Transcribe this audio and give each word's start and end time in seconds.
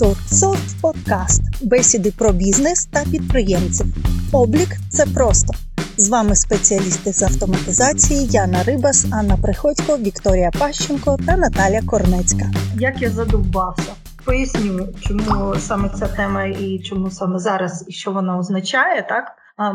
Торксофт 0.00 0.82
Подкаст. 0.82 1.42
Бесіди 1.62 2.12
про 2.18 2.32
бізнес 2.32 2.86
та 2.86 3.04
підприємців. 3.10 3.86
Облік 4.32 4.68
це 4.90 5.06
просто. 5.06 5.54
З 5.96 6.08
вами 6.08 6.36
спеціалісти 6.36 7.12
з 7.12 7.22
автоматизації 7.22 8.26
Яна 8.30 8.62
Рибас, 8.62 9.06
Анна 9.12 9.36
Приходько, 9.42 9.96
Вікторія 9.98 10.50
Пащенко 10.58 11.16
та 11.26 11.36
Наталя 11.36 11.80
Корнецька. 11.86 12.44
Як 12.74 13.02
я 13.02 13.10
задовбався. 13.10 13.92
Поясню, 14.24 14.88
чому 15.00 15.54
саме 15.58 15.88
ця 15.88 16.06
тема 16.06 16.44
і 16.44 16.78
чому 16.78 17.10
саме 17.10 17.38
зараз 17.38 17.84
і 17.88 17.92
що 17.92 18.10
вона 18.10 18.38
означає. 18.38 19.06
Так 19.08 19.24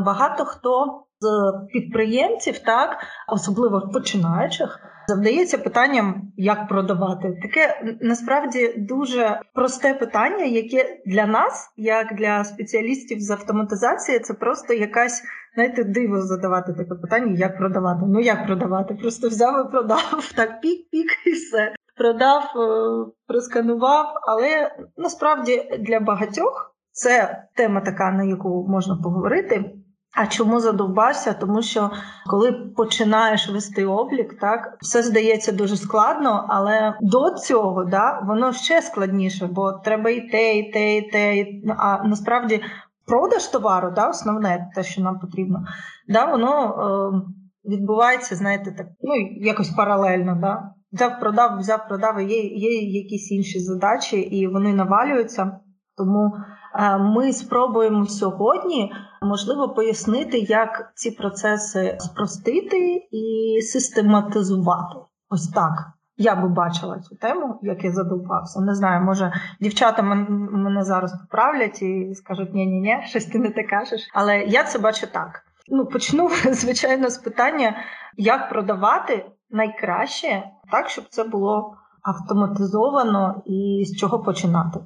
багато 0.06 0.46
хто 0.46 1.04
з 1.20 1.54
підприємців, 1.74 2.60
так 2.60 2.98
особливо 3.28 3.82
починаючих, 3.94 4.80
завдається 5.12 5.58
питанням, 5.58 6.32
як 6.38 6.68
продавати. 6.68 7.38
Таке 7.42 7.96
насправді 8.02 8.74
дуже 8.78 9.40
просте 9.54 9.94
питання, 9.94 10.46
яке 10.46 11.00
для 11.06 11.26
нас, 11.26 11.74
як 11.78 12.16
для 12.16 12.44
спеціалістів 12.44 13.20
з 13.20 13.30
автоматизації, 13.30 14.20
це 14.20 14.34
просто 14.34 14.74
якась 14.74 15.24
знаєте, 15.56 15.84
диво 15.84 16.22
задавати 16.22 16.74
таке 16.74 16.96
питання, 16.96 17.34
як 17.38 17.58
продавати. 17.58 18.06
Ну 18.08 18.20
як 18.20 18.46
продавати? 18.46 18.94
Просто 18.94 19.28
взяв 19.28 19.66
і 19.68 19.72
продав 19.72 20.32
так, 20.36 20.62
пік-пік 20.62 21.08
і 21.26 21.32
все. 21.32 21.74
Продав, 21.98 22.44
е, 22.44 23.12
просканував, 23.28 24.06
але 24.28 24.72
насправді 24.98 25.78
для 25.80 26.00
багатьох 26.00 26.76
це 26.92 27.44
тема 27.56 27.82
така, 27.82 28.12
на 28.12 28.24
яку 28.24 28.68
можна 28.70 28.96
поговорити. 28.96 29.72
А 30.14 30.28
чому 30.28 30.60
задовбався? 30.60 31.34
Тому 31.34 31.62
що 31.62 31.92
коли 32.26 32.52
починаєш 32.52 33.50
вести 33.50 33.86
облік, 33.86 34.40
так 34.40 34.78
все 34.82 35.04
здається 35.04 35.52
дуже 35.52 35.78
складно, 35.78 36.46
але 36.50 36.98
до 37.02 37.30
цього 37.30 37.84
да, 37.84 38.20
воно 38.28 38.54
ще 38.54 38.82
складніше, 38.82 39.48
бо 39.48 39.72
треба 39.72 40.10
і 40.10 40.30
те, 40.30 40.58
і 40.58 40.72
те, 40.72 40.98
і 40.98 41.12
те. 41.12 41.46
А 41.78 42.04
насправді 42.04 42.62
продаж 43.08 43.48
товару, 43.48 43.92
да, 43.96 44.10
основне 44.10 44.72
те, 44.76 44.84
що 44.84 45.02
нам 45.02 45.20
потрібно, 45.20 45.66
да, 46.08 46.26
воно 46.26 46.66
е, 46.66 47.70
відбувається, 47.70 48.36
знаєте, 48.36 48.72
так 48.72 48.88
ну 49.02 49.14
якось 49.42 49.70
паралельно. 49.70 50.38
Да. 50.42 50.64
Взяв, 50.92 51.20
продав, 51.20 51.60
взяв, 51.60 51.88
продав. 51.88 52.22
Є, 52.22 52.42
є 52.44 53.02
якісь 53.02 53.32
інші 53.32 53.60
задачі, 53.60 54.18
і 54.18 54.48
вони 54.48 54.74
навалюються. 54.74 55.60
Тому 55.98 56.32
е, 56.76 56.98
ми 56.98 57.34
спробуємо 57.34 58.06
сьогодні 58.06 58.92
можливо 59.22 59.70
пояснити, 59.70 60.40
як 60.40 60.92
ці 60.96 61.12
процеси 61.12 61.98
спростити 62.00 63.08
і 63.12 63.58
систематизувати. 63.62 64.96
Ось 65.30 65.48
так. 65.48 65.74
Я 66.18 66.36
би 66.36 66.50
бачила 66.50 67.00
цю 67.00 67.16
тему, 67.16 67.60
як 67.62 67.84
я 67.84 67.92
задовбався. 67.92 68.62
Не 68.62 68.76
знаю, 68.76 69.06
може 69.06 69.34
дівчата 69.62 70.02
мене 70.02 70.84
зараз 70.84 71.20
поправлять 71.20 71.82
і 71.82 72.16
скажуть 72.16 72.54
ні 72.54 72.66
ні 72.66 72.82
ні 72.82 72.98
щось 73.08 73.26
ти 73.26 73.40
не 73.40 73.50
те 73.50 73.64
кажеш. 73.64 74.10
Але 74.14 74.40
я 74.40 74.64
це 74.64 74.80
бачу 74.80 75.08
так. 75.08 75.42
Ну 75.68 75.86
почну 75.86 76.30
звичайно 76.52 77.10
з 77.10 77.18
питання, 77.18 77.76
як 78.18 78.50
продавати 78.50 79.26
найкраще 79.50 80.44
так, 80.72 80.90
щоб 80.90 81.06
це 81.10 81.24
було 81.24 81.78
автоматизовано 82.02 83.42
і 83.46 83.86
з 83.86 83.98
чого 83.98 84.20
починати. 84.20 84.80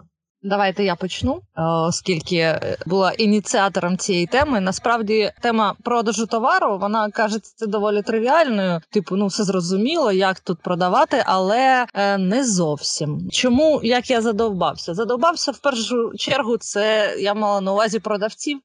Давайте 0.43 0.83
я 0.83 0.95
почну, 0.95 1.35
е, 1.35 1.61
оскільки 1.63 2.59
була 2.85 3.11
ініціатором 3.11 3.97
цієї 3.97 4.27
теми. 4.27 4.59
Насправді 4.59 5.31
тема 5.41 5.75
продажу 5.83 6.25
товару 6.25 6.77
вона 6.77 7.11
кажеться 7.11 7.65
доволі 7.65 8.01
тривіальною. 8.01 8.81
Типу, 8.89 9.15
ну 9.15 9.27
все 9.27 9.43
зрозуміло, 9.43 10.11
як 10.11 10.39
тут 10.39 10.59
продавати, 10.59 11.23
але 11.25 11.85
е, 11.93 12.17
не 12.17 12.45
зовсім. 12.45 13.29
Чому 13.31 13.81
як 13.83 14.09
я 14.09 14.21
задовбався? 14.21 14.93
Задовбався 14.93 15.51
в 15.51 15.57
першу 15.57 16.11
чергу. 16.17 16.57
Це 16.57 17.15
я 17.19 17.33
мала 17.33 17.61
на 17.61 17.71
увазі 17.71 17.99
продавців, 17.99 18.59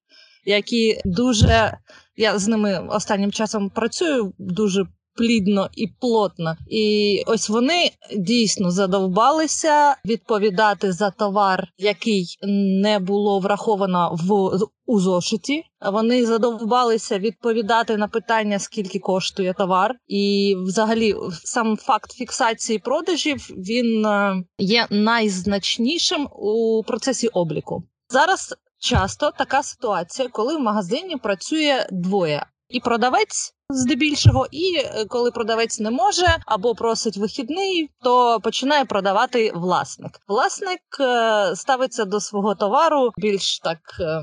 які 0.45 1.01
дуже 1.05 1.79
я 2.17 2.39
з 2.39 2.49
ними 2.49 2.87
останнім 2.89 3.33
часом 3.33 3.71
працюю 3.71 4.33
дуже 4.39 4.87
плідно 5.15 5.69
і 5.75 5.87
плотно. 5.87 6.56
І 6.71 7.22
ось 7.26 7.48
вони 7.48 7.91
дійсно 8.16 8.71
задовбалися 8.71 9.97
відповідати 10.04 10.93
за 10.93 11.10
товар, 11.10 11.69
який 11.78 12.38
не 12.82 12.98
було 12.98 13.38
враховано 13.38 14.19
в 14.22 14.50
у 14.87 15.00
зошиті. 15.00 15.65
Вони 15.93 16.26
задовбалися 16.26 17.19
відповідати 17.19 17.97
на 17.97 18.09
питання, 18.09 18.59
скільки 18.59 18.99
коштує 18.99 19.54
товар, 19.54 19.94
і 20.06 20.54
взагалі 20.59 21.15
сам 21.44 21.76
факт 21.76 22.12
фіксації 22.12 22.78
продажів 22.78 23.47
він 23.50 24.06
е, 24.06 24.44
є 24.59 24.87
найзначнішим 24.91 26.28
у 26.32 26.82
процесі 26.87 27.28
обліку. 27.28 27.82
Зараз 28.09 28.54
часто 28.78 29.31
така 29.38 29.62
ситуація, 29.62 30.28
коли 30.28 30.56
в 30.56 30.60
магазині 30.60 31.16
працює 31.16 31.87
двоє, 31.93 32.47
і 32.69 32.81
продавець 32.81 33.54
здебільшого, 33.70 34.47
і 34.50 34.76
е, 34.76 35.04
коли 35.08 35.31
продавець 35.31 35.81
не 35.81 35.91
може 35.91 36.36
або 36.47 36.75
просить 36.75 37.16
вихідний, 37.16 37.91
то 38.03 38.41
починає 38.42 38.84
продавати 38.84 39.53
власник. 39.54 40.20
Власник 40.28 40.81
е, 41.00 41.56
ставиться 41.56 42.04
до 42.04 42.20
свого 42.20 42.54
товару 42.54 43.10
більш 43.16 43.58
так. 43.58 43.78
Е, 44.00 44.22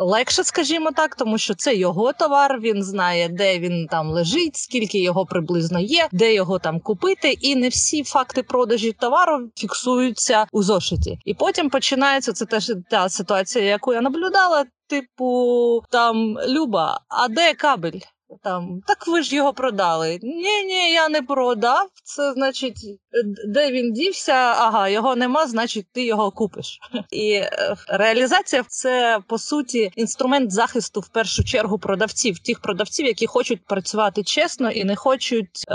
легше, 0.00 0.44
скажімо 0.44 0.90
так, 0.96 1.16
тому 1.16 1.38
що 1.38 1.54
це 1.54 1.74
його 1.74 2.12
товар. 2.12 2.60
Він 2.60 2.82
знає, 2.82 3.28
де 3.28 3.58
він 3.58 3.86
там 3.86 4.10
лежить, 4.10 4.56
скільки 4.56 4.98
його 4.98 5.26
приблизно 5.26 5.80
є, 5.80 6.08
де 6.12 6.34
його 6.34 6.58
там 6.58 6.80
купити, 6.80 7.30
і 7.30 7.56
не 7.56 7.68
всі 7.68 8.04
факти 8.04 8.42
продажі 8.42 8.92
товару 8.92 9.48
фіксуються 9.56 10.46
у 10.52 10.62
зошиті. 10.62 11.18
І 11.24 11.34
потім 11.34 11.70
починається 11.70 12.32
це 12.32 12.46
теж 12.46 12.72
та 12.90 13.08
ситуація, 13.08 13.64
яку 13.64 13.92
я 13.92 14.00
наблюдала. 14.00 14.64
Типу, 14.88 15.82
там 15.90 16.38
Люба, 16.48 17.00
а 17.08 17.28
де 17.28 17.54
кабель? 17.54 18.00
Там 18.44 18.80
так 18.86 19.06
ви 19.06 19.22
ж 19.22 19.36
його 19.36 19.52
продали. 19.52 20.18
Ні, 20.22 20.64
ні, 20.64 20.92
я 20.92 21.08
не 21.08 21.22
продав. 21.22 21.88
Це 22.04 22.32
значить, 22.32 23.00
де 23.48 23.70
він 23.70 23.92
дівся? 23.92 24.32
Ага, 24.32 24.88
його 24.88 25.16
нема, 25.16 25.46
значить, 25.46 25.86
ти 25.92 26.04
його 26.04 26.30
купиш. 26.30 26.78
І 27.12 27.30
е, 27.32 27.76
реалізація 27.88 28.64
це 28.68 29.18
по 29.28 29.38
суті 29.38 29.90
інструмент 29.96 30.52
захисту 30.52 31.00
в 31.00 31.08
першу 31.08 31.44
чергу 31.44 31.78
продавців, 31.78 32.38
тих 32.38 32.60
продавців, 32.60 33.06
які 33.06 33.26
хочуть 33.26 33.66
працювати 33.66 34.22
чесно 34.22 34.70
і 34.70 34.84
не 34.84 34.96
хочуть 34.96 35.64
е, 35.68 35.74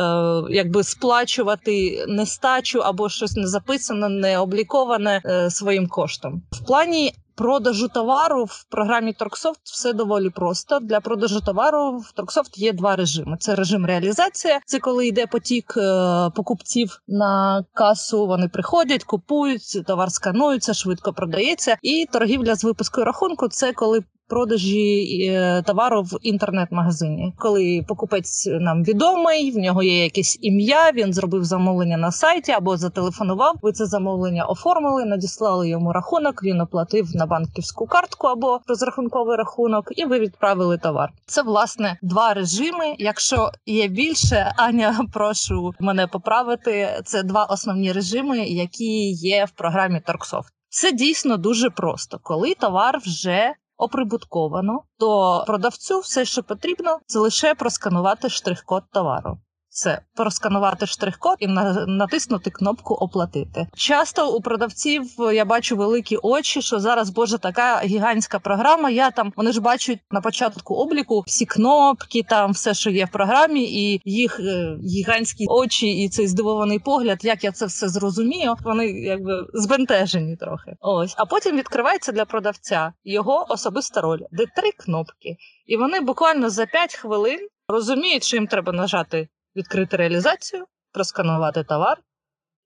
якби 0.49 0.83
сплачувати 0.83 2.05
нестачу 2.07 2.79
або 2.79 3.09
щось 3.09 3.35
не 3.35 3.47
записане, 3.47 4.09
не 4.09 4.39
обліковане 4.39 5.21
е, 5.25 5.49
своїм 5.49 5.87
коштом. 5.87 6.41
В 6.51 6.65
плані 6.65 7.13
продажу 7.39 7.87
товару 7.87 8.43
в 8.43 8.63
програмі 8.63 9.13
Торксофт 9.13 9.59
все 9.63 9.93
доволі 9.93 10.29
просто. 10.29 10.79
Для 10.79 10.99
продажу 10.99 11.41
товару 11.41 11.97
в 11.97 12.11
Торксофт 12.11 12.57
є 12.57 12.73
два 12.73 12.95
режими: 12.95 13.37
це 13.39 13.55
режим 13.55 13.85
реалізація, 13.85 14.59
це 14.65 14.79
коли 14.79 15.07
йде 15.07 15.27
потік 15.27 15.73
е, 15.77 15.81
покупців 16.35 17.01
на 17.07 17.63
касу. 17.73 18.27
Вони 18.27 18.47
приходять, 18.47 19.03
купують, 19.03 19.83
товар 19.87 20.11
сканується, 20.11 20.73
швидко 20.73 21.13
продається. 21.13 21.77
І 21.81 22.05
торгівля 22.11 22.55
з 22.55 22.63
випускою 22.63 23.05
рахунку 23.05 23.47
це 23.47 23.73
коли 23.73 24.03
продажі 24.29 25.27
е, 25.27 25.61
товару 25.61 26.01
в 26.01 26.17
інтернет-магазині. 26.21 27.33
Коли 27.37 27.85
покупець 27.87 28.47
нам 28.51 28.83
відомий, 28.83 29.51
в 29.51 29.57
нього 29.57 29.83
є 29.83 30.03
якесь 30.03 30.37
ім'я. 30.41 30.91
Він 30.91 31.13
зробив 31.13 31.43
замовлення 31.43 31.97
на 31.97 32.11
сайті 32.11 32.51
або 32.51 32.77
зателефонував. 32.77 33.55
Ви 33.61 33.71
це 33.71 33.85
замовлення 33.85 34.45
оформили, 34.45 35.05
надіслали 35.05 35.69
йому 35.69 35.93
рахунок. 35.93 36.43
Він 36.43 36.61
оплатив 36.61 37.15
на 37.15 37.25
банківську 37.25 37.85
картку 37.85 38.27
або 38.27 38.59
розрахунковий 38.67 39.37
рахунок, 39.37 39.85
і 39.95 40.05
ви 40.05 40.19
відправили 40.19 40.77
товар. 40.77 41.09
Це 41.25 41.41
власне 41.41 41.97
два 42.01 42.33
режими. 42.33 42.95
Якщо 42.97 43.51
є 43.65 43.87
більше, 43.87 44.53
Аня, 44.57 44.99
прошу 45.13 45.73
мене 45.79 46.07
поправити. 46.07 47.01
Це 47.05 47.23
два 47.23 47.43
основні 47.43 47.91
режими, 47.91 48.37
які 48.39 49.11
є 49.11 49.45
в 49.45 49.51
програмі 49.51 50.01
Торксофт. 50.05 50.53
Це 50.69 50.91
дійсно 50.91 51.37
дуже 51.37 51.69
просто, 51.69 52.19
коли 52.23 52.53
товар 52.53 52.99
вже 53.05 53.53
оприбутковано, 53.79 54.83
то 54.97 55.43
продавцю 55.47 55.99
все, 55.99 56.25
що 56.25 56.43
потрібно, 56.43 56.99
це 57.05 57.19
лише 57.19 57.55
просканувати 57.55 58.29
штрих-код 58.29 58.83
товару 58.91 59.39
все 59.69 60.01
просканувати 60.15 60.85
штрих-код 60.85 61.35
і 61.39 61.47
натиснути 61.87 62.49
кнопку 62.49 62.93
Оплатити. 62.93 63.67
Часто 63.75 64.31
у 64.35 64.41
продавців 64.41 65.03
я 65.33 65.45
бачу 65.45 65.75
великі 65.75 66.17
очі, 66.17 66.61
що 66.61 66.79
зараз 66.79 67.09
боже 67.09 67.37
така 67.37 67.81
гігантська 67.83 68.39
програма. 68.39 68.89
Я 68.89 69.11
там 69.11 69.33
вони 69.35 69.51
ж 69.51 69.61
бачать 69.61 69.99
на 70.11 70.21
початку 70.21 70.75
обліку 70.75 71.23
всі 71.27 71.45
кнопки, 71.45 72.23
там 72.23 72.51
все, 72.51 72.73
що 72.73 72.89
є 72.89 73.05
в 73.05 73.09
програмі, 73.09 73.63
і 73.63 74.01
їх 74.05 74.39
е, 74.39 74.77
гігантські 74.83 75.45
очі, 75.47 75.87
і 76.03 76.09
цей 76.09 76.27
здивований 76.27 76.79
погляд, 76.79 77.25
як 77.25 77.43
я 77.43 77.51
це 77.51 77.65
все 77.65 77.89
зрозумію. 77.89 78.55
Вони 78.63 78.87
якби 78.87 79.45
збентежені 79.53 80.35
трохи. 80.35 80.75
Ось, 80.79 81.13
а 81.17 81.25
потім 81.25 81.57
відкривається 81.57 82.11
для 82.11 82.25
продавця 82.25 82.93
його 83.03 83.45
особиста 83.49 84.01
роль, 84.01 84.19
де 84.31 84.45
три 84.55 84.71
кнопки, 84.71 85.37
і 85.65 85.77
вони 85.77 85.99
буквально 85.99 86.49
за 86.49 86.65
5 86.65 86.95
хвилин 86.95 87.39
розуміють, 87.67 88.23
що 88.23 88.37
їм 88.37 88.47
треба 88.47 88.71
нажати 88.73 89.27
відкрити 89.55 89.97
реалізацію, 89.97 90.65
просканувати 90.93 91.63
товар 91.63 91.97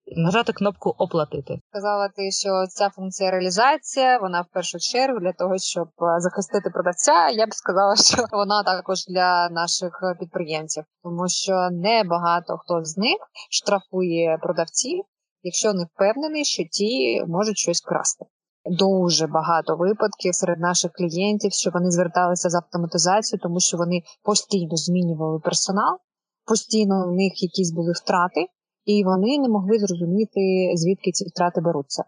нажати 0.08 0.54
кнопку 0.54 0.96
Оплатити. 0.98 1.60
Сказала 1.70 2.10
ти, 2.10 2.32
що 2.32 2.50
ця 2.70 2.90
функція 2.90 3.32
реалізація, 3.32 4.18
вона 4.18 4.42
в 4.42 4.54
першу 4.54 4.80
чергу 4.80 5.20
для 5.20 5.34
того, 5.34 5.58
щоб 5.58 5.88
е, 5.88 6.20
захистити 6.20 6.70
продавця. 6.70 7.30
Я 7.30 7.48
б 7.48 7.54
сказала, 7.54 7.96
що 8.12 8.26
вона 8.32 8.64
також 8.64 9.06
для 9.06 9.50
наших 9.50 10.02
підприємців, 10.20 10.84
тому 11.04 11.28
що 11.28 11.70
не 11.72 12.04
багато 12.04 12.58
хто 12.58 12.84
з 12.84 12.98
них 12.98 13.18
штрафує 13.50 14.38
продавців, 14.42 15.04
якщо 15.44 15.74
не 15.74 15.86
впевнений, 15.86 16.46
що 16.46 16.64
ті 16.72 17.24
можуть 17.28 17.58
щось 17.58 17.82
красти. 17.82 18.26
Дуже 18.66 19.28
багато 19.28 19.76
випадків 19.76 20.36
серед 20.36 20.60
наших 20.60 20.92
клієнтів, 20.92 21.52
що 21.52 21.72
вони 21.74 21.92
зверталися 21.92 22.50
з 22.50 22.56
автоматизацією, 22.56 23.42
тому 23.44 23.60
що 23.60 23.78
вони 23.78 24.02
постійно 24.24 24.76
змінювали 24.76 25.40
персонал, 25.40 25.98
постійно 26.46 27.08
у 27.10 27.12
них 27.12 27.44
якісь 27.44 27.72
були 27.72 27.92
втрати, 27.92 28.48
і 28.86 29.04
вони 29.04 29.40
не 29.40 29.50
могли 29.50 29.80
зрозуміти, 29.80 30.72
звідки 30.76 31.12
ці 31.12 31.26
втрати 31.26 31.62
беруться. 31.62 32.04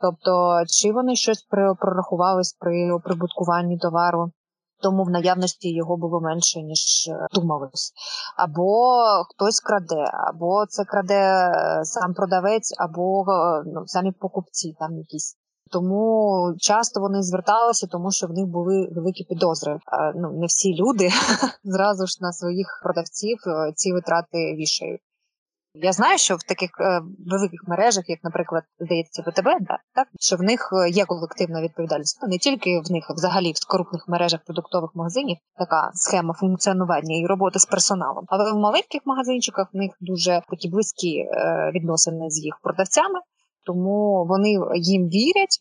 Тобто, 0.00 0.62
чи 0.66 0.92
вони 0.92 1.16
щось 1.16 1.46
прорахувались 1.80 2.56
при 2.60 2.92
оприбуткуванні 2.92 3.78
товару, 3.78 4.32
тому 4.82 5.04
в 5.04 5.10
наявності 5.10 5.74
його 5.74 5.96
було 5.96 6.20
менше, 6.20 6.62
ніж 6.62 7.08
е, 7.08 7.26
думалось, 7.34 7.92
або 8.36 8.94
хтось 9.28 9.60
краде, 9.60 10.04
або 10.28 10.66
це 10.66 10.84
краде 10.84 11.14
е, 11.14 11.84
сам 11.84 12.14
продавець, 12.14 12.74
або 12.78 13.20
е, 13.20 13.62
ну, 13.66 13.86
самі 13.86 14.12
покупці 14.12 14.76
там 14.78 14.98
якісь. 14.98 15.36
Тому 15.74 16.54
часто 16.58 17.00
вони 17.00 17.22
зверталися, 17.22 17.86
тому 17.86 18.10
що 18.10 18.26
в 18.26 18.30
них 18.30 18.46
були 18.46 18.88
великі 18.92 19.24
підозри. 19.24 19.78
Ну 20.14 20.32
не 20.32 20.46
всі 20.46 20.74
люди 20.74 21.08
зразу 21.64 22.06
ж 22.06 22.18
на 22.20 22.32
своїх 22.32 22.80
продавців 22.82 23.38
ці 23.74 23.92
витрати 23.92 24.38
вішають. 24.58 25.00
Я 25.76 25.92
знаю, 25.92 26.18
що 26.18 26.36
в 26.36 26.42
таких 26.42 26.70
е, 26.80 27.00
великих 27.26 27.60
мережах, 27.66 28.04
як, 28.08 28.18
наприклад, 28.24 28.62
здається, 28.78 29.22
ВТБ, 29.22 29.44
да, 29.44 29.78
так 29.94 30.08
що 30.20 30.36
в 30.36 30.42
них 30.42 30.70
е, 30.72 30.90
є 30.90 31.04
колективна 31.04 31.62
відповідальність. 31.62 32.18
Ну, 32.22 32.28
не 32.28 32.38
тільки 32.38 32.80
в 32.80 32.92
них, 32.92 33.06
а 33.10 33.12
взагалі 33.12 33.52
в 33.52 33.68
крупних 33.68 34.08
мережах 34.08 34.40
продуктових 34.46 34.90
магазинів 34.94 35.36
така 35.58 35.90
схема 35.94 36.34
функціонування 36.34 37.16
і 37.16 37.26
роботи 37.26 37.58
з 37.58 37.64
персоналом. 37.64 38.24
Але 38.28 38.52
в 38.52 38.56
маленьких 38.56 39.00
магазинчиках 39.04 39.68
в 39.72 39.76
них 39.76 39.90
дуже 40.00 40.42
такі 40.50 40.68
близькі 40.68 41.18
е, 41.18 41.70
відносини 41.74 42.30
з 42.30 42.44
їх 42.44 42.58
продавцями, 42.62 43.20
тому 43.66 44.26
вони 44.28 44.48
їм 44.74 45.08
вірять. 45.08 45.60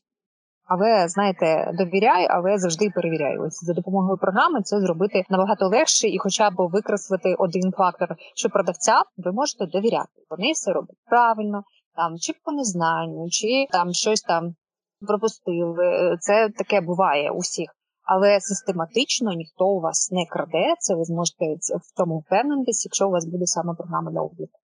Але 0.66 1.08
знаєте, 1.08 1.72
довіряю, 1.74 2.28
але 2.30 2.58
завжди 2.58 2.90
перевіряю. 2.96 3.42
Ось 3.42 3.66
за 3.66 3.74
допомогою 3.74 4.18
програми 4.18 4.62
це 4.62 4.80
зробити 4.80 5.24
набагато 5.30 5.68
легше 5.68 6.08
і, 6.08 6.20
хоча 6.20 6.50
б 6.50 6.54
викреслити 6.58 7.36
один 7.40 7.72
фактор, 7.72 8.16
що 8.36 8.50
продавця 8.50 9.02
ви 9.18 9.32
можете 9.32 9.66
довіряти. 9.66 10.22
Вони 10.30 10.52
все 10.52 10.72
роблять 10.72 10.98
правильно, 11.06 11.64
там 11.96 12.18
чи 12.18 12.34
по 12.46 12.52
незнанню, 12.52 13.30
чи 13.30 13.68
там 13.72 13.94
щось 13.94 14.22
там 14.22 14.56
пропустили. 15.08 16.18
Це 16.20 16.50
таке 16.50 16.82
буває 16.82 17.32
у 17.32 17.38
всіх. 17.38 17.70
Але 18.04 18.40
систематично 18.40 19.34
ніхто 19.34 19.66
у 19.66 19.80
вас 19.80 20.12
не 20.12 20.26
краде. 20.30 20.76
Це 20.80 20.96
ви 20.96 21.04
зможете 21.04 21.46
в 21.86 21.98
тому 21.98 22.20
впевнитись, 22.20 22.86
якщо 22.86 23.08
у 23.08 23.12
вас 23.12 23.26
буде 23.26 23.46
саме 23.46 23.74
програма 23.74 24.12
для 24.12 24.22
обліку 24.22 24.60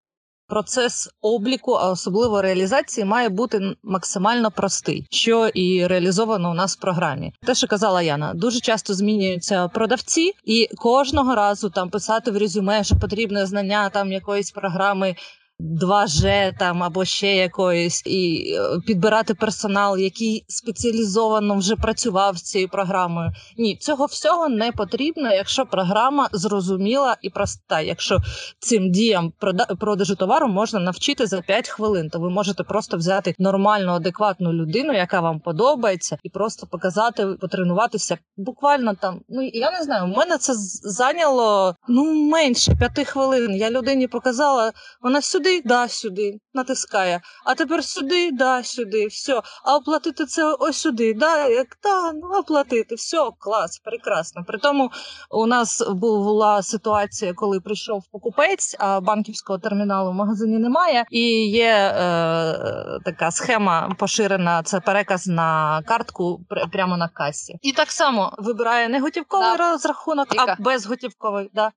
процес 0.50 1.10
обліку, 1.22 1.72
а 1.72 1.92
особливо 1.92 2.42
реалізації, 2.42 3.06
має 3.06 3.30
бути 3.30 3.76
максимально 3.84 4.52
простий, 4.52 5.08
що 5.12 5.48
і 5.48 5.88
реалізовано 5.88 6.52
у 6.52 6.54
нас 6.54 6.78
в 6.78 6.80
програмі. 6.80 7.34
Те, 7.46 7.56
що 7.56 7.68
казала 7.68 8.02
Яна, 8.02 8.34
дуже 8.34 8.60
часто 8.60 8.94
змінюються 8.94 9.68
продавці, 9.68 10.34
і 10.46 10.70
кожного 10.78 11.36
разу 11.36 11.70
там 11.70 11.90
писати 11.90 12.32
в 12.32 12.38
резюме, 12.38 12.84
що 12.84 12.96
потрібне 12.96 13.46
знання 13.46 13.90
там 13.90 14.12
якоїсь 14.12 14.52
програми 14.52 15.16
2G 15.60 16.54
там 16.60 16.84
або 16.84 17.06
ще 17.06 17.36
якоїсь, 17.36 18.04
і 18.06 18.54
е, 18.56 18.80
підбирати 18.88 19.34
персонал, 19.34 19.98
який 19.98 20.46
спеціалізовано 20.48 21.56
вже 21.56 21.76
працював 21.76 22.38
з 22.38 22.42
цією 22.42 22.70
програмою. 22.70 23.32
Ні, 23.58 23.76
цього 23.76 24.06
всього 24.06 24.50
не 24.50 24.72
потрібно, 24.72 25.34
якщо 25.34 25.66
програма 25.66 26.30
зрозуміла 26.32 27.18
і 27.22 27.30
проста. 27.30 27.82
Якщо 27.82 28.18
цим 28.60 28.92
діям 28.92 29.34
продажу 29.80 30.16
товару 30.16 30.48
можна 30.48 30.80
навчити 30.80 31.28
за 31.28 31.42
5 31.42 31.70
хвилин, 31.70 32.10
то 32.10 32.20
ви 32.20 32.30
можете 32.30 32.64
просто 32.64 32.98
взяти 32.98 33.36
нормальну, 33.40 33.92
адекватну 33.92 34.54
людину, 34.54 34.94
яка 34.94 35.22
вам 35.22 35.40
подобається, 35.40 36.18
і 36.24 36.30
просто 36.30 36.68
показати, 36.68 37.26
потренуватися. 37.26 38.18
Буквально 38.38 38.94
там, 38.94 39.22
ну 39.30 39.50
я 39.54 39.72
не 39.72 39.84
знаю, 39.84 40.04
у 40.06 40.18
мене 40.18 40.38
це 40.38 40.54
зайняло 40.84 41.76
ну 41.88 42.14
менше 42.14 42.76
5 42.96 43.08
хвилин. 43.08 43.56
Я 43.56 43.70
людині 43.70 44.08
показала, 44.08 44.72
вона 45.02 45.22
сюди 45.22 45.49
сюди, 45.50 45.62
да, 45.66 45.88
сюди, 45.88 46.40
натискає. 46.54 47.22
А 47.46 47.56
тепер 47.56 47.84
сюди, 47.84 48.32
да, 48.32 48.64
сюди, 48.64 49.08
все. 49.08 49.42
А 49.64 49.76
оплатити 49.76 50.26
це 50.26 50.44
ось 50.60 50.78
сюди, 50.78 51.14
да, 51.14 51.48
як 51.48 51.68
да, 51.84 52.14
ну 52.14 52.40
оплатити, 52.40 52.96
все, 52.96 53.30
клас, 53.40 53.80
прекрасно. 53.80 54.44
При 54.48 54.58
тому 54.58 54.92
у 55.30 55.46
нас 55.46 55.84
була 55.90 56.64
ситуація, 56.64 57.34
коли 57.34 57.60
прийшов 57.60 58.04
покупець, 58.12 58.76
а 58.80 59.00
банківського 59.00 59.60
терміналу 59.60 60.12
в 60.12 60.14
магазині 60.14 60.58
немає. 60.58 61.06
І 61.10 61.50
є 61.50 61.72
е, 61.72 63.00
така 63.06 63.32
схема 63.32 63.96
поширена, 64.00 64.64
це 64.64 64.80
переказ 64.80 65.28
на 65.28 65.82
картку 65.86 66.42
прямо 66.72 66.98
на 66.98 67.08
касі. 67.08 67.56
І 67.62 67.72
так 67.72 67.92
само 67.92 68.34
вибирає 68.38 68.90
не 68.90 69.00
готівковий 69.00 69.58
да. 69.58 69.72
розрахунок, 69.72 70.28
а 70.38 70.56
безготівковий. 70.60 71.50
Да. 71.54 71.72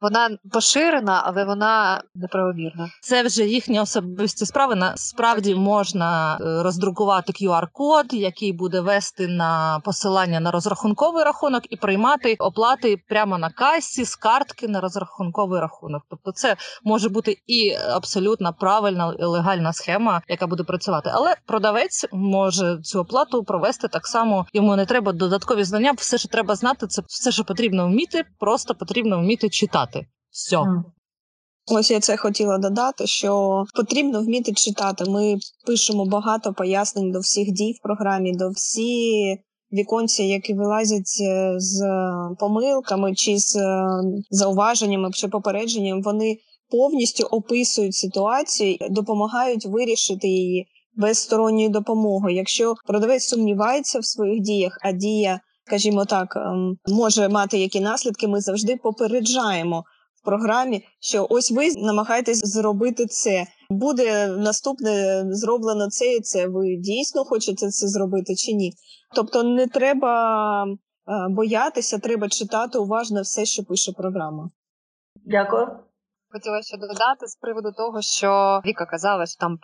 Вона 0.00 0.30
поширена, 0.52 1.22
але 1.26 1.44
вона 1.44 2.02
неправомірна. 2.14 2.90
Це 3.02 3.22
вже 3.22 3.44
їхні 3.44 3.80
особисті 3.80 4.46
справи. 4.46 4.74
Насправді 4.74 5.54
можна 5.54 6.38
е, 6.40 6.62
роздрукувати 6.62 7.32
QR-код, 7.32 8.06
який 8.12 8.52
буде 8.52 8.80
вести 8.80 9.28
на 9.28 9.80
посилання 9.84 10.40
на 10.40 10.50
розрахунковий 10.50 11.24
рахунок 11.24 11.62
і 11.70 11.76
приймати 11.76 12.36
оплати 12.38 12.96
прямо 13.08 13.38
на 13.38 13.50
касі 13.50 14.04
з 14.04 14.16
картки 14.16 14.68
на 14.68 14.80
розрахунковий 14.80 15.60
рахунок. 15.60 16.02
Тобто, 16.10 16.32
це 16.32 16.56
може 16.84 17.08
бути 17.08 17.38
і 17.46 17.72
абсолютно 17.90 18.52
правильна 18.52 19.14
легальна 19.18 19.72
схема, 19.72 20.22
яка 20.28 20.46
буде 20.46 20.64
працювати. 20.64 21.10
Але 21.14 21.34
продавець 21.46 22.06
може 22.12 22.78
цю 22.82 23.00
оплату 23.00 23.44
провести 23.44 23.88
так 23.88 24.06
само. 24.06 24.46
Йому 24.52 24.76
не 24.76 24.86
треба 24.86 25.12
додаткові 25.12 25.64
знання. 25.64 25.92
Все, 25.92 26.18
що 26.18 26.28
треба 26.28 26.54
знати, 26.54 26.86
це 26.86 27.02
все, 27.06 27.32
що 27.32 27.44
потрібно 27.44 27.86
вміти, 27.86 28.24
просто 28.38 28.74
потрібно 28.74 29.18
вміти 29.18 29.48
читати 29.48 29.85
читати. 29.86 30.06
Все. 30.30 30.58
Ось 31.68 31.90
я 31.90 32.00
це 32.00 32.16
хотіла 32.16 32.58
додати, 32.58 33.06
що 33.06 33.64
потрібно 33.74 34.22
вміти 34.22 34.52
читати. 34.52 35.04
Ми 35.08 35.36
пишемо 35.66 36.06
багато 36.06 36.52
пояснень 36.52 37.12
до 37.12 37.20
всіх 37.20 37.52
дій 37.52 37.72
в 37.72 37.82
програмі, 37.82 38.36
до 38.36 38.50
всі 38.50 39.36
віконці, 39.72 40.24
які 40.24 40.54
вилазять 40.54 41.18
е, 41.20 41.54
з 41.56 41.80
помилками 42.38 43.14
чи 43.14 43.38
з 43.38 43.56
е, 43.56 43.86
зауваженнями 44.30 45.10
чи 45.12 45.28
попередженням. 45.28 46.02
Вони 46.02 46.36
повністю 46.70 47.26
описують 47.26 47.94
ситуацію, 47.94 48.76
допомагають 48.90 49.66
вирішити 49.66 50.28
її 50.28 50.66
без 50.96 51.18
сторонньої 51.18 51.68
допомоги. 51.68 52.32
Якщо 52.32 52.74
продавець 52.86 53.28
сумнівається 53.28 53.98
в 53.98 54.04
своїх 54.04 54.40
діях, 54.42 54.78
а 54.82 54.92
дія 54.92 55.40
скажімо 55.66 56.04
так, 56.04 56.36
ем, 56.36 56.76
може 56.86 57.28
мати 57.28 57.58
які 57.58 57.80
наслідки, 57.80 58.28
ми 58.28 58.40
завжди 58.40 58.76
попереджаємо 58.76 59.84
в 60.14 60.24
програмі, 60.24 60.84
що 61.00 61.26
ось 61.30 61.50
ви 61.50 61.72
намагаєтесь 61.76 62.38
зробити 62.38 63.06
це. 63.06 63.46
Буде 63.70 64.28
наступне 64.28 65.24
зроблено 65.28 65.88
це 65.90 66.14
і 66.14 66.20
це. 66.20 66.48
Ви 66.48 66.76
дійсно 66.76 67.24
хочете 67.24 67.70
це 67.70 67.88
зробити 67.88 68.34
чи 68.34 68.52
ні? 68.52 68.72
Тобто 69.14 69.42
не 69.42 69.66
треба 69.66 70.64
е, 70.64 70.72
боятися, 71.30 71.98
треба 71.98 72.28
читати 72.28 72.78
уважно 72.78 73.22
все, 73.22 73.44
що 73.44 73.64
пише 73.64 73.92
програма. 73.92 74.50
Дякую. 75.24 75.66
Хотіла 76.36 76.62
ще 76.62 76.76
додати 76.76 77.26
з 77.26 77.36
приводу 77.36 77.72
того, 77.72 78.02
що 78.02 78.60
Віка 78.66 78.86
казала, 78.86 79.26
що 79.26 79.36
там 79.40 79.58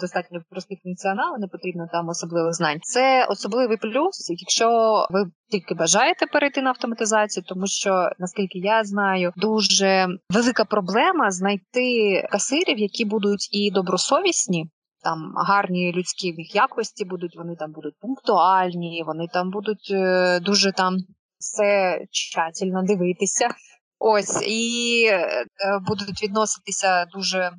достатньо 0.00 0.40
прості 0.50 0.80
функціонали, 0.82 1.38
не 1.38 1.48
потрібно 1.48 1.88
там 1.92 2.08
особливих 2.08 2.54
знань. 2.54 2.78
Це 2.82 3.26
особливий 3.30 3.76
плюс, 3.76 4.30
якщо 4.30 4.68
ви 5.10 5.20
тільки 5.50 5.74
бажаєте 5.74 6.26
перейти 6.26 6.62
на 6.62 6.70
автоматизацію, 6.70 7.44
тому 7.48 7.66
що 7.66 8.10
наскільки 8.18 8.58
я 8.58 8.84
знаю, 8.84 9.32
дуже 9.36 10.06
велика 10.30 10.64
проблема 10.64 11.30
знайти 11.30 12.22
касирів, 12.30 12.78
які 12.78 13.04
будуть 13.04 13.48
і 13.52 13.70
добросовісні. 13.70 14.70
Там 15.02 15.32
гарні 15.36 15.92
людські 15.92 16.32
в 16.32 16.38
їх 16.38 16.54
якості 16.54 17.04
будуть, 17.04 17.36
вони 17.36 17.56
там 17.56 17.72
будуть 17.72 17.94
пунктуальні, 18.00 19.02
вони 19.06 19.26
там 19.32 19.50
будуть 19.50 19.90
е, 19.90 20.40
дуже 20.40 20.72
там 20.72 20.96
все 21.38 22.00
тщательно 22.10 22.82
дивитися. 22.82 23.48
Ось 23.98 24.42
і 24.46 25.04
е, 25.10 25.46
будуть 25.86 26.22
відноситися 26.22 27.04
дуже. 27.04 27.50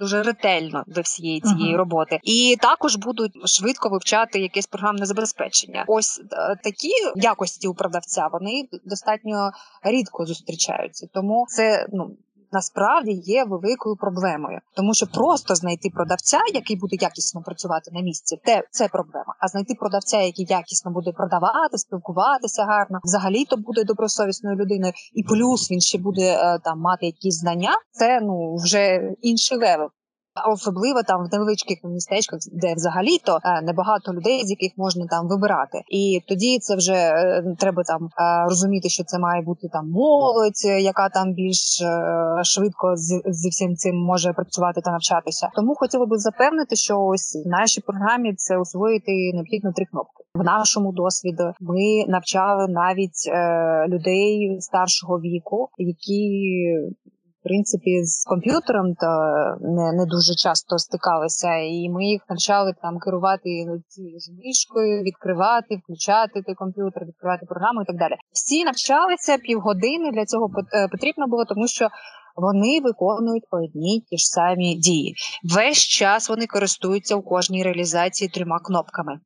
Дуже 0.00 0.22
ретельно 0.22 0.84
до 0.86 1.00
всієї 1.00 1.40
цієї 1.40 1.74
uh-huh. 1.74 1.78
роботи, 1.78 2.18
і 2.22 2.56
також 2.60 2.96
будуть 2.96 3.48
швидко 3.48 3.88
вивчати 3.88 4.40
якесь 4.40 4.66
програмне 4.66 5.06
забезпечення. 5.06 5.84
Ось 5.88 6.20
е, 6.20 6.56
такі 6.62 6.90
якості 7.14 7.68
у 7.68 7.74
продавця 7.74 8.28
вони 8.32 8.68
достатньо 8.84 9.50
рідко 9.82 10.26
зустрічаються. 10.26 11.06
Тому 11.12 11.46
це 11.48 11.86
ну 11.92 12.16
насправді 12.52 13.12
є 13.12 13.44
великою 13.44 13.96
проблемою, 13.96 14.60
тому 14.76 14.94
що 14.94 15.06
просто 15.06 15.54
знайти 15.54 15.90
продавця, 15.94 16.38
який 16.54 16.76
буде 16.76 16.96
якісно 17.00 17.42
працювати 17.42 17.90
на 17.94 18.00
місці, 18.00 18.40
те 18.44 18.62
це 18.70 18.88
проблема. 18.88 19.34
А 19.40 19.48
знайти 19.48 19.74
продавця, 19.74 20.20
який 20.20 20.46
якісно 20.48 20.90
буде 20.90 21.12
продавати, 21.12 21.78
спілкуватися 21.78 22.64
гарно, 22.64 22.98
взагалі 23.04 23.44
то 23.44 23.56
буде 23.56 23.84
добросовісною 23.84 24.56
людиною, 24.56 24.92
і 25.14 25.22
плюс 25.22 25.70
він 25.70 25.80
ще 25.80 25.98
буде 25.98 26.22
е, 26.22 26.58
там 26.64 26.80
мати 26.80 27.06
якісь 27.06 27.40
знання. 27.40 27.72
Це 27.90 28.20
ну 28.20 28.54
вже 28.54 29.00
інший 29.22 29.58
level. 29.58 29.88
Особливо 30.52 31.02
там 31.02 31.24
в 31.24 31.32
невеличких 31.32 31.78
містечках, 31.84 32.40
де 32.52 32.74
взагалі 32.74 33.18
то 33.18 33.38
е, 33.44 33.62
небагато 33.62 34.12
людей, 34.12 34.46
з 34.46 34.50
яких 34.50 34.72
можна 34.76 35.06
там 35.06 35.28
вибирати, 35.28 35.82
і 35.88 36.20
тоді 36.28 36.58
це 36.58 36.76
вже 36.76 36.94
е, 36.94 37.44
треба 37.58 37.82
там 37.82 38.04
е, 38.04 38.44
розуміти, 38.48 38.88
що 38.88 39.04
це 39.04 39.18
має 39.18 39.42
бути 39.42 39.68
там 39.72 39.90
молодь, 39.90 40.64
яка 40.80 41.08
там 41.08 41.32
більш 41.32 41.82
швидко 42.42 42.96
з 42.96 43.22
зі 43.26 43.48
всім 43.48 43.76
цим 43.76 43.96
може 43.96 44.32
працювати 44.32 44.80
та 44.80 44.90
навчатися. 44.90 45.48
Тому 45.54 45.74
хотіла 45.74 46.06
би 46.06 46.18
запевнити, 46.18 46.76
що 46.76 47.00
ось 47.00 47.42
в 47.46 47.48
нашій 47.48 47.80
програмі 47.80 48.34
це 48.34 48.58
освоїти 48.58 49.12
необхідно 49.34 49.72
три 49.72 49.84
кнопки. 49.84 50.24
В 50.34 50.44
нашому 50.44 50.92
досвіду 50.92 51.52
ми 51.60 52.04
навчали 52.08 52.66
навіть 52.68 53.28
е, 53.28 53.86
людей 53.88 54.56
старшого 54.60 55.20
віку, 55.20 55.68
які 55.78 56.50
принципі 57.46 58.04
з 58.04 58.24
комп'ютером 58.24 58.86
то 59.02 59.10
не 59.60 59.86
не 59.92 60.04
дуже 60.06 60.34
часто 60.34 60.78
стикалися, 60.78 61.50
і 61.56 61.88
ми 61.94 62.04
їх 62.04 62.22
навчали 62.28 62.74
там 62.82 62.98
керувати 62.98 63.48
цією 63.88 64.18
мишкою, 64.44 65.02
відкривати, 65.02 65.70
включати 65.76 66.42
той 66.46 66.54
комп'ютер, 66.54 67.02
відкривати 67.04 67.46
програму 67.46 67.82
і 67.82 67.84
так 67.84 67.96
далі. 67.96 68.14
Всі 68.32 68.64
навчалися 68.64 69.38
півгодини. 69.38 70.10
Для 70.12 70.24
цього 70.24 70.50
е, 70.74 70.88
потрібно 70.88 71.26
було, 71.26 71.44
тому 71.44 71.66
що. 71.68 71.88
Вони 72.36 72.80
виконують 72.80 73.44
одні 73.50 74.00
ті 74.00 74.16
ж 74.18 74.26
самі 74.26 74.74
дії. 74.74 75.14
Весь 75.54 75.78
час 75.78 76.28
вони 76.28 76.46
користуються 76.46 77.16
у 77.16 77.22
кожній 77.22 77.62
реалізації 77.62 78.28
трьома 78.28 78.58
кнопками. 78.58 79.20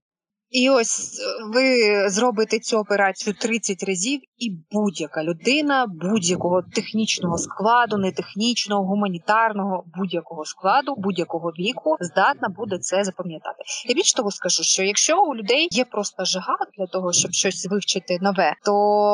І 0.50 0.71
ось 0.71 1.21
е, 1.21 1.45
ви 1.54 2.09
зробите 2.11 2.59
цю 2.59 2.78
операцію 2.78 3.35
30 3.40 3.83
разів, 3.83 4.21
і 4.38 4.50
будь-яка 4.71 5.25
людина 5.25 5.87
будь-якого 5.88 6.62
технічного 6.75 7.38
складу, 7.38 7.97
не 7.97 8.12
технічного, 8.12 8.85
гуманітарного, 8.85 9.85
будь-якого 9.97 10.45
складу, 10.45 10.95
будь-якого 10.99 11.50
віку 11.50 11.97
здатна 12.00 12.49
буде 12.49 12.78
це 12.78 13.04
запам'ятати. 13.04 13.57
Я 13.88 13.95
більш 13.95 14.12
того 14.12 14.30
скажу, 14.30 14.62
що 14.62 14.83
якщо 14.83 15.23
у 15.23 15.35
людей 15.35 15.69
є 15.71 15.85
просто 15.85 16.25
жага 16.25 16.57
для 16.78 16.87
того, 16.87 17.12
щоб 17.12 17.33
щось 17.33 17.69
вивчити 17.71 18.19
нове, 18.21 18.54
то 18.64 18.73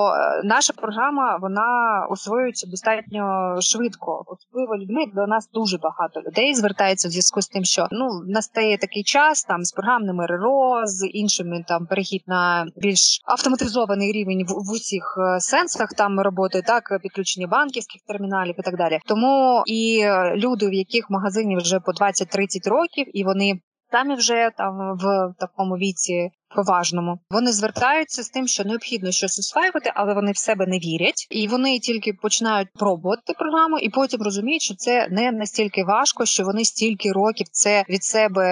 е, 0.09 0.43
наша 0.45 0.73
програма 0.73 1.39
вона 1.41 1.67
освоюється 2.11 2.67
достатньо 2.67 3.57
швидко. 3.61 4.25
Особливо 4.27 4.77
людьми 4.77 5.05
до 5.15 5.27
нас 5.27 5.49
дуже 5.53 5.79
багато 5.79 6.21
людей 6.21 6.55
звертається 6.55 7.09
в 7.09 7.11
зв'язку 7.11 7.43
з 7.43 7.49
тим, 7.49 7.65
що 7.65 7.89
ну 7.91 8.09
настає 8.27 8.79
такий 8.79 9.03
час 9.03 9.45
там 9.45 9.65
з 9.65 9.73
програмними 9.73 10.27
РРО, 10.27 10.83
з 10.85 11.11
іншими 11.27 11.65
там 11.69 11.87
перехід 11.87 12.23
на 12.27 12.67
більш 12.77 13.21
автоматизований 13.25 14.13
рівень 14.13 14.47
в, 14.49 14.53
в 14.69 14.71
усіх 14.71 15.05
е, 15.19 15.41
сенсах 15.41 15.89
там 15.97 16.21
роботи, 16.21 16.63
так 16.63 16.83
підключення 17.03 17.47
банківських 17.47 18.03
терміналів 18.09 18.55
і 18.59 18.63
так 18.63 18.77
далі. 18.77 18.99
Тому 19.07 19.63
і 19.67 20.01
е, 20.03 20.37
люди, 20.37 20.69
в 20.69 20.75
яких 20.75 21.11
магазині 21.11 21.57
вже 21.57 21.81
по 21.81 21.93
20-30 21.93 22.69
років, 22.69 23.07
і 23.19 23.25
вони 23.25 23.61
самі 23.93 24.15
вже 24.15 24.51
там 24.57 24.97
в 24.97 25.35
такому 25.39 25.75
віці 25.75 26.31
поважному. 26.57 27.19
Вони 27.31 27.53
звертаються 27.53 28.23
з 28.23 28.29
тим, 28.29 28.49
що 28.49 28.65
необхідно 28.65 29.11
щось 29.11 29.39
осваювати, 29.39 29.93
але 29.95 30.15
вони 30.15 30.33
в 30.33 30.37
себе 30.37 30.67
не 30.67 30.79
вірять, 30.79 31.27
і 31.31 31.49
вони 31.49 31.79
тільки 31.79 32.13
починають 32.13 32.69
пробувати 32.75 33.33
програму, 33.39 33.79
і 33.79 33.91
потім 33.91 34.23
розуміють, 34.23 34.63
що 34.63 34.75
це 34.75 35.09
не 35.11 35.33
настільки 35.33 35.85
важко, 35.85 36.27
що 36.27 36.45
вони 36.45 36.65
стільки 36.65 37.13
років 37.13 37.47
це 37.51 37.85
від 37.89 38.05
себе 38.05 38.47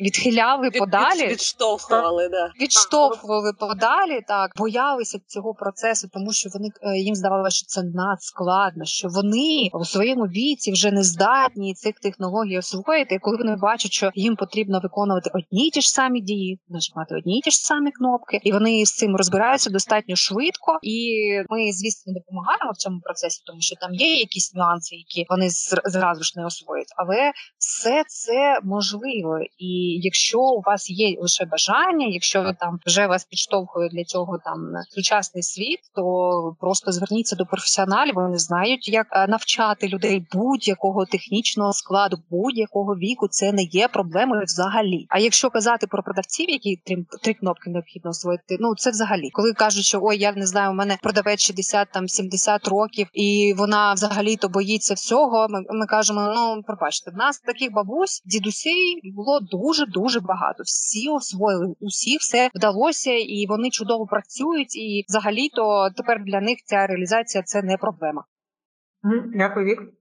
відхиляли 0.00 0.68
від, 0.68 0.78
подалі, 0.78 1.22
від, 1.22 1.30
відштовхували, 1.30 2.28
да 2.28 2.52
відштовхували 2.60 3.52
подалі, 3.52 4.20
так 4.28 4.50
боялися 4.56 5.18
цього 5.26 5.54
процесу, 5.54 6.08
тому 6.12 6.32
що 6.32 6.50
вони 6.54 6.68
е, 6.82 6.98
їм 6.98 7.14
здавалося, 7.14 7.56
що 7.56 7.66
це 7.66 7.82
надскладно, 7.82 8.84
що 8.84 9.08
вони 9.08 9.70
у 9.72 9.84
своєму 9.84 10.24
віці 10.24 10.72
вже 10.72 10.90
не 10.90 11.02
здатні 11.02 11.74
цих 11.74 11.94
технологій 12.00 12.58
освоїти. 12.58 13.14
І 13.14 13.18
Коли 13.18 13.36
вони 13.36 13.56
бачать, 13.56 13.92
що 13.92 14.10
їм 14.14 14.36
потрібно 14.36 14.80
виконувати 14.82 15.30
одні 15.34 15.70
ті 15.70 15.80
ж 15.80 15.90
самі 15.90 16.20
дії, 16.20 16.60
нажимати 16.68 17.14
одні 17.14 17.40
ті 17.48 17.52
ж 17.52 17.58
самі 17.58 17.90
кнопки, 17.90 18.40
і 18.42 18.52
вони 18.52 18.86
з 18.86 18.92
цим 18.92 19.16
розбираються 19.16 19.70
достатньо 19.70 20.16
швидко. 20.16 20.78
І 20.82 21.18
ми, 21.48 21.72
звісно, 21.72 22.12
допомагаємо 22.12 22.70
в 22.74 22.76
цьому 22.76 23.00
процесі, 23.00 23.42
тому 23.46 23.60
що 23.60 23.76
там 23.76 23.94
є 23.94 24.14
якісь 24.14 24.54
нюанси, 24.54 24.96
які 24.96 25.26
вони 25.28 25.48
зразу 25.84 26.22
ж 26.22 26.32
не 26.36 26.46
освоять. 26.46 26.92
Але 26.96 27.32
все 27.58 28.04
це 28.06 28.58
можливо. 28.64 29.38
І 29.58 30.00
якщо 30.02 30.40
у 30.40 30.62
вас 30.66 30.90
є 30.90 31.16
лише 31.20 31.44
бажання, 31.44 32.06
якщо 32.06 32.52
там 32.60 32.78
вже 32.86 33.06
вас 33.06 33.24
підштовхує 33.24 33.88
для 33.88 34.04
цього 34.04 34.38
там 34.44 34.58
сучасний 34.90 35.42
світ, 35.42 35.80
то 35.94 36.02
просто 36.60 36.92
зверніться 36.92 37.36
до 37.36 37.46
професіоналів. 37.46 38.14
Вони 38.14 38.38
знають, 38.38 38.88
як 38.88 39.06
е, 39.12 39.26
навчати 39.26 39.88
людей 39.88 40.26
будь-якого 40.32 41.06
технічного 41.06 41.72
складу, 41.72 42.16
будь-якого 42.30 42.94
віку. 42.94 43.28
Це 43.28 43.52
не 43.52 43.62
є 43.62 43.88
проблемою 43.88 44.42
взагалі. 44.44 45.06
А 45.08 45.18
якщо 45.18 45.50
казати 45.50 45.86
про 45.86 46.02
продавців, 46.02 46.50
які 46.50 46.76
три 47.28 47.34
кнопки 47.34 47.70
необхідно 47.70 48.10
освоїти. 48.10 48.56
Ну 48.60 48.74
це 48.74 48.90
взагалі, 48.90 49.30
коли 49.30 49.52
кажуть, 49.52 49.84
що 49.84 49.98
ой, 50.02 50.18
я 50.18 50.32
не 50.32 50.46
знаю, 50.46 50.70
у 50.70 50.74
мене 50.74 50.98
продавець 51.02 51.40
60 51.40 51.88
там 51.92 52.08
70 52.08 52.68
років, 52.68 53.06
і 53.12 53.54
вона 53.56 53.92
взагалі 53.92 54.36
то 54.36 54.48
боїться 54.48 54.94
всього. 54.94 55.46
Ми, 55.50 55.60
ми 55.70 55.86
кажемо, 55.86 56.32
ну 56.36 56.62
пробачте, 56.62 57.10
в 57.10 57.14
нас 57.14 57.40
таких 57.40 57.72
бабусь, 57.72 58.22
дідусей 58.26 59.00
було 59.14 59.40
дуже 59.40 59.86
дуже 59.86 60.20
багато. 60.20 60.62
Всі 60.62 61.08
освоїли, 61.08 61.74
усі 61.80 62.16
все 62.16 62.50
вдалося, 62.54 63.12
і 63.12 63.46
вони 63.48 63.70
чудово 63.70 64.06
працюють. 64.06 64.76
І 64.76 65.04
взагалі, 65.08 65.48
то 65.48 65.90
тепер 65.96 66.24
для 66.24 66.40
них 66.40 66.58
ця 66.64 66.86
реалізація 66.86 67.42
це 67.42 67.62
не 67.62 67.76
проблема. 67.76 68.24
Дякую, 69.34 69.66
Вік. 69.66 69.97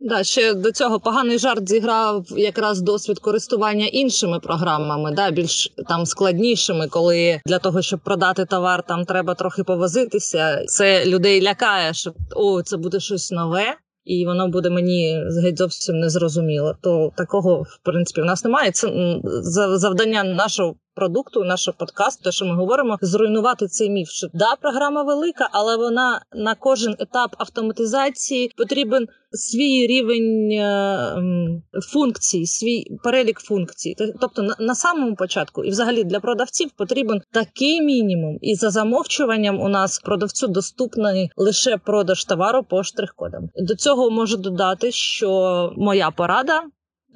Да, 0.00 0.24
ще 0.24 0.54
до 0.54 0.72
цього 0.72 1.00
поганий 1.00 1.38
жарт 1.38 1.68
зіграв 1.68 2.26
якраз 2.36 2.80
досвід 2.80 3.18
користування 3.18 3.86
іншими 3.86 4.40
програмами, 4.40 5.12
да, 5.12 5.30
більш 5.30 5.72
там 5.88 6.06
складнішими, 6.06 6.88
коли 6.88 7.40
для 7.46 7.58
того, 7.58 7.82
щоб 7.82 8.00
продати 8.00 8.44
товар, 8.44 8.82
там 8.86 9.04
треба 9.04 9.34
трохи 9.34 9.64
повозитися. 9.64 10.64
Це 10.66 11.06
людей 11.06 11.42
лякає, 11.42 11.94
що 11.94 12.12
о, 12.36 12.62
це 12.62 12.76
буде 12.76 13.00
щось 13.00 13.30
нове, 13.30 13.76
і 14.04 14.26
воно 14.26 14.48
буде 14.48 14.70
мені 14.70 15.24
геть 15.42 15.58
зовсім 15.58 15.96
незрозуміло. 15.96 16.74
То 16.82 17.12
такого 17.16 17.62
в 17.62 17.78
принципі 17.82 18.20
в 18.20 18.24
нас 18.24 18.44
немає. 18.44 18.70
Це 18.70 18.90
завдання 19.76 20.24
нашого 20.24 20.74
продукту, 20.98 21.44
нашого 21.44 21.76
подкасту, 21.78 22.24
те, 22.24 22.32
що 22.32 22.44
ми 22.44 22.54
говоримо, 22.54 22.98
зруйнувати 23.00 23.66
цей 23.66 23.90
міф. 23.90 24.08
Що 24.08 24.26
да, 24.34 24.54
програма 24.60 25.02
велика, 25.02 25.48
але 25.52 25.76
вона 25.76 26.20
на 26.32 26.54
кожен 26.54 26.96
етап 26.98 27.34
автоматизації 27.38 28.52
потрібен 28.56 29.08
свій 29.32 29.86
рівень 29.86 30.50
е, 30.52 31.22
функцій, 31.92 32.46
свій 32.46 32.86
перелік 33.04 33.38
функцій. 33.38 33.94
Тобто, 34.20 34.42
на, 34.42 34.56
на 34.58 34.74
самому 34.74 35.16
початку, 35.16 35.64
і 35.64 35.70
взагалі 35.70 36.04
для 36.04 36.20
продавців 36.20 36.70
потрібен 36.76 37.20
такий 37.32 37.80
мінімум, 37.80 38.38
і 38.40 38.54
за 38.54 38.70
замовчуванням 38.70 39.60
у 39.60 39.68
нас 39.68 39.98
продавцю 39.98 40.46
доступний 40.46 41.30
лише 41.36 41.76
продаж 41.76 42.24
товару 42.24 42.62
по 42.62 42.82
штрих-кодам. 42.82 43.48
До 43.56 43.74
цього 43.74 44.10
можу 44.10 44.36
додати, 44.36 44.92
що 44.92 45.72
моя 45.76 46.10
порада 46.10 46.62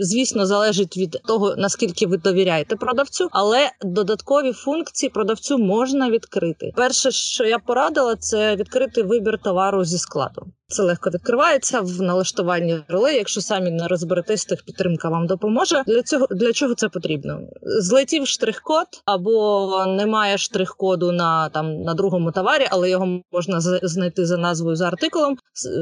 звісно, 0.05 0.47
залежить 0.47 0.97
від 0.97 1.21
того 1.27 1.55
наскільки 1.57 2.07
ви 2.07 2.17
довіряєте 2.17 2.77
продавцю, 2.77 3.29
але 3.33 3.71
додаткові 3.83 4.53
функції 4.53 5.11
продавцю 5.11 5.59
можна 5.59 6.11
відкрити. 6.11 6.73
Перше, 6.77 7.11
що 7.11 7.45
я 7.45 7.59
порадила, 7.59 8.17
це 8.17 8.57
відкрити 8.57 9.03
вибір 9.03 9.39
товару 9.43 9.85
зі 9.85 9.99
складу. 9.99 10.47
Це 10.73 10.83
легко 10.83 11.11
відкривається 11.11 11.81
в 11.81 12.03
налаштуванні 12.03 12.79
ролей. 12.89 13.17
Якщо 13.17 13.41
самі 13.41 13.71
не 13.71 13.89
розберетесь, 13.89 14.45
то 14.45 14.57
підтримка 14.57 15.09
вам 15.09 15.27
допоможе. 15.27 15.83
Для 15.87 16.03
цього 16.03 16.27
для 16.31 16.53
чого 16.53 16.75
це 16.75 16.89
потрібно? 16.89 17.41
Злетів 17.63 18.27
штрих-код 18.27 18.87
або 19.05 19.87
немає 19.87 20.39
штрих-коду 20.39 21.13
на 21.13 21.49
там 21.49 21.83
на 21.83 21.95
другому 21.95 22.33
товарі, 22.33 22.67
але 22.71 22.91
його 22.91 23.21
можна 23.33 23.61
знайти 23.83 24.27
за 24.27 24.37
назвою 24.37 24.77
за 24.77 24.87
артикулом. 24.87 25.37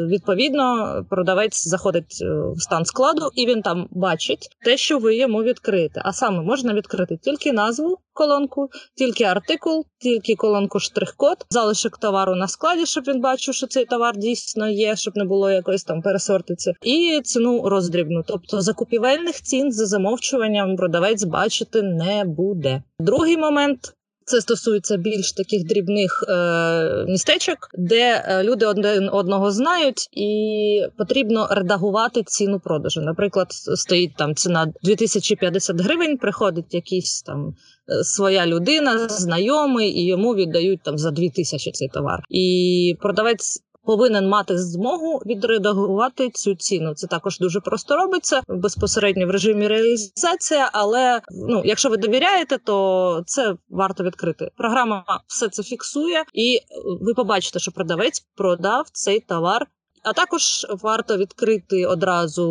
Відповідно, 0.08 0.94
продавець 1.10 1.66
заходить 1.68 2.18
е, 2.22 2.26
в 2.56 2.62
стан 2.62 2.84
складу, 2.84 3.30
і 3.34 3.46
він 3.46 3.62
там 3.62 3.88
бачить 3.90 4.48
те, 4.64 4.76
що 4.76 4.98
ви 4.98 5.16
йому 5.16 5.42
відкриєте. 5.42 6.02
А 6.04 6.12
саме 6.12 6.42
можна 6.42 6.74
відкрити 6.74 7.16
тільки 7.16 7.52
назву 7.52 7.98
колонку, 8.12 8.68
тільки 8.96 9.24
артикул, 9.24 9.84
тільки 9.98 10.34
колонку 10.34 10.78
штрих-код, 10.80 11.36
залишок 11.50 11.98
товару 11.98 12.34
на 12.34 12.48
складі, 12.48 12.86
щоб 12.86 13.04
він 13.08 13.20
бачив, 13.20 13.54
що 13.54 13.66
цей 13.66 13.84
товар 13.84 14.16
дійсно 14.16 14.68
є, 14.68 14.79
щоб 14.94 15.16
не 15.16 15.24
було 15.24 15.50
якоїсь 15.50 15.84
там 15.84 16.02
пересортиці, 16.02 16.72
і 16.82 17.20
ціну 17.24 17.68
роздрібну. 17.68 18.24
Тобто 18.26 18.60
закупівельних 18.60 19.42
цін 19.42 19.72
за 19.72 19.86
замовчуванням 19.86 20.76
продавець 20.76 21.24
бачити 21.24 21.82
не 21.82 22.24
буде. 22.24 22.82
Другий 23.00 23.36
момент 23.36 23.94
Це 24.24 24.40
стосується 24.40 24.96
більш 24.96 25.32
таких 25.32 25.66
дрібних 25.66 26.24
е, 26.28 27.04
містечок, 27.08 27.58
де 27.78 28.24
е, 28.26 28.44
люди 28.44 28.66
один 28.66 29.08
одного 29.12 29.50
знають, 29.50 30.08
і 30.12 30.82
потрібно 30.98 31.48
редагувати 31.50 32.22
ціну 32.22 32.60
продажу. 32.60 33.00
Наприклад, 33.00 33.46
стоїть 33.52 34.16
там 34.16 34.34
ціна 34.34 34.72
2050 34.82 35.80
гривень, 35.80 36.16
приходить 36.18 36.74
якийсь 36.74 37.22
там 37.22 37.48
е, 37.48 38.04
своя 38.04 38.46
людина, 38.46 39.08
знайомий, 39.08 39.90
і 39.90 40.06
йому 40.06 40.34
віддають 40.34 40.82
там 40.82 40.98
за 40.98 41.10
2000 41.10 41.70
цей 41.72 41.88
товар. 41.88 42.22
І 42.28 42.96
продавець 43.00 43.62
повинен 43.90 44.28
мати 44.28 44.58
змогу 44.58 45.22
відредагувати 45.26 46.30
цю 46.30 46.54
ціну. 46.54 46.94
Це 46.94 47.06
також 47.06 47.38
дуже 47.38 47.60
просто 47.60 47.96
робиться 47.96 48.42
безпосередньо 48.48 49.26
в 49.26 49.30
режимі 49.30 49.68
реалізації, 49.68 50.60
але 50.72 51.20
ну, 51.30 51.62
якщо 51.64 51.88
ви 51.88 51.96
довіряєте, 51.96 52.58
то 52.58 53.22
це 53.26 53.54
варто 53.68 54.04
відкрити. 54.04 54.50
Програма 54.56 55.04
все 55.26 55.48
це 55.48 55.62
фіксує, 55.62 56.24
і 56.34 56.58
ви 57.00 57.14
побачите, 57.14 57.58
що 57.58 57.72
продавець 57.72 58.26
продав 58.36 58.84
цей 58.92 59.20
товар. 59.20 59.66
А 60.02 60.12
також 60.12 60.66
варто 60.82 61.16
відкрити 61.16 61.86
одразу 61.86 62.44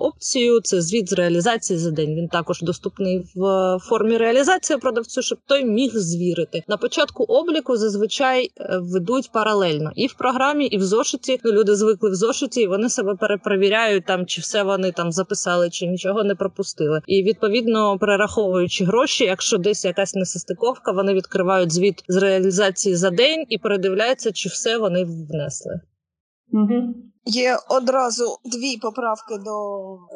опцію. 0.00 0.60
Це 0.60 0.80
звіт 0.80 1.10
з 1.10 1.12
реалізації 1.12 1.78
за 1.78 1.90
день. 1.90 2.14
Він 2.14 2.28
також 2.28 2.62
доступний 2.62 3.24
в 3.34 3.78
формі 3.82 4.16
реалізації 4.16 4.78
продавцю, 4.78 5.22
щоб 5.22 5.38
той 5.46 5.64
міг 5.64 5.90
звірити. 5.94 6.62
На 6.68 6.76
початку 6.76 7.24
обліку 7.24 7.76
зазвичай 7.76 8.50
е, 8.60 8.78
ведуть 8.82 9.30
паралельно 9.32 9.90
і 9.94 10.06
в 10.06 10.14
програмі, 10.14 10.66
і 10.66 10.78
в 10.78 10.82
зошиті. 10.82 11.40
Ну, 11.44 11.52
люди 11.52 11.76
звикли 11.76 12.10
в 12.10 12.14
зошиті, 12.14 12.60
і 12.60 12.66
вони 12.66 12.88
себе 12.88 13.14
перепровіряють 13.14 14.06
там, 14.06 14.26
чи 14.26 14.40
все 14.40 14.62
вони 14.62 14.92
там 14.92 15.12
записали, 15.12 15.70
чи 15.70 15.86
нічого 15.86 16.24
не 16.24 16.34
пропустили. 16.34 17.00
І 17.06 17.22
відповідно 17.22 17.98
перераховуючи 17.98 18.84
гроші, 18.84 19.24
якщо 19.24 19.58
десь 19.58 19.84
якась 19.84 20.14
несостиковка, 20.14 20.92
вони 20.92 21.14
відкривають 21.14 21.72
звіт 21.72 22.04
з 22.08 22.16
реалізації 22.16 22.96
за 22.96 23.10
день 23.10 23.44
і 23.48 23.58
передивляються, 23.58 24.32
чи 24.32 24.48
все 24.48 24.78
вони 24.78 25.04
внесли. 25.04 25.80
Є 27.26 27.58
одразу 27.70 28.24
дві 28.44 28.76
поправки 28.76 29.34
до 29.44 29.54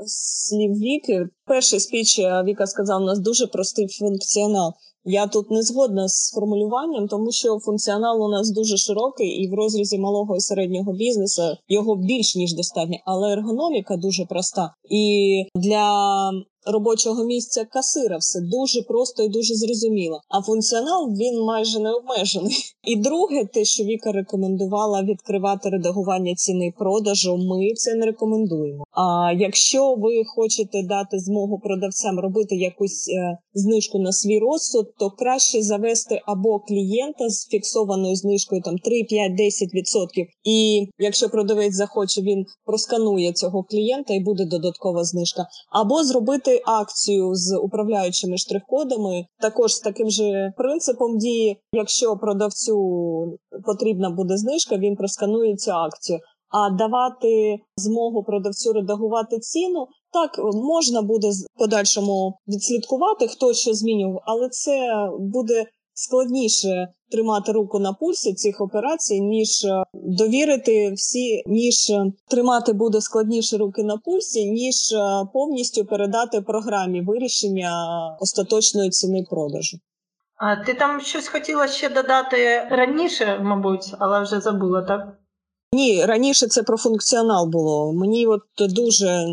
слів 0.07 0.71
Віки. 0.71 1.29
Перший 1.47 1.81
спіч 1.81 2.19
е, 2.19 2.43
Віка 2.47 2.67
сказав, 2.67 3.03
у 3.03 3.05
нас 3.05 3.19
дуже 3.19 3.47
простий 3.47 3.89
функціонал. 3.89 4.73
Я 5.05 5.27
тут 5.27 5.51
не 5.51 5.63
згодна 5.63 6.09
з 6.09 6.33
формулюванням, 6.35 7.09
тому 7.09 7.33
що 7.33 7.59
функціонал 7.59 8.23
у 8.23 8.29
нас 8.29 8.51
дуже 8.51 8.77
широкий, 8.77 9.29
і 9.29 9.51
в 9.51 9.55
розрізі 9.55 9.99
малого 9.99 10.37
і 10.37 10.41
середнього 10.41 10.93
бізнесу 10.93 11.43
його 11.69 11.97
більш 11.97 12.37
ніж 12.37 12.55
достатньо, 12.55 12.97
але 13.05 13.33
ергономіка 13.33 13.97
дуже 13.97 14.25
проста. 14.27 14.75
І 14.91 15.45
для 15.55 16.31
робочого 16.67 17.25
місця 17.25 17.65
касира 17.65 18.17
все 18.17 18.41
дуже 18.41 18.83
просто 18.83 19.23
і 19.23 19.29
дуже 19.29 19.55
зрозуміло. 19.55 20.21
А 20.29 20.43
функціонал 20.43 21.09
він 21.09 21.45
майже 21.45 21.81
не 21.81 21.93
обмежений. 21.93 22.57
І 22.85 22.97
друге, 22.97 23.45
те, 23.45 23.65
що 23.65 23.85
Віка 23.85 24.13
рекомендувала 24.13 25.03
відкривати 25.03 25.69
редагування 25.71 26.35
ціни 26.35 26.73
продажу, 26.79 27.37
ми 27.37 27.75
це 27.75 27.95
не 27.95 28.07
рекомендуємо. 28.07 28.85
А 28.93 29.33
якщо 29.39 29.95
ви 29.95 30.25
хочете 30.25 30.83
дати 30.83 31.19
змогу 31.19 31.59
продавцям 31.59 32.21
робити 32.21 32.57
якусь 32.57 33.09
е, 33.09 33.39
знижку 33.55 33.99
на 33.99 34.13
свій 34.13 34.39
розсуд, 34.39 34.87
то 34.99 35.11
краще 35.11 35.63
завести 35.63 36.21
або 36.27 36.59
клієнта 36.59 37.29
з 37.29 37.49
фіксованою 37.49 38.17
знижкою 38.17 38.63
там 38.63 38.79
3, 38.79 39.05
5, 39.05 39.35
10 39.35 39.75
відсотків. 39.75 40.27
І 40.45 40.89
якщо 40.99 41.29
продавець 41.29 41.75
захоче, 41.75 42.23
він 42.23 42.47
просканує 42.65 43.33
цього 43.33 43.63
клієнта 43.63 44.15
і 44.15 44.21
буде 44.21 44.45
додаткова 44.45 45.05
знижка, 45.05 45.47
або 45.73 46.05
зробити 46.05 46.50
акцію 46.67 47.35
з 47.35 47.59
управляючими 47.59 48.37
штрих-кодами, 48.37 49.25
також 49.41 49.75
з 49.75 49.81
таким 49.81 50.11
же 50.11 50.53
принципом 50.57 51.19
дії. 51.19 51.57
Якщо 51.73 52.17
продавцю 52.17 52.77
потрібна 53.67 54.11
буде 54.11 54.37
знижка, 54.37 54.77
він 54.77 54.97
просканує 54.97 55.57
цю 55.57 55.73
акцію. 55.73 56.19
А 56.49 56.71
давати 56.71 57.59
змогу 57.77 58.25
продавцю 58.25 58.73
редагувати 58.73 59.39
ціну 59.39 59.87
так 60.13 60.31
можна 60.55 61.03
буде 61.03 61.29
в 61.31 61.59
подальшому 61.59 62.39
відслідкувати, 62.49 63.29
хто 63.29 63.53
що 63.53 63.75
змінював, 63.75 64.23
але 64.25 64.49
це 64.49 64.89
буде 65.19 65.65
складніше 66.01 66.89
тримати 67.11 67.53
руку 67.53 67.79
на 67.79 67.93
пульсі 67.93 68.35
цих 68.35 68.61
операцій, 68.61 69.21
ніж 69.21 69.65
е, 69.65 69.83
довірити 69.95 70.93
всі, 70.93 71.43
ніж 71.47 71.91
е, 71.91 72.13
тримати 72.31 72.73
буде 72.73 73.01
складніше 73.01 73.57
руки 73.57 73.83
на 73.83 73.97
пульсі, 73.97 74.51
ніж 74.51 74.93
е, 74.93 74.97
повністю 75.33 75.85
передати 75.85 76.41
програмі 76.41 77.01
вирішення 77.01 77.73
остаточної 78.21 78.91
ціни 78.91 79.25
продажу. 79.31 79.79
А 80.37 80.57
ти 80.57 80.75
там 80.75 81.01
щось 81.01 81.29
хотіла 81.29 81.69
ще 81.69 81.89
додати 81.89 82.69
раніше, 82.71 83.39
мабуть, 83.43 83.95
але 83.99 84.23
вже 84.23 84.41
забула, 84.41 84.83
так? 84.83 85.20
Ні, 85.73 86.05
раніше 86.05 86.47
це 86.47 86.63
про 86.63 86.77
функціонал 86.77 87.47
було. 87.47 87.93
Мені 87.93 88.27
от 88.27 88.43
дуже 88.59 89.27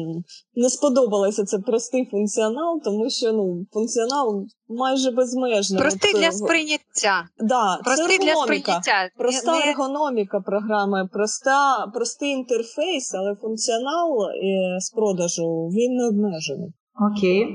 не 0.56 0.70
сподобалося 0.70 1.44
це 1.44 1.60
простий 1.60 2.06
функціонал, 2.12 2.82
тому 2.84 3.10
що 3.10 3.34
ну 3.34 3.66
функціонал 3.74 4.46
майже 4.70 5.12
безмежний. 5.12 5.82
Простий 5.82 6.14
От, 6.14 6.20
для 6.22 6.32
сприйняття. 6.32 7.28
Да, 7.40 7.80
Простий 7.86 8.18
це 8.18 8.26
для 8.26 8.36
сприйняття. 8.36 9.10
Проста 9.18 9.52
Не- 9.52 9.60
не- 9.60 9.72
ергономіка 9.72 10.40
програми, 10.40 11.10
проста, 11.14 11.88
простий 11.94 12.30
інтерфейс, 12.30 13.14
але 13.14 13.36
функціонал 13.36 14.30
е, 14.30 14.80
з 14.80 14.90
продажу 14.90 15.68
він 15.68 15.96
не 15.96 16.08
обмежений. 16.08 16.74
Окей. 17.12 17.48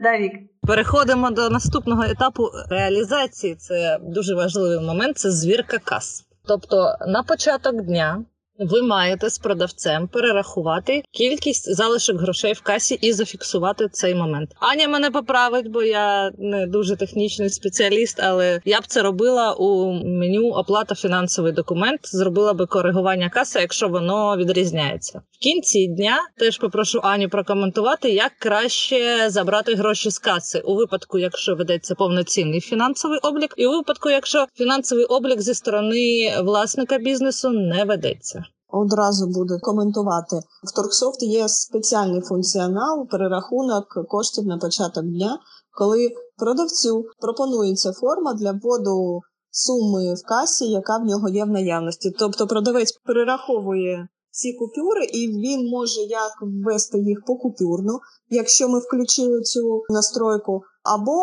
Давік. 0.00 0.32
Переходимо 0.62 1.30
до 1.30 1.50
наступного 1.50 2.02
етапу 2.02 2.50
реалізації. 2.70 3.54
Це 3.54 3.98
дуже 4.02 4.34
важливий 4.34 4.80
момент. 4.80 5.18
Це 5.18 5.30
звірка 5.30 5.78
кас. 5.78 6.27
Тобто 6.48 6.96
на 7.06 7.22
початок 7.22 7.84
дня 7.84 8.24
ви 8.58 8.82
маєте 8.82 9.30
з 9.30 9.38
продавцем 9.38 10.08
перерахувати 10.08 11.02
кількість 11.12 11.74
залишок 11.74 12.20
грошей 12.20 12.52
в 12.52 12.60
касі 12.60 12.98
і 13.00 13.12
зафіксувати 13.12 13.88
цей 13.92 14.14
момент. 14.14 14.50
Аня 14.60 14.88
мене 14.88 15.10
поправить, 15.10 15.68
бо 15.68 15.82
я 15.82 16.30
не 16.38 16.66
дуже 16.66 16.96
технічний 16.96 17.50
спеціаліст, 17.50 18.20
але 18.22 18.60
я 18.64 18.80
б 18.80 18.86
це 18.86 19.02
робила 19.02 19.52
у 19.52 19.92
меню 19.92 20.48
оплата 20.48 20.94
фінансовий 20.94 21.52
документ. 21.52 22.00
Зробила 22.02 22.54
би 22.54 22.66
коригування 22.66 23.30
каси, 23.30 23.60
якщо 23.60 23.88
воно 23.88 24.36
відрізняється. 24.36 25.22
В 25.32 25.38
кінці 25.38 25.86
дня 25.86 26.18
теж 26.38 26.58
попрошу 26.58 27.00
Аню 27.02 27.28
прокоментувати, 27.28 28.10
як 28.10 28.32
краще 28.38 29.30
забрати 29.30 29.74
гроші 29.74 30.10
з 30.10 30.18
каси 30.18 30.60
у 30.60 30.74
випадку, 30.74 31.18
якщо 31.18 31.54
ведеться 31.54 31.94
повноцінний 31.94 32.60
фінансовий 32.60 33.18
облік, 33.22 33.54
і 33.56 33.66
у 33.66 33.70
випадку, 33.70 34.10
якщо 34.10 34.46
фінансовий 34.54 35.04
облік 35.04 35.40
зі 35.40 35.54
сторони 35.54 36.32
власника 36.42 36.98
бізнесу 36.98 37.50
не 37.50 37.84
ведеться. 37.84 38.44
Одразу 38.68 39.26
буду 39.26 39.58
коментувати. 39.62 40.36
В 40.62 40.76
Торксофт 40.76 41.22
є 41.22 41.48
спеціальний 41.48 42.20
функціонал, 42.20 43.08
перерахунок 43.10 44.08
коштів 44.08 44.46
на 44.46 44.58
початок 44.58 45.04
дня, 45.04 45.38
коли 45.78 46.08
продавцю 46.36 47.04
пропонується 47.18 47.92
форма 47.92 48.34
для 48.34 48.52
вводу 48.52 49.20
суми 49.50 50.14
в 50.14 50.28
касі, 50.28 50.64
яка 50.64 50.98
в 50.98 51.04
нього 51.04 51.28
є 51.28 51.44
в 51.44 51.48
наявності. 51.48 52.10
Тобто 52.18 52.46
продавець 52.46 52.92
перераховує 53.06 54.08
ці 54.30 54.52
купюри, 54.52 55.04
і 55.04 55.28
він 55.28 55.70
може 55.70 56.00
як 56.00 56.32
ввести 56.40 56.98
їх 56.98 57.24
покупюрно, 57.26 58.00
якщо 58.28 58.68
ми 58.68 58.78
включили 58.78 59.40
цю 59.40 59.82
настройку, 59.90 60.62
або 60.82 61.16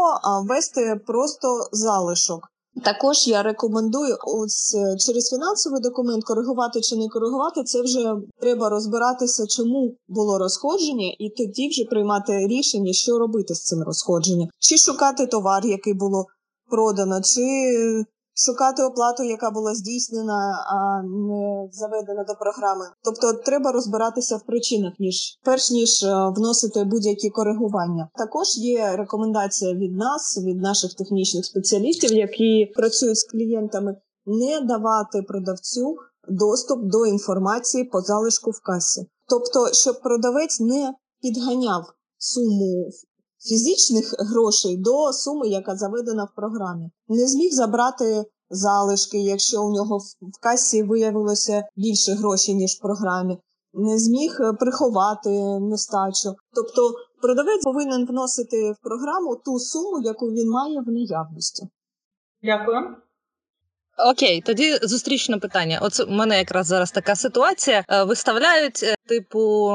ввести 0.47 1.01
просто 1.07 1.47
залишок. 1.71 2.39
Також 2.83 3.27
я 3.27 3.43
рекомендую 3.43 4.17
ось 4.27 4.75
е, 4.75 4.97
через 4.97 5.29
фінансовий 5.29 5.81
документ 5.81 6.23
коригувати 6.23 6.81
чи 6.81 6.95
не 6.95 7.07
коригувати. 7.09 7.63
Це 7.63 7.81
вже 7.81 8.15
треба 8.41 8.69
розбиратися, 8.69 9.47
чому 9.47 9.97
було 10.07 10.37
розходження, 10.37 11.15
і 11.19 11.29
тоді 11.29 11.69
вже 11.69 11.85
приймати 11.85 12.47
рішення, 12.47 12.93
що 12.93 13.17
робити 13.19 13.55
з 13.55 13.63
цим 13.63 13.83
розходженням, 13.83 14.49
чи 14.59 14.77
шукати 14.77 15.27
товар, 15.27 15.65
який 15.65 15.93
було 15.93 16.25
продано, 16.69 17.21
чи 17.21 17.41
шукати 18.35 18.83
оплату, 18.83 19.23
яка 19.23 19.51
була 19.51 19.75
здійснена, 19.75 20.65
а 20.67 21.03
не 21.03 21.69
заведена 21.71 22.23
до 22.23 22.33
програми. 22.33 22.85
Тобто, 23.03 23.33
треба 23.33 23.71
розбиратися 23.71 24.37
в 24.37 24.45
причинах, 24.45 24.93
ніж 24.99 25.39
перш 25.43 25.71
ніж 25.71 26.03
е, 26.03 26.33
вносити 26.35 26.83
будь-які 26.83 27.29
коригування. 27.29 28.09
Також 28.15 28.57
є 28.57 28.95
рекомендація 28.95 29.73
від 29.73 29.95
нас, 29.95 30.37
від 30.37 30.61
наших 30.61 30.93
технічних 30.93 31.45
спеціалістів, 31.45 32.13
які 32.13 32.71
працюють 32.75 33.17
з 33.17 33.23
клієнтами, 33.23 33.95
не 34.25 34.61
давати 34.61 35.21
продавцю 35.21 35.95
доступ 36.29 36.79
до 36.83 37.05
інформації 37.05 37.83
по 37.83 38.01
залишку 38.01 38.51
в 38.51 38.59
касі. 38.59 39.05
Тобто, 39.29 39.73
щоб 39.73 40.01
продавець 40.01 40.59
не 40.59 40.93
підганяв 41.21 41.83
суму 42.17 42.89
фізичних 43.49 44.15
грошей 44.19 44.77
до 44.77 45.13
суми, 45.13 45.47
яка 45.47 45.75
заведена 45.75 46.23
в 46.23 46.35
програмі, 46.35 46.91
не 47.07 47.27
зміг 47.27 47.51
забрати 47.53 48.25
залишки, 48.49 49.17
якщо 49.17 49.63
у 49.63 49.71
нього 49.71 49.97
в- 49.97 50.41
касі 50.41 50.83
виявилося 50.83 51.63
більше 51.75 52.11
грошей 52.13 52.55
ніж 52.55 52.71
в 52.71 52.81
програмі. 52.81 53.37
Не 53.73 53.99
зміг 53.99 54.37
е, 54.39 54.53
приховати 54.53 55.59
нестачу. 55.59 56.35
Тобто 56.55 56.81
продавець 57.21 57.63
повинен 57.63 58.05
вносити 58.07 58.71
в 58.71 58.75
програму 58.83 59.35
ту 59.45 59.59
суму, 59.59 60.01
яку 60.03 60.25
він 60.25 60.49
має 60.49 60.81
в 60.81 60.87
наявності. 60.87 61.67
Дякую. 62.43 62.95
Окей, 63.97 64.41
тоді 64.41 64.77
зустрічне 64.81 65.37
питання. 65.37 65.79
Оце 65.81 66.03
у 66.03 66.11
мене 66.11 66.37
якраз 66.37 66.67
зараз 66.67 66.91
така 66.91 67.15
ситуація. 67.15 67.83
Е, 67.89 68.03
виставляють 68.03 68.83
е, 68.83 68.95
типу 69.07 69.71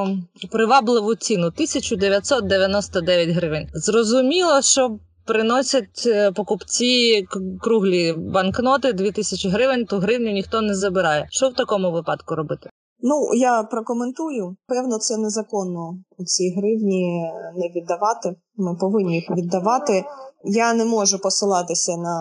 привабливу 0.50 1.14
ціну 1.14 1.46
1999 1.46 3.28
гривень. 3.28 3.68
Зрозуміло, 3.74 4.62
що 4.62 4.98
приносять 5.26 6.04
е, 6.06 6.32
покупці 6.32 7.26
круглі 7.60 8.14
банкноти 8.18 8.92
2000 8.92 9.48
гривень, 9.48 9.84
то 9.84 9.98
гривню 9.98 10.30
ніхто 10.30 10.60
не 10.60 10.74
забирає. 10.74 11.26
Що 11.30 11.48
в 11.48 11.54
такому 11.54 11.92
випадку 11.92 12.34
робити? 12.34 12.70
Ну 13.02 13.34
я 13.34 13.62
прокоментую. 13.62 14.56
Певно, 14.66 14.98
це 14.98 15.16
незаконно 15.16 15.98
ці 16.24 16.54
гривні 16.56 17.22
не 17.56 17.80
віддавати. 17.80 18.34
Ми 18.56 18.76
повинні 18.80 19.14
їх 19.14 19.30
віддавати. 19.30 20.04
Я 20.44 20.74
не 20.74 20.84
можу 20.84 21.18
посилатися 21.18 21.96
на 21.96 22.16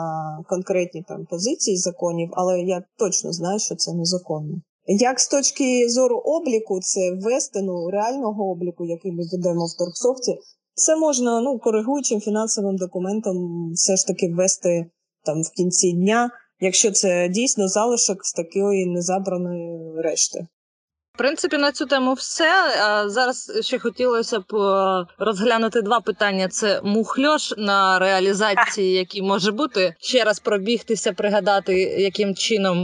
конкретні 0.50 1.04
там 1.08 1.26
позиції 1.26 1.78
законів, 1.78 2.30
але 2.34 2.62
я 2.62 2.84
точно 2.98 3.34
знаю, 3.34 3.60
що 3.60 3.76
це 3.76 3.94
незаконно. 3.94 4.62
Як 4.86 5.20
з 5.20 5.28
точки 5.28 5.90
зору 5.90 6.18
обліку, 6.18 6.80
це 6.82 7.12
ввести 7.12 7.62
ну, 7.62 7.90
реального 7.90 8.52
обліку, 8.52 8.86
який 8.86 9.12
ми 9.12 9.24
ведемо 9.32 9.66
в 9.66 9.78
торгсофті, 9.78 10.40
це 10.74 10.96
можна 10.96 11.42
ну, 11.42 11.60
коригуючим 11.60 12.22
фінансовим 12.22 12.76
документом 12.76 13.70
все 13.74 13.96
ж 13.96 14.08
таки 14.08 14.34
ввести 14.34 14.86
там 15.26 15.42
в 15.42 15.50
кінці 15.50 15.92
дня, 15.92 16.32
якщо 16.60 16.92
це 16.92 17.30
дійсно 17.30 17.68
залишок 17.68 18.26
з 18.26 18.34
такої 18.34 18.86
незабраної 18.86 20.02
решти 20.02 20.48
принципі, 21.20 21.58
на 21.58 21.72
цю 21.72 21.86
тему 21.86 22.14
все. 22.14 22.52
Зараз 23.06 23.52
ще 23.62 23.80
хотілося 23.80 24.40
б 24.40 24.56
е, 24.56 25.06
розглянути 25.18 25.82
два 25.82 26.00
питання: 26.00 26.48
це 26.48 26.82
мухльош 26.84 27.54
на 27.58 28.00
реалізації, 28.00 28.94
які 28.94 29.22
може 29.22 29.52
бути. 29.52 29.96
Ще 30.00 30.24
раз 30.24 30.40
пробігтися, 30.40 31.14
пригадати, 31.14 31.74
яким 31.80 32.36
чином 32.36 32.78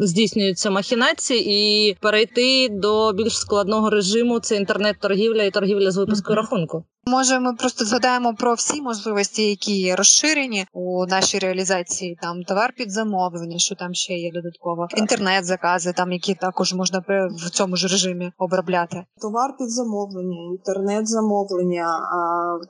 здійснюються 0.00 0.70
махінації, 0.70 1.40
і 1.48 1.96
перейти 2.00 2.68
до 2.70 3.12
більш 3.12 3.38
складного 3.38 3.90
режиму 3.90 4.40
це 4.40 4.56
інтернет-торгівля 4.56 5.42
і 5.42 5.50
торгівля 5.50 5.90
з 5.90 5.96
випуску 5.96 6.32
mm-hmm. 6.32 6.36
рахунку. 6.36 6.84
Може, 7.06 7.40
ми 7.40 7.54
просто 7.54 7.84
згадаємо 7.84 8.34
про 8.34 8.54
всі 8.54 8.82
можливості, 8.82 9.42
які 9.50 9.80
є 9.80 9.96
розширені 9.96 10.66
у 10.72 11.06
нашій 11.06 11.38
реалізації. 11.38 12.18
Там 12.22 12.42
товар 12.42 12.72
під 12.76 12.90
замовлення, 12.90 13.58
що 13.58 13.74
там 13.74 13.94
ще 13.94 14.12
є 14.14 14.30
додатково, 14.32 14.88
інтернет-закази, 14.96 15.92
там 15.92 16.12
які 16.12 16.34
також 16.34 16.74
можна 16.74 17.04
в 17.46 17.50
цьому 17.50 17.76
ж 17.76 17.88
режимі 17.88 18.32
обробляти. 18.38 19.04
Товар 19.20 19.56
під 19.58 19.70
замовлення, 19.70 20.36
інтернет-замовлення, 20.52 21.86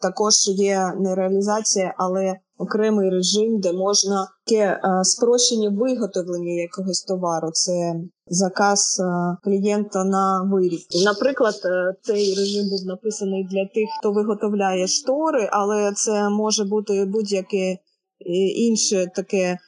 також 0.02 0.34
є 0.48 0.92
не 1.00 1.14
реалізація, 1.14 1.94
але 1.98 2.34
окремий 2.58 3.10
режим, 3.10 3.60
де 3.60 3.72
можна 3.72 4.28
таке 4.46 4.80
спрощення 5.02 5.70
виготовлення 5.70 6.52
якогось 6.62 7.02
товару. 7.02 7.50
Це 7.52 7.94
заказ 8.26 9.00
клієнта 9.44 10.04
на 10.04 10.42
виріб. 10.52 10.80
Наприклад, 11.04 11.54
е, 11.64 11.94
цей 12.02 12.34
режим 12.34 12.68
був 12.70 12.86
написаний 12.86 13.44
для 13.50 13.64
тих, 13.74 13.88
хто 13.98 14.12
виготовляє 14.12 14.86
штори, 14.86 15.48
але 15.52 15.92
це 15.92 16.28
може 16.28 16.64
бути 16.64 17.04
будь-яке 17.04 17.56
е, 17.56 17.78
інше 18.56 19.06
таке. 19.16 19.58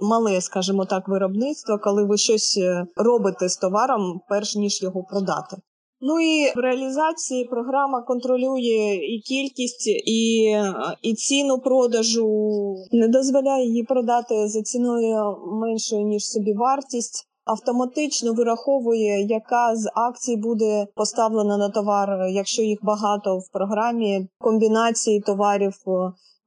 Мале, 0.00 0.40
скажімо 0.40 0.84
так, 0.84 1.08
виробництво, 1.08 1.78
коли 1.82 2.04
ви 2.04 2.16
щось 2.16 2.58
е, 2.58 2.86
робите 2.96 3.48
з 3.48 3.56
товаром, 3.56 4.20
перш 4.28 4.56
ніж 4.56 4.82
його 4.82 5.04
продати. 5.04 5.56
Ну 6.04 6.20
і 6.20 6.52
в 6.56 6.58
реалізації 6.58 7.44
програма 7.44 8.02
контролює 8.02 8.94
і 8.94 9.20
кількість, 9.20 9.88
і 10.06 10.54
і 11.02 11.14
ціну 11.14 11.58
продажу, 11.58 12.28
не 12.92 13.08
дозволяє 13.08 13.66
її 13.66 13.82
продати 13.82 14.48
за 14.48 14.62
ціною 14.62 15.36
меншою 15.46 16.02
ніж 16.02 16.30
собі 16.30 16.52
вартість. 16.52 17.28
Автоматично 17.44 18.32
вираховує, 18.32 19.26
яка 19.26 19.76
з 19.76 19.90
акцій 19.94 20.36
буде 20.36 20.86
поставлена 20.94 21.56
на 21.56 21.68
товар, 21.68 22.26
якщо 22.30 22.62
їх 22.62 22.78
багато 22.82 23.38
в 23.38 23.52
програмі, 23.52 24.28
комбінації 24.38 25.20
товарів 25.20 25.72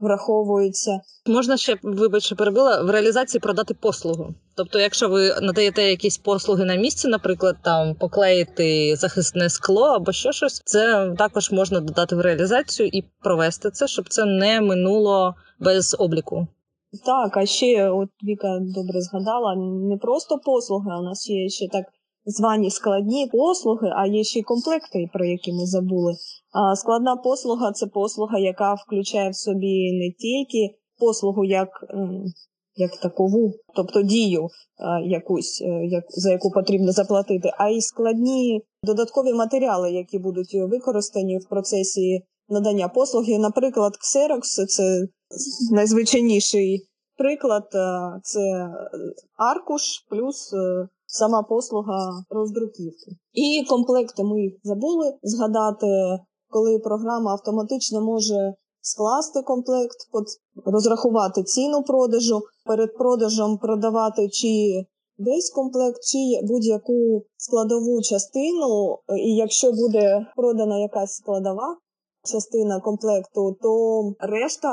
враховуються. 0.06 1.02
Можна 1.26 1.58
ще 1.58 1.78
вибачте, 1.84 2.36
перебила 2.36 2.84
в 2.84 2.90
реалізації 2.90 3.42
продати 3.42 3.74
послугу. 3.74 4.34
Тобто, 4.56 4.80
якщо 4.80 5.10
ви 5.10 5.36
надаєте 5.42 5.84
якісь 5.84 6.18
послуги 6.18 6.66
на 6.66 6.76
місці, 6.76 7.08
наприклад, 7.08 7.56
там 7.64 7.96
поклеїти 7.96 8.96
захисне 8.96 9.50
скло 9.50 9.84
або 9.84 10.12
що 10.12 10.32
щось, 10.32 10.62
це 10.66 11.14
також 11.18 11.52
можна 11.52 11.80
додати 11.80 12.16
в 12.16 12.22
реалізацію 12.22 12.90
і 12.94 13.04
провести 13.24 13.72
це, 13.72 13.88
щоб 13.88 14.10
це 14.10 14.26
не 14.26 14.62
минуло 14.62 15.36
без 15.60 15.96
обліку. 16.00 16.48
Так, 17.06 17.38
а 17.38 17.46
ще 17.46 17.90
от 17.90 18.10
Віка 18.24 18.60
добре 18.62 19.02
згадала, 19.02 19.56
не 19.90 19.98
просто 19.98 20.38
послуги, 20.46 20.92
а 20.92 21.00
у 21.00 21.04
нас 21.04 21.30
є 21.30 21.50
ще 21.50 21.68
так 21.68 21.86
звані 22.26 22.72
складні 22.72 23.30
послуги, 23.32 23.90
а 23.96 24.08
є 24.08 24.24
ще 24.24 24.40
й 24.40 24.44
комплекти, 24.44 25.10
про 25.14 25.26
які 25.26 25.54
ми 25.54 25.66
забули. 25.66 26.14
Складна 26.76 27.16
послуга 27.16 27.72
це 27.72 27.88
послуга, 27.88 28.40
яка 28.40 28.74
включає 28.74 29.30
в 29.30 29.36
собі 29.36 29.92
не 29.92 30.12
тільки 30.12 30.76
послугу 31.00 31.46
як 31.46 31.70
як 32.76 32.98
такову, 32.98 33.54
тобто 33.76 34.02
дію 34.02 34.48
якусь, 35.06 35.62
е, 35.62 35.86
як, 35.86 36.04
за 36.10 36.32
яку 36.32 36.52
потрібно 36.52 36.92
заплатити, 36.92 37.52
а 37.58 37.70
й 37.70 37.82
складні 37.82 38.62
додаткові 38.84 39.34
матеріали, 39.34 39.92
які 39.92 40.20
будуть 40.20 40.54
використані 40.54 41.38
в 41.38 41.50
процесі 41.50 42.22
надання 42.50 42.88
послуги. 42.88 43.38
Наприклад, 43.38 43.94
Xerox– 43.94 44.42
це 44.68 45.08
найзвичайніший 45.72 46.88
приклад, 47.18 47.64
це 48.24 48.70
аркуш 49.38 49.82
плюс 50.10 50.54
е, 50.54 50.88
сама 51.16 51.44
послуга 51.44 52.24
роздруківки. 52.30 53.12
І 53.34 53.66
комплекти 53.70 54.24
ми 54.24 54.52
забули 54.64 55.14
згадати, 55.24 55.88
коли 56.50 56.80
програма 56.80 57.32
автоматично 57.32 58.02
може 58.02 58.54
скласти 58.82 59.42
комплект, 59.42 59.98
розрахувати 60.66 61.44
ціну 61.44 61.84
продажу, 61.84 62.42
перед 62.66 62.98
продажем 62.98 63.58
продавати 63.58 64.30
чи 64.30 64.48
весь 65.18 65.50
комплект, 65.50 66.00
чи 66.04 66.48
будь-яку 66.48 67.24
складову 67.38 68.02
частину. 68.02 68.98
І 69.18 69.36
якщо 69.36 69.72
буде 69.72 70.28
продана 70.36 70.80
якась 70.80 71.14
складова, 71.14 71.78
частина 72.26 72.80
комплекту, 72.80 73.58
то 73.62 74.14
решта 74.20 74.70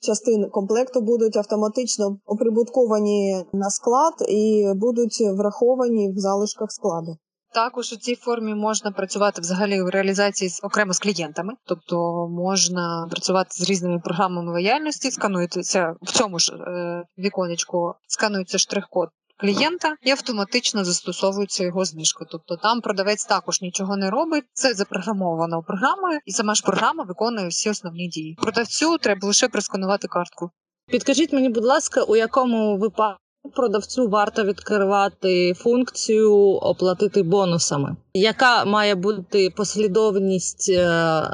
частин 0.00 0.50
комплекту 0.50 1.00
будуть 1.00 1.36
автоматично 1.36 2.18
оприбутковані 2.26 3.44
на 3.52 3.70
склад 3.70 4.14
і 4.28 4.66
будуть 4.74 5.20
враховані 5.20 6.12
в 6.12 6.18
залишках 6.18 6.72
складу. 6.72 7.16
Також 7.54 7.92
у 7.92 7.96
цій 7.96 8.14
формі 8.14 8.54
можна 8.54 8.90
працювати 8.90 9.40
взагалі 9.40 9.82
в 9.82 9.88
реалізації 9.88 10.50
з 10.50 10.64
окремо 10.64 10.92
з 10.92 10.98
клієнтами, 10.98 11.52
тобто 11.64 12.28
можна 12.28 13.06
працювати 13.10 13.50
з 13.50 13.70
різними 13.70 14.00
програмами 14.04 14.52
лояльності, 14.52 15.10
сканується 15.10 15.94
в 16.02 16.12
цьому 16.12 16.38
ж 16.38 16.52
е, 16.52 17.04
віконечку, 17.18 17.94
сканується 18.06 18.58
штрих-код 18.58 19.08
клієнта 19.38 19.96
і 20.02 20.10
автоматично 20.10 20.84
застосовується 20.84 21.64
його 21.64 21.84
знижка. 21.84 22.24
Тобто 22.30 22.56
там 22.56 22.80
продавець 22.80 23.24
також 23.24 23.60
нічого 23.60 23.96
не 23.96 24.10
робить. 24.10 24.44
Це 24.52 24.74
запрограмовано 24.74 25.62
програмою, 25.62 26.18
і 26.26 26.32
сама 26.32 26.54
ж 26.54 26.62
програма 26.62 27.04
виконує 27.04 27.48
всі 27.48 27.70
основні 27.70 28.08
дії. 28.08 28.36
Продавцю 28.42 28.98
треба 28.98 29.26
лише 29.26 29.48
просканувати 29.48 30.08
картку. 30.08 30.50
Підкажіть 30.90 31.32
мені, 31.32 31.48
будь 31.48 31.64
ласка, 31.64 32.02
у 32.02 32.16
якому 32.16 32.76
випадку 32.76 33.20
продавцю 33.54 34.08
варто 34.08 34.44
відкривати 34.44 35.54
функцію 35.54 36.34
оплатити 36.52 37.22
бонусами? 37.22 37.96
Яка 38.14 38.64
має 38.64 38.94
бути 38.94 39.50
послідовність 39.50 40.70
е, 40.70 40.84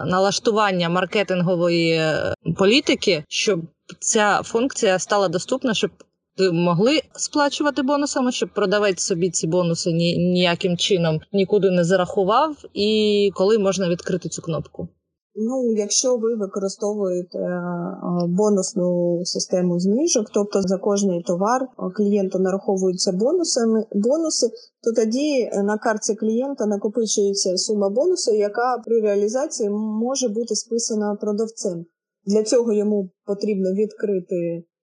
налаштування 0.07 0.89
маркетингової 0.89 1.93
е, 1.93 2.35
політики, 2.59 3.25
щоб 3.29 3.61
ця 4.01 4.43
функція 4.45 4.99
стала 4.99 5.29
доступна, 5.29 5.75
щоб 5.75 5.91
могли 6.53 7.01
сплачувати 7.15 7.83
бонусами, 7.83 8.33
щоб 8.33 8.49
продавець 8.55 9.01
собі 9.01 9.31
ці 9.31 9.47
бонуси 9.47 9.93
ні, 9.93 10.17
ніяким 10.17 10.77
чином 10.77 11.21
нікуди 11.33 11.71
не 11.71 11.85
зарахував, 11.85 12.57
і 12.75 13.31
коли 13.35 13.59
можна 13.59 13.89
відкрити 13.89 14.29
цю 14.29 14.43
кнопку? 14.43 14.89
Ну, 15.37 15.73
якщо 15.77 16.17
ви 16.17 16.35
використовуєте 16.35 17.39
е, 17.39 17.63
бонусну 18.29 19.21
систему 19.25 19.81
знижок, 19.81 20.27
тобто 20.35 20.63
за 20.63 20.79
кожний 20.79 21.23
товар 21.23 21.61
клієнту 21.97 22.39
нараховуються 22.39 23.13
бонусами 23.13 23.87
бонуси, 23.93 24.47
то 24.83 25.03
тоді 25.03 25.51
на 25.65 25.79
карті 25.79 26.15
клієнта 26.15 26.67
накопичується 26.67 27.57
сума 27.57 27.91
бонусу, 27.91 28.35
яка 28.35 28.83
при 28.85 29.01
реалізації 29.01 29.71
може 30.03 30.29
бути 30.29 30.55
списана 30.55 31.17
продавцем. 31.21 31.85
Для 32.27 32.43
цього 32.43 32.73
йому 32.73 33.11
потрібно 33.27 33.73
відкрити 33.73 34.37
Е, 34.37 34.74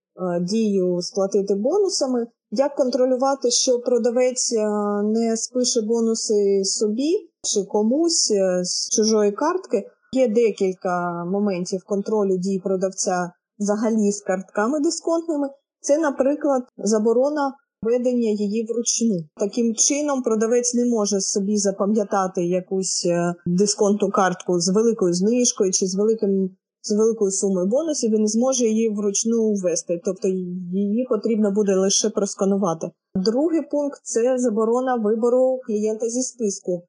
дію 0.41 1.01
сплатити 1.01 1.55
бонусами. 1.55 2.27
Як 2.51 2.75
контролювати, 2.75 3.51
що 3.51 3.79
продавець 3.79 4.53
е, 4.53 4.67
не 5.03 5.37
спише 5.37 5.81
бонуси 5.81 6.63
собі 6.63 7.29
чи 7.43 7.63
комусь 7.63 8.31
е, 8.31 8.63
з 8.63 8.89
чужої 8.89 9.31
картки? 9.31 9.83
Є 10.13 10.27
декілька 10.27 11.25
моментів 11.25 11.83
контролю 11.85 12.37
дій 12.37 12.61
продавця 12.63 13.31
взагалі 13.59 14.11
з 14.11 14.21
картками 14.21 14.79
дисконтними. 14.79 15.49
Це, 15.81 15.97
наприклад, 15.97 16.63
заборона 16.77 17.53
ведення 17.81 18.29
її 18.29 18.65
вручну. 18.65 19.17
Таким 19.35 19.75
чином, 19.75 20.21
продавець 20.21 20.73
не 20.73 20.85
може 20.85 21.21
собі 21.21 21.57
запам'ятати 21.57 22.45
якусь 22.45 23.05
е, 23.05 23.33
дисконтну 23.45 24.09
картку 24.09 24.59
з 24.59 24.69
великою 24.69 25.13
знижкою 25.13 25.71
чи 25.71 25.87
з 25.87 25.95
великим. 25.95 26.49
З 26.83 26.97
великою 26.97 27.31
сумою 27.31 27.67
бонусів 27.67 28.11
він 28.11 28.21
не 28.21 28.27
зможе 28.27 28.65
її 28.65 28.89
вручну 28.89 29.53
ввести, 29.53 30.01
тобто 30.05 30.27
її 30.27 31.05
потрібно 31.09 31.51
буде 31.51 31.75
лише 31.75 32.09
просканувати. 32.09 32.91
Другий 33.15 33.61
пункт 33.71 33.99
це 34.03 34.37
заборона 34.37 34.95
вибору 34.95 35.59
клієнта 35.67 36.09
зі 36.09 36.21
списку. 36.21 36.83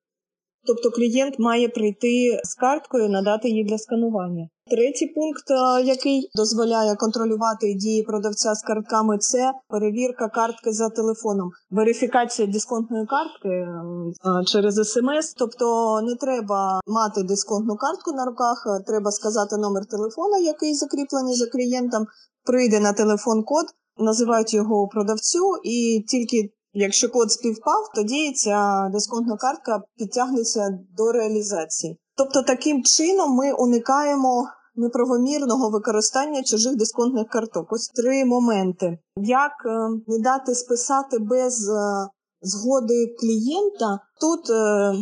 Тобто 0.67 0.91
клієнт 0.91 1.39
має 1.39 1.69
прийти 1.69 2.41
з 2.45 2.55
карткою, 2.55 3.09
надати 3.09 3.49
її 3.49 3.65
для 3.65 3.79
сканування. 3.79 4.49
Третій 4.71 5.07
пункт, 5.07 5.51
е, 5.51 5.83
який 5.83 6.31
дозволяє 6.35 6.97
контролювати 6.97 7.75
дії 7.75 8.03
продавця 8.03 8.55
з 8.55 8.63
картками, 8.63 9.19
це 9.19 9.53
перевірка 9.69 10.29
картки 10.29 10.73
за 10.73 10.89
телефоном, 10.89 11.51
верифікація 11.71 12.49
дисконтної 12.49 13.07
картки 13.07 13.49
е, 13.49 14.45
через 14.47 14.75
смс. 14.75 15.35
Тобто 15.39 15.65
не 16.03 16.15
треба 16.17 16.81
мати 16.87 17.23
дисконтну 17.23 17.77
картку 17.77 18.13
на 18.13 18.25
руках, 18.25 18.65
е, 18.67 18.85
треба 18.87 19.11
сказати 19.11 19.57
номер 19.57 19.87
телефона, 19.87 20.39
який 20.39 20.75
закріплений 20.75 21.35
за 21.35 21.47
клієнтом. 21.47 22.07
Прийде 22.45 22.81
на 22.81 22.93
телефон 22.93 23.43
код, 23.43 23.67
називають 23.99 24.55
його 24.55 24.89
продавцю, 24.89 25.57
і 25.65 26.05
тільки 26.09 26.53
Якщо 26.75 27.09
код 27.09 27.33
співпав, 27.33 27.91
тоді 27.95 28.33
ця 28.33 28.89
дисконтна 28.93 29.37
картка 29.37 29.83
підтягнеться 29.97 30.79
до 30.97 31.13
реалізації. 31.13 31.99
Тобто, 32.17 32.43
таким 32.43 32.83
чином 32.83 33.35
ми 33.35 33.53
уникаємо 33.53 34.49
неправомірного 34.75 35.71
використання 35.71 36.43
чужих 36.43 36.77
дисконтних 36.77 37.29
карток. 37.29 37.73
Ось 37.73 37.89
три 37.89 38.25
моменти: 38.25 38.99
як 39.17 39.53
е, 39.67 39.89
не 40.07 40.19
дати 40.19 40.55
списати 40.55 41.19
без 41.19 41.69
е, 41.69 42.09
згоди 42.41 43.15
клієнта, 43.21 43.99
тут 44.21 44.51
е, 44.51 44.93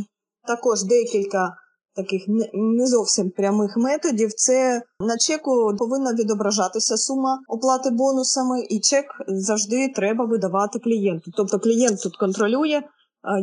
також 0.46 0.83
декілька 0.83 1.55
таких 1.96 2.23
не 2.53 2.87
зовсім 2.87 3.31
прямих 3.31 3.77
методів. 3.77 4.33
Це 4.33 4.83
на 5.01 5.16
чеку 5.16 5.77
повинна 5.79 6.14
відображатися 6.14 6.96
сума 6.96 7.38
оплати 7.49 7.90
бонусами, 7.90 8.61
і 8.61 8.81
чек 8.81 9.05
завжди 9.29 9.88
треба 9.88 10.25
видавати 10.25 10.79
клієнту. 10.79 11.31
Тобто 11.37 11.59
клієнт 11.59 12.03
тут 12.03 12.16
контролює. 12.16 12.83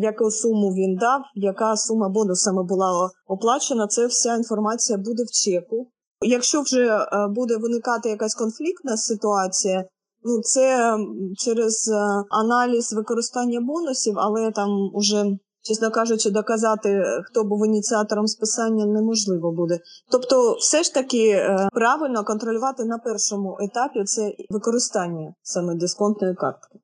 Яку 0.01 0.31
суму 0.31 0.69
він 0.69 0.95
дав, 0.95 1.21
яка 1.35 1.75
сума 1.75 2.09
бонусами 2.09 2.63
була 2.63 3.09
оплачена, 3.27 3.87
це 3.87 4.07
вся 4.07 4.35
інформація 4.35 4.97
буде 4.97 5.23
в 5.23 5.31
чеку. 5.31 5.87
Якщо 6.21 6.61
вже 6.61 7.07
буде 7.29 7.57
виникати 7.57 8.09
якась 8.09 8.35
конфліктна 8.35 8.97
ситуація, 8.97 9.85
ну 10.23 10.41
це 10.41 10.97
через 11.37 11.91
аналіз 12.29 12.93
використання 12.93 13.61
бонусів, 13.61 14.13
але 14.17 14.51
там 14.51 14.69
уже 14.93 15.37
чесно 15.67 15.91
кажучи, 15.91 16.29
доказати, 16.29 17.03
хто 17.25 17.43
був 17.43 17.65
ініціатором 17.65 18.27
списання, 18.27 18.85
неможливо 18.85 19.51
буде. 19.51 19.79
Тобто, 20.11 20.55
все 20.59 20.83
ж 20.83 20.93
таки 20.93 21.29
е, 21.29 21.67
правильно 21.71 22.23
контролювати 22.23 22.85
на 22.85 22.97
першому 22.97 23.57
етапі 23.59 24.03
це 24.03 24.33
використання 24.49 25.33
саме 25.41 25.75
дисконтної 25.75 26.35
картки. 26.35 26.79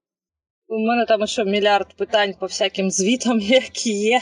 У 0.73 0.79
мене 0.79 1.05
там 1.05 1.27
ще 1.27 1.45
мільярд 1.45 1.93
питань 1.97 2.33
по 2.39 2.45
всяким 2.45 2.91
звітам, 2.91 3.39
які 3.39 3.93
є. 3.93 4.21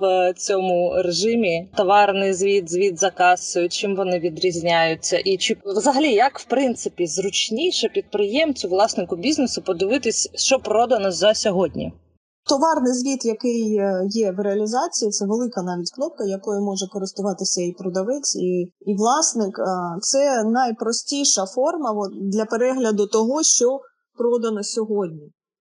В 0.00 0.34
цьому 0.36 0.92
режимі 1.04 1.70
товарний 1.76 2.32
звіт, 2.32 2.70
звіт 2.70 2.98
за 2.98 3.10
касою, 3.10 3.68
чим 3.68 3.96
вони 3.96 4.18
відрізняються, 4.18 5.18
і 5.18 5.36
чи 5.36 5.56
взагалі 5.64 6.12
як 6.12 6.38
в 6.38 6.44
принципі 6.44 7.06
зручніше 7.06 7.88
підприємцю, 7.88 8.68
власнику 8.68 9.16
бізнесу 9.16 9.62
подивитись, 9.62 10.30
що 10.34 10.58
продано 10.58 11.12
за 11.12 11.34
сьогодні? 11.34 11.92
Товарний 12.48 12.92
звіт, 12.92 13.24
який 13.24 13.76
е, 13.76 14.06
є 14.08 14.32
в 14.32 14.40
реалізації, 14.40 15.10
це 15.10 15.26
велика 15.26 15.62
навіть 15.62 15.90
кнопка, 15.94 16.24
якою 16.24 16.62
може 16.62 16.86
користуватися 16.86 17.62
і 17.62 17.72
продавець, 17.72 18.36
і 18.36 18.72
і 18.86 18.94
власник. 18.94 19.60
Це 20.00 20.44
найпростіша 20.44 21.46
форма 21.46 22.08
для 22.32 22.44
перегляду 22.44 23.06
того, 23.06 23.42
що 23.42 23.80
продано 24.18 24.62
сьогодні. 24.62 25.32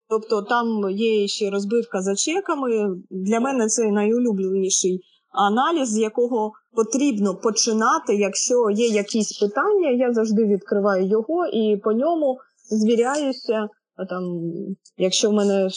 Тобто 0.10 0.42
там 0.42 0.90
є 0.90 1.28
ще 1.28 1.50
розбивка 1.50 2.02
за 2.02 2.16
чеками. 2.16 2.70
Для 3.10 3.40
мене 3.40 3.68
це 3.68 3.92
найулюбленіший 3.92 5.02
аналіз, 5.32 5.90
з 5.90 5.98
якого 5.98 6.52
потрібно 6.76 7.36
починати. 7.36 8.16
Якщо 8.16 8.70
є 8.70 8.88
якісь 8.88 9.40
питання, 9.40 9.90
я 9.90 10.14
завжди 10.14 10.46
відкриваю 10.46 11.08
його 11.08 11.46
і 11.46 11.78
по 11.78 11.92
ньому 11.92 12.38
звіряюся 12.72 13.70
там, 14.10 14.24
якщо 14.98 15.30
в 15.30 15.34
мене 15.34 15.70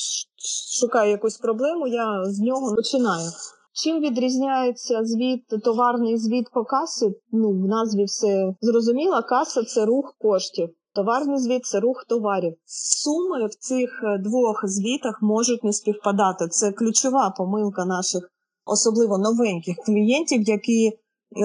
шукає 0.81 1.11
якусь 1.11 1.39
проблему, 1.39 1.87
я 1.87 2.25
з 2.25 2.41
нього 2.41 2.75
починаю. 2.75 3.31
Чим 3.75 4.01
відрізняється 4.01 5.05
звіт, 5.05 5.45
товарний 5.65 6.19
звіт 6.19 6.47
по 6.53 6.65
касі? 6.65 7.15
Ну, 7.33 7.51
в 7.51 7.67
назві 7.67 8.05
все 8.05 8.55
зрозуміло, 8.61 9.23
каса 9.29 9.65
це 9.65 9.85
рух 9.85 10.15
коштів. 10.19 10.71
Товарний 10.95 11.39
звіт 11.39 11.67
це 11.67 11.81
рух 11.81 12.05
товарів. 12.09 12.55
Суми 12.67 13.47
в 13.47 13.55
цих 13.55 14.03
е, 14.05 14.19
двох 14.19 14.61
звітах 14.65 15.19
можуть 15.23 15.65
не 15.65 15.73
співпадати. 15.73 16.49
Це 16.49 16.73
ключова 16.73 17.31
помилка 17.31 17.85
наших, 17.85 18.31
особливо 18.65 19.19
новеньких 19.19 19.77
клієнтів, 19.87 20.43
які 20.43 20.93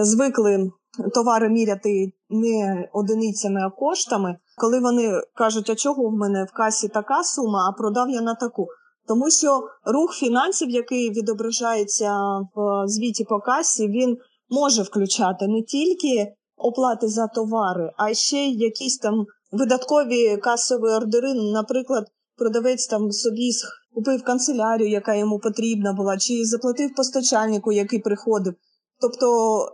звикли 0.03 0.71
товари 1.13 1.49
міряти 1.49 2.11
не 2.29 2.89
одиницями, 2.93 3.61
а 3.61 3.69
коштами. 3.69 4.37
Коли 4.57 4.79
вони 4.79 5.21
кажуть, 5.35 5.69
а 5.69 5.75
чого 5.75 6.09
в 6.09 6.13
мене 6.13 6.43
в 6.43 6.51
касі 6.53 6.87
така 6.87 7.23
сума, 7.23 7.69
а 7.69 7.77
продав 7.77 8.09
я 8.09 8.21
на 8.21 8.35
таку. 8.35 8.67
Тому 9.07 9.31
що 9.31 9.61
рух 9.85 10.13
фінансів, 10.13 10.69
який 10.69 11.11
відображається 11.11 12.13
в 12.55 12.87
звіті 12.87 13.23
по 13.23 13.39
касі, 13.39 13.87
він 13.87 14.17
може 14.49 14.81
включати 14.81 15.47
не 15.47 15.61
тільки 15.61 16.33
оплати 16.57 17.07
за 17.07 17.27
товари, 17.27 17.91
а 17.97 18.13
ще 18.13 18.37
й 18.37 18.57
якісь 18.57 18.97
там 18.97 19.25
видаткові 19.51 20.37
касові 20.37 20.89
ордери. 20.89 21.33
Наприклад, 21.33 22.07
продавець 22.37 22.87
там 22.87 23.11
собі 23.11 23.51
купив 23.93 24.23
канцелярію, 24.23 24.89
яка 24.89 25.15
йому 25.15 25.39
потрібна 25.39 25.93
була, 25.93 26.17
чи 26.17 26.45
заплатив 26.45 26.95
постачальнику, 26.95 27.71
який 27.71 27.99
приходив. 27.99 28.53
Тобто 29.01 29.27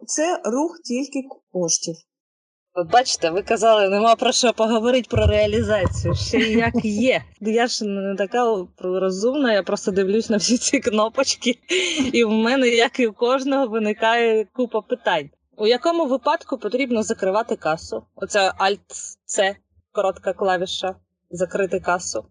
це 0.07 0.41
рух 0.45 0.79
тільки 0.83 1.19
коштів. 1.51 1.95
От 2.75 2.91
бачите, 2.91 3.29
ви 3.29 3.41
казали, 3.41 3.89
нема 3.89 4.15
про 4.15 4.31
що 4.31 4.53
поговорити 4.53 5.07
про 5.09 5.25
реалізацію. 5.25 6.15
Ще 6.15 6.37
як 6.37 6.85
є. 6.85 7.23
Я 7.41 7.67
ж 7.67 7.85
не 7.85 8.15
така 8.15 8.65
розумна, 8.79 9.53
я 9.53 9.63
просто 9.63 9.91
дивлюсь 9.91 10.29
на 10.29 10.37
всі 10.37 10.57
ці 10.57 10.79
кнопочки, 10.79 11.59
і 12.13 12.23
в 12.23 12.29
мене, 12.29 12.67
як 12.69 12.99
і 12.99 13.07
у 13.07 13.13
кожного, 13.13 13.67
виникає 13.67 14.45
купа 14.53 14.81
питань. 14.81 15.29
У 15.57 15.67
якому 15.67 16.05
випадку 16.05 16.57
потрібно 16.57 17.03
закривати 17.03 17.55
касу? 17.55 18.03
Оце 18.15 18.53
Alt-C, 18.59 19.55
коротка 19.93 20.33
клавіша, 20.33 20.95
закрити 21.31 21.79
касу. 21.79 22.25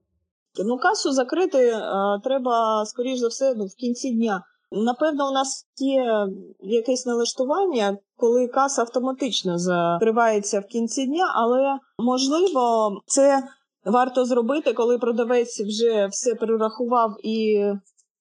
Ну, 0.64 0.78
касу 0.78 1.12
закрити 1.12 1.70
а, 1.70 2.18
треба, 2.24 2.84
скоріш 2.86 3.18
за 3.18 3.28
все, 3.28 3.54
ну, 3.54 3.66
в 3.66 3.74
кінці 3.74 4.10
дня. 4.10 4.44
Напевно, 4.72 5.28
у 5.28 5.32
нас 5.32 5.66
є 5.76 6.26
якесь 6.60 7.06
налаштування, 7.06 7.98
коли 8.16 8.48
каса 8.48 8.82
автоматично 8.82 9.58
закривається 9.58 10.60
в 10.60 10.64
кінці 10.64 11.06
дня, 11.06 11.32
але 11.34 11.78
можливо 11.98 12.90
це 13.06 13.42
варто 13.84 14.24
зробити, 14.24 14.72
коли 14.72 14.98
продавець 14.98 15.60
вже 15.60 16.06
все 16.06 16.34
перерахував 16.34 17.16
і 17.22 17.64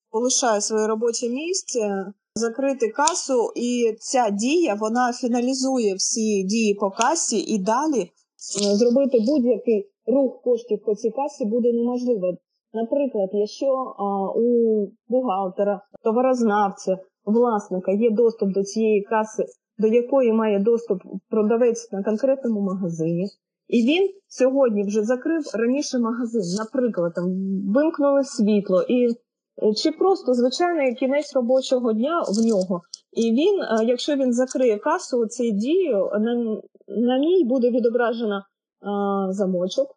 полишає 0.10 0.62
своє 0.62 0.88
робоче 0.88 1.30
місце. 1.30 2.06
Закрити 2.36 2.90
касу, 2.90 3.52
і 3.56 3.96
ця 4.00 4.30
дія 4.30 4.74
вона 4.74 5.14
фіналізує 5.14 5.96
всі 5.96 6.44
дії 6.44 6.74
по 6.74 6.92
касі, 6.92 7.40
і 7.40 7.58
далі 7.58 8.02
е, 8.02 8.10
зробити 8.80 9.18
будь-який 9.28 9.90
рух 10.08 10.42
коштів 10.42 10.80
по 10.86 10.96
цій 10.96 11.12
касі 11.12 11.46
буде 11.46 11.74
неможливо. 11.74 12.38
Наприклад, 12.74 13.30
якщо 13.34 13.66
а, 13.98 14.32
у 14.36 14.88
бухгалтера, 15.08 15.82
товарознавця, 16.04 16.98
власника 17.26 17.92
є 17.92 18.12
доступ 18.12 18.50
до 18.54 18.64
цієї 18.64 19.02
каси, 19.02 19.46
до 19.78 19.88
якої 19.88 20.34
має 20.34 20.60
доступ 20.60 21.02
продавець 21.30 21.92
на 21.92 22.04
конкретному 22.04 22.62
магазині, 22.62 23.26
і 23.68 23.86
він 23.86 24.10
сьогодні 24.28 24.84
вже 24.84 25.04
закрив 25.04 25.42
раніше 25.54 26.00
магазин, 26.00 26.42
наприклад, 26.60 27.14
там 27.16 27.26
вимкнули 27.76 28.24
світло, 28.24 28.82
і 28.82 29.06
е, 29.06 29.16
чи 29.84 29.92
просто 29.92 30.34
звичайний 30.34 30.96
кінець 30.96 31.34
робочого 31.36 31.94
дня 31.94 32.22
в 32.22 32.46
нього. 32.46 32.82
І 33.12 33.32
він, 33.32 33.88
якщо 33.88 34.16
він 34.16 34.34
закриє 34.34 34.78
касу 34.78 35.28
цією 35.28 35.58
дією, 35.58 36.10
на, 36.20 36.62
на 36.88 37.20
ній 37.20 37.44
буде 37.46 37.70
відображено 37.70 38.42
а, 38.82 39.34
замочок. 39.34 39.88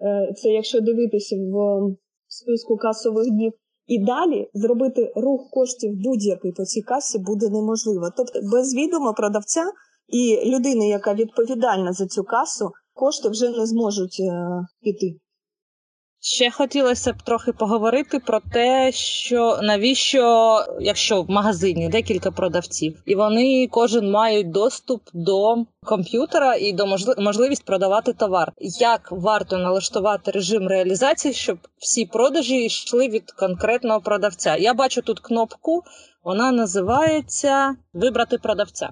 Е, 0.00 0.32
це 0.36 0.48
якщо 0.48 0.80
дивитися 0.80 1.36
в 1.36 1.96
списку 2.28 2.76
касових 2.76 3.30
днів, 3.30 3.52
і 3.86 4.04
далі 4.04 4.50
зробити 4.54 5.12
рух 5.16 5.50
коштів 5.50 5.92
будь-який 6.04 6.52
по 6.52 6.64
цій 6.64 6.82
касі 6.82 7.18
буде 7.18 7.48
неможливо. 7.48 8.10
Тобто 8.16 8.40
без 8.52 8.74
відома 8.74 9.12
продавця 9.12 9.64
і 10.08 10.50
людини, 10.50 10.88
яка 10.88 11.14
відповідальна 11.14 11.92
за 11.92 12.06
цю 12.06 12.24
касу, 12.24 12.70
кошти 12.94 13.28
вже 13.28 13.50
не 13.50 13.66
зможуть 13.66 14.20
е, 14.20 14.66
піти. 14.82 15.20
Ще 16.20 16.50
хотілося 16.50 17.12
б 17.12 17.22
трохи 17.22 17.52
поговорити 17.52 18.18
про 18.18 18.40
те, 18.52 18.92
що 18.92 19.58
навіщо, 19.62 20.58
якщо 20.80 21.22
в 21.22 21.30
магазині 21.30 21.88
декілька 21.88 22.30
продавців, 22.30 23.02
і 23.06 23.14
вони 23.14 23.68
кожен 23.70 24.10
мають 24.10 24.50
доступ 24.50 25.02
до 25.14 25.56
комп'ютера 25.84 26.54
і 26.54 26.72
до 26.72 26.86
можли- 26.86 27.20
можливість 27.20 27.64
продавати 27.64 28.12
товар. 28.12 28.52
Як 28.80 29.08
варто 29.12 29.58
налаштувати 29.58 30.30
режим 30.30 30.68
реалізації, 30.68 31.34
щоб 31.34 31.58
всі 31.78 32.06
продажі 32.06 32.64
йшли 32.64 33.08
від 33.08 33.30
конкретного 33.30 34.00
продавця? 34.00 34.56
Я 34.56 34.74
бачу 34.74 35.02
тут 35.02 35.20
кнопку, 35.20 35.82
вона 36.24 36.52
називається 36.52 37.76
Вибрати 37.92 38.38
продавця. 38.38 38.90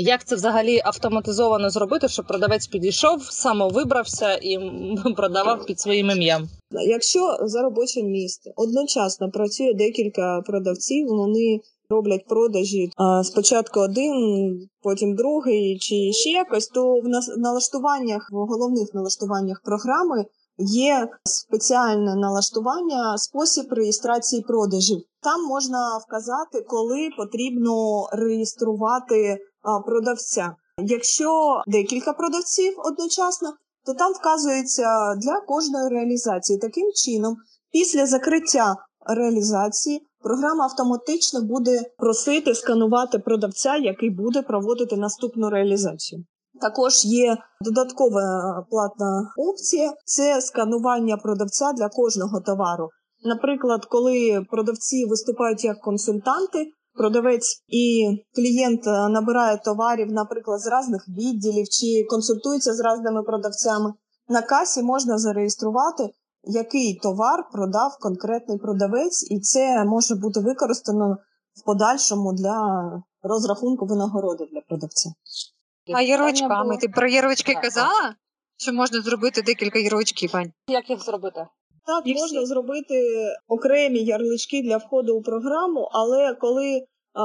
Як 0.00 0.24
це 0.24 0.34
взагалі 0.34 0.80
автоматизовано 0.84 1.70
зробити, 1.70 2.08
щоб 2.08 2.26
продавець 2.26 2.66
підійшов, 2.66 3.22
самовибрався 3.22 4.34
і 4.34 4.58
продавав 5.16 5.66
під 5.66 5.80
своїм 5.80 6.10
ім'ям? 6.10 6.48
Якщо 6.70 7.36
за 7.42 7.62
робочим 7.62 8.06
місцем 8.06 8.52
одночасно 8.56 9.30
працює 9.30 9.74
декілька 9.74 10.42
продавців, 10.46 11.06
вони 11.06 11.60
роблять 11.90 12.26
продажі 12.28 12.90
спочатку 13.22 13.80
один, 13.80 14.14
потім 14.82 15.14
другий 15.16 15.78
чи 15.78 16.12
ще 16.12 16.30
якось, 16.30 16.66
то 16.66 16.94
в 17.00 17.08
налаштуваннях, 17.38 18.28
в 18.32 18.36
головних 18.36 18.94
налаштуваннях 18.94 19.62
програми 19.64 20.24
є 20.58 21.08
спеціальне 21.24 22.16
налаштування, 22.16 23.18
спосіб 23.18 23.72
реєстрації 23.72 24.42
продажів. 24.42 24.98
Там 25.22 25.46
можна 25.46 25.98
вказати, 26.06 26.66
коли 26.68 27.08
потрібно 27.16 28.06
реєструвати 28.12 29.38
продавця. 29.86 30.54
Якщо 30.78 31.62
декілька 31.66 32.12
продавців 32.12 32.74
одночасно, 32.78 33.48
то 33.86 33.94
там 33.94 34.12
вказується 34.12 35.14
для 35.14 35.40
кожної 35.40 35.88
реалізації. 35.88 36.58
Таким 36.58 36.92
чином, 36.92 37.36
після 37.72 38.06
закриття 38.06 38.76
реалізації 39.06 40.02
програма 40.22 40.64
автоматично 40.64 41.42
буде 41.42 41.82
просити 41.98 42.54
сканувати 42.54 43.18
продавця, 43.18 43.76
який 43.76 44.10
буде 44.10 44.42
проводити 44.42 44.96
наступну 44.96 45.50
реалізацію. 45.50 46.24
Також 46.60 47.04
є 47.04 47.36
додаткова 47.60 48.20
платна 48.70 49.32
опція 49.36 49.92
це 50.04 50.40
сканування 50.40 51.16
продавця 51.16 51.72
для 51.72 51.88
кожного 51.88 52.40
товару. 52.40 52.88
Наприклад, 53.24 53.84
коли 53.84 54.46
продавці 54.50 55.04
виступають 55.04 55.64
як 55.64 55.80
консультанти, 55.80 56.66
продавець 56.98 57.64
і 57.68 58.08
клієнт 58.34 58.86
е, 58.86 59.08
набирає 59.08 59.56
товарів, 59.56 60.12
наприклад, 60.12 60.60
з 60.60 60.66
різних 60.66 61.08
відділів 61.08 61.68
чи 61.68 62.06
консультується 62.10 62.74
з 62.74 62.80
різними 62.80 63.22
продавцями. 63.22 63.94
На 64.28 64.42
касі 64.42 64.82
можна 64.82 65.18
зареєструвати, 65.18 66.10
який 66.42 66.98
товар 67.02 67.44
продав 67.52 67.98
конкретний 68.00 68.58
продавець, 68.58 69.30
і 69.30 69.40
це 69.40 69.84
може 69.84 70.14
бути 70.14 70.40
використано 70.40 71.16
в 71.60 71.64
подальшому 71.64 72.32
для 72.32 72.58
розрахунку 73.22 73.86
винагороди 73.86 74.44
для 74.52 74.60
продавця. 74.60 75.10
А 75.94 76.02
ярличками? 76.02 76.76
Ти 76.76 76.88
про 76.88 77.08
ярлички 77.08 77.54
казала? 77.54 78.14
Що 78.56 78.72
можна 78.72 79.00
зробити 79.00 79.42
декілька 79.42 79.78
ярличків, 79.78 80.30
Ань? 80.36 80.52
Як 80.68 80.90
їх 80.90 81.04
зробити? 81.04 81.46
Так, 81.88 82.02
І 82.06 82.14
можна 82.14 82.38
всі. 82.40 82.46
зробити 82.46 82.94
окремі 83.48 83.98
ярлички 84.04 84.62
для 84.62 84.76
входу 84.76 85.16
у 85.16 85.22
програму, 85.22 85.88
але 85.92 86.34
коли 86.40 86.82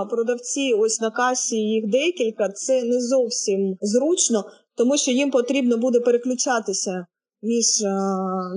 продавці 0.10 0.74
ось 0.74 1.02
на 1.02 1.12
касі 1.12 1.56
їх 1.56 1.92
декілька, 1.92 2.50
це 2.50 2.84
не 2.84 3.02
зовсім 3.02 3.78
зручно, 3.82 4.46
тому 4.76 4.98
що 4.98 5.12
їм 5.12 5.32
потрібно 5.32 5.78
буде 5.78 6.00
переключатися 6.00 7.06
між 7.42 7.66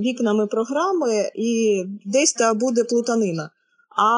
вікнами 0.01 0.47
програми 0.47 1.31
і 1.35 1.83
десь 2.05 2.33
та 2.33 2.53
буде 2.53 2.83
плутанина. 2.83 3.49
А 3.97 4.09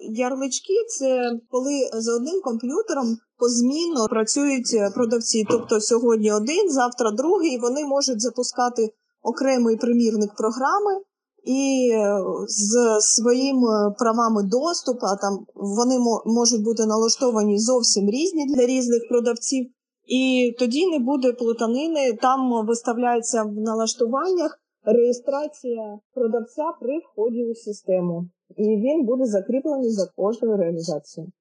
ярлички 0.00 0.74
це 0.98 1.32
коли 1.50 1.90
за 1.92 2.14
одним 2.14 2.40
комп'ютером 2.44 3.16
позмінно 3.38 4.06
працюють 4.08 4.94
продавці. 4.94 5.44
Тобто 5.50 5.80
сьогодні 5.80 6.32
один, 6.32 6.70
завтра 6.70 7.10
другий, 7.10 7.54
і 7.54 7.58
вони 7.58 7.84
можуть 7.84 8.20
запускати 8.20 8.90
окремий 9.22 9.76
примірник 9.76 10.30
програми 10.36 11.00
і 11.44 11.90
е, 11.92 12.20
з 12.46 13.00
своїми 13.00 13.94
правами 13.98 14.42
доступу, 14.42 15.06
там 15.20 15.46
вони 15.54 15.98
можуть 16.26 16.64
бути 16.64 16.86
налаштовані 16.86 17.58
зовсім 17.58 18.10
різні 18.10 18.46
для 18.54 18.66
різних 18.66 19.08
продавців. 19.08 19.66
І 20.06 20.54
тоді 20.58 20.86
не 20.86 20.98
буде 20.98 21.32
плутанини. 21.32 22.12
Там 22.12 22.66
виставляється 22.66 23.42
в 23.42 23.52
налаштуваннях 23.52 24.58
реєстрація 24.84 25.98
продавця 26.14 26.72
при 26.80 26.98
вході 26.98 27.44
у 27.44 27.54
систему, 27.54 28.28
і 28.56 28.62
він 28.62 29.04
буде 29.04 29.24
закріплений 29.24 29.90
за 29.90 30.06
кожною 30.16 30.56
реалізацією. 30.56 31.32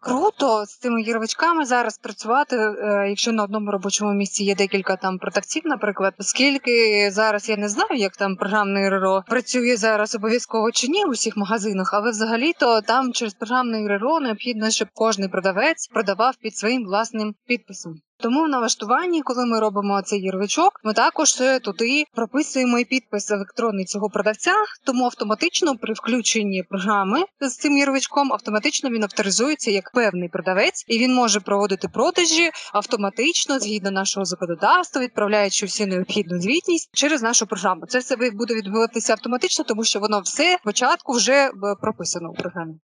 Круто 0.00 0.64
з 0.66 0.78
цими 0.78 1.02
гірвачками 1.02 1.64
зараз 1.64 1.98
працювати, 1.98 2.56
е, 2.56 3.06
якщо 3.08 3.32
на 3.32 3.42
одному 3.42 3.70
робочому 3.70 4.12
місці 4.12 4.44
є 4.44 4.54
декілька 4.54 4.96
там 4.96 5.18
продавців, 5.18 5.62
наприклад, 5.64 6.14
оскільки 6.18 7.08
зараз 7.10 7.48
я 7.48 7.56
не 7.56 7.68
знаю, 7.68 7.94
як 7.94 8.16
там 8.16 8.36
програмне 8.36 8.90
РРО 8.90 9.24
працює 9.28 9.76
зараз 9.76 10.14
обов'язково 10.14 10.72
чи 10.72 10.88
ні 10.88 11.04
у 11.04 11.10
всіх 11.10 11.36
магазинах, 11.36 11.90
але 11.94 12.10
взагалі-то 12.10 12.80
там 12.80 13.12
через 13.12 13.34
програмне 13.34 13.88
РРО 13.88 14.20
необхідно, 14.20 14.70
щоб 14.70 14.88
кожний 14.94 15.28
продавець 15.28 15.86
продавав 15.86 16.34
під 16.36 16.56
своїм 16.56 16.84
власним 16.84 17.34
підписом. 17.46 18.00
Тому 18.20 18.44
в 18.44 18.48
налаштуванні, 18.48 19.22
коли 19.22 19.46
ми 19.46 19.60
робимо 19.60 20.02
цей 20.02 20.20
ярличок, 20.20 20.80
ми 20.84 20.92
також 20.92 21.32
туди 21.62 22.04
прописуємо 22.14 22.78
і 22.78 22.84
підпис 22.84 23.30
електронний 23.30 23.84
цього 23.84 24.10
продавця. 24.10 24.52
Тому 24.84 25.04
автоматично 25.04 25.76
при 25.76 25.94
включенні 25.94 26.62
програми 26.62 27.24
з 27.40 27.56
цим 27.56 27.78
ярличком 27.78 28.32
автоматично 28.32 28.90
він 28.90 29.02
авторизується 29.02 29.70
як 29.70 29.92
певний 29.92 30.28
продавець, 30.28 30.84
і 30.88 30.98
він 30.98 31.14
може 31.14 31.40
проводити 31.40 31.88
продажі 31.88 32.50
автоматично 32.72 33.58
згідно 33.58 33.90
нашого 33.90 34.24
законодавства, 34.24 35.02
відправляючи 35.02 35.66
всю 35.66 35.86
необхідну 35.86 36.40
звітність 36.40 36.90
через 36.92 37.22
нашу 37.22 37.46
програму. 37.46 37.86
Це 37.86 37.98
все 37.98 38.16
буде 38.16 38.54
відбуватися 38.54 39.12
автоматично, 39.12 39.64
тому 39.64 39.84
що 39.84 40.00
воно 40.00 40.20
все 40.20 40.58
спочатку 40.60 41.12
вже 41.12 41.32
е, 41.32 41.50
прописано 41.80 42.30
у 42.30 42.34
програмі. 42.34 42.74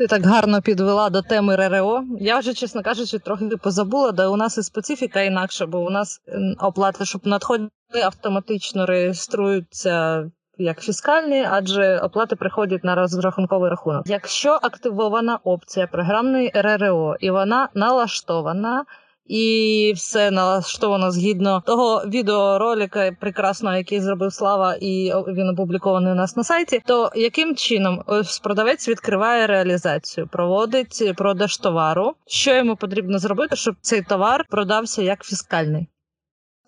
Ти 0.00 0.06
так 0.06 0.26
гарно 0.26 0.62
підвела 0.62 1.10
до 1.10 1.22
теми 1.22 1.56
РРО. 1.56 2.04
Я 2.20 2.38
вже, 2.38 2.54
чесно 2.54 2.82
кажучи, 2.82 3.18
трохи 3.18 3.44
позабула, 3.44 4.12
де 4.12 4.26
у 4.26 4.36
нас 4.36 4.58
і 4.58 4.62
специфіка 4.62 5.20
інакша, 5.20 5.66
бо 5.66 5.78
у 5.78 5.90
нас 5.90 6.20
оплати, 6.60 7.04
щоб 7.04 7.26
надходили, 7.26 7.70
автоматично 8.04 8.86
реєструються 8.86 10.24
як 10.58 10.80
фіскальні, 10.80 11.46
адже 11.50 11.98
оплати 11.98 12.36
приходять 12.36 12.84
на 12.84 12.94
розрахунковий 12.94 13.70
рахунок. 13.70 14.02
Якщо 14.06 14.58
активована 14.62 15.38
опція 15.44 15.86
програмної 15.86 16.52
РРО 16.54 17.16
і 17.20 17.30
вона 17.30 17.68
налаштована. 17.74 18.84
І 19.30 19.92
все 19.96 20.30
налаштовано 20.30 21.10
згідно 21.10 21.62
того 21.66 22.02
відеоролика 22.06 23.12
прекрасного, 23.20 23.76
який 23.76 24.00
зробив 24.00 24.32
Слава, 24.32 24.74
і 24.80 25.12
він 25.28 25.48
опублікований 25.48 26.12
у 26.12 26.16
нас 26.16 26.36
на 26.36 26.44
сайті. 26.44 26.82
То 26.86 27.10
яким 27.14 27.56
чином 27.56 28.02
ось 28.06 28.38
продавець 28.38 28.88
відкриває 28.88 29.46
реалізацію, 29.46 30.28
проводить 30.32 31.12
продаж 31.16 31.56
товару? 31.56 32.14
Що 32.26 32.54
йому 32.54 32.76
потрібно 32.76 33.18
зробити, 33.18 33.56
щоб 33.56 33.74
цей 33.80 34.02
товар 34.02 34.46
продався 34.50 35.02
як 35.02 35.24
фіскальний? 35.24 35.86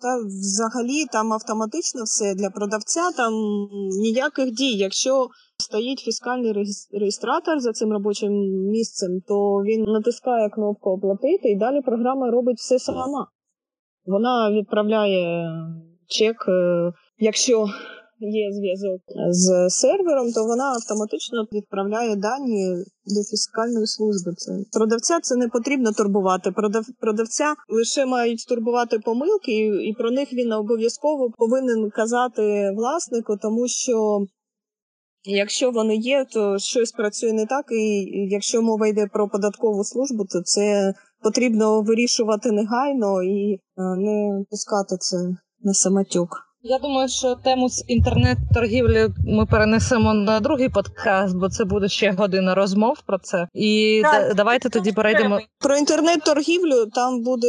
Та 0.03 0.17
взагалі 0.25 1.05
там 1.11 1.33
автоматично 1.33 2.03
все 2.03 2.35
для 2.35 2.49
продавця, 2.49 3.11
там 3.17 3.33
ніяких 4.01 4.51
дій. 4.51 4.73
Якщо 4.77 5.27
стоїть 5.57 5.99
фіскальний 5.99 6.51
реєс- 6.53 6.99
реєстратор 6.99 7.59
за 7.59 7.71
цим 7.71 7.91
робочим 7.91 8.31
місцем, 8.71 9.11
то 9.27 9.35
він 9.57 9.81
натискає 9.83 10.49
кнопку 10.49 10.89
оплатити, 10.89 11.49
і 11.49 11.57
далі 11.57 11.81
програма 11.81 12.31
робить 12.31 12.57
все 12.57 12.79
сама. 12.79 13.27
Вона 14.05 14.51
відправляє 14.51 15.49
чек, 16.07 16.45
е, 16.47 16.91
якщо 17.17 17.67
є 18.19 18.51
зв'язок 18.51 19.01
з 19.29 19.69
сервером, 19.69 20.31
то 20.31 20.45
вона 20.45 20.63
автоматично 20.63 21.47
відправляє 21.53 22.15
дані 22.15 22.65
до 23.05 23.23
фіскальної 23.31 23.87
служби. 23.87 24.33
Це 24.37 24.51
продавця 24.71 25.19
це 25.19 25.35
не 25.35 25.47
потрібно 25.47 25.91
турбувати. 25.91 26.51
Продав, 26.51 26.83
продавця 26.99 27.53
лише 27.69 28.05
мають 28.05 28.45
турбувати 28.47 28.99
помилки, 28.99 29.51
і, 29.51 29.89
і 29.89 29.93
про 29.93 30.11
них 30.11 30.33
він 30.33 30.51
обов'язково 30.51 31.31
повинен 31.37 31.89
казати 31.89 32.71
власнику, 32.77 33.37
тому 33.41 33.67
що. 33.67 34.25
Якщо 35.25 35.71
вони 35.71 35.95
є, 35.95 36.25
то 36.33 36.59
щось 36.59 36.91
працює 36.91 37.33
не 37.33 37.45
так, 37.45 37.65
і 37.71 38.05
якщо 38.31 38.61
мова 38.61 38.87
йде 38.87 39.07
про 39.13 39.29
податкову 39.29 39.83
службу, 39.83 40.25
то 40.25 40.41
це 40.41 40.93
потрібно 41.21 41.81
вирішувати 41.81 42.51
негайно 42.51 43.23
і 43.23 43.53
е, 43.53 43.59
не 43.97 44.45
пускати 44.49 44.97
це 44.99 45.17
на 45.61 45.73
самотюк. 45.73 46.52
Я 46.65 46.79
думаю, 46.79 47.09
що 47.09 47.35
тему 47.35 47.69
з 47.69 47.83
інтернет-торгівлі 47.87 49.07
ми 49.27 49.45
перенесемо 49.45 50.13
на 50.13 50.39
другий 50.39 50.69
подкаст, 50.69 51.35
бо 51.35 51.49
це 51.49 51.65
буде 51.65 51.89
ще 51.89 52.11
година 52.11 52.55
розмов 52.55 52.97
про 53.05 53.19
це. 53.19 53.47
І 53.53 54.01
Так, 54.03 54.27
да- 54.27 54.33
давайте 54.33 54.69
тоді 54.69 54.91
перейдемо. 54.91 55.39
Про 55.59 55.77
інтернет-торгівлю 55.77 56.85
там 56.85 57.23
буде 57.23 57.47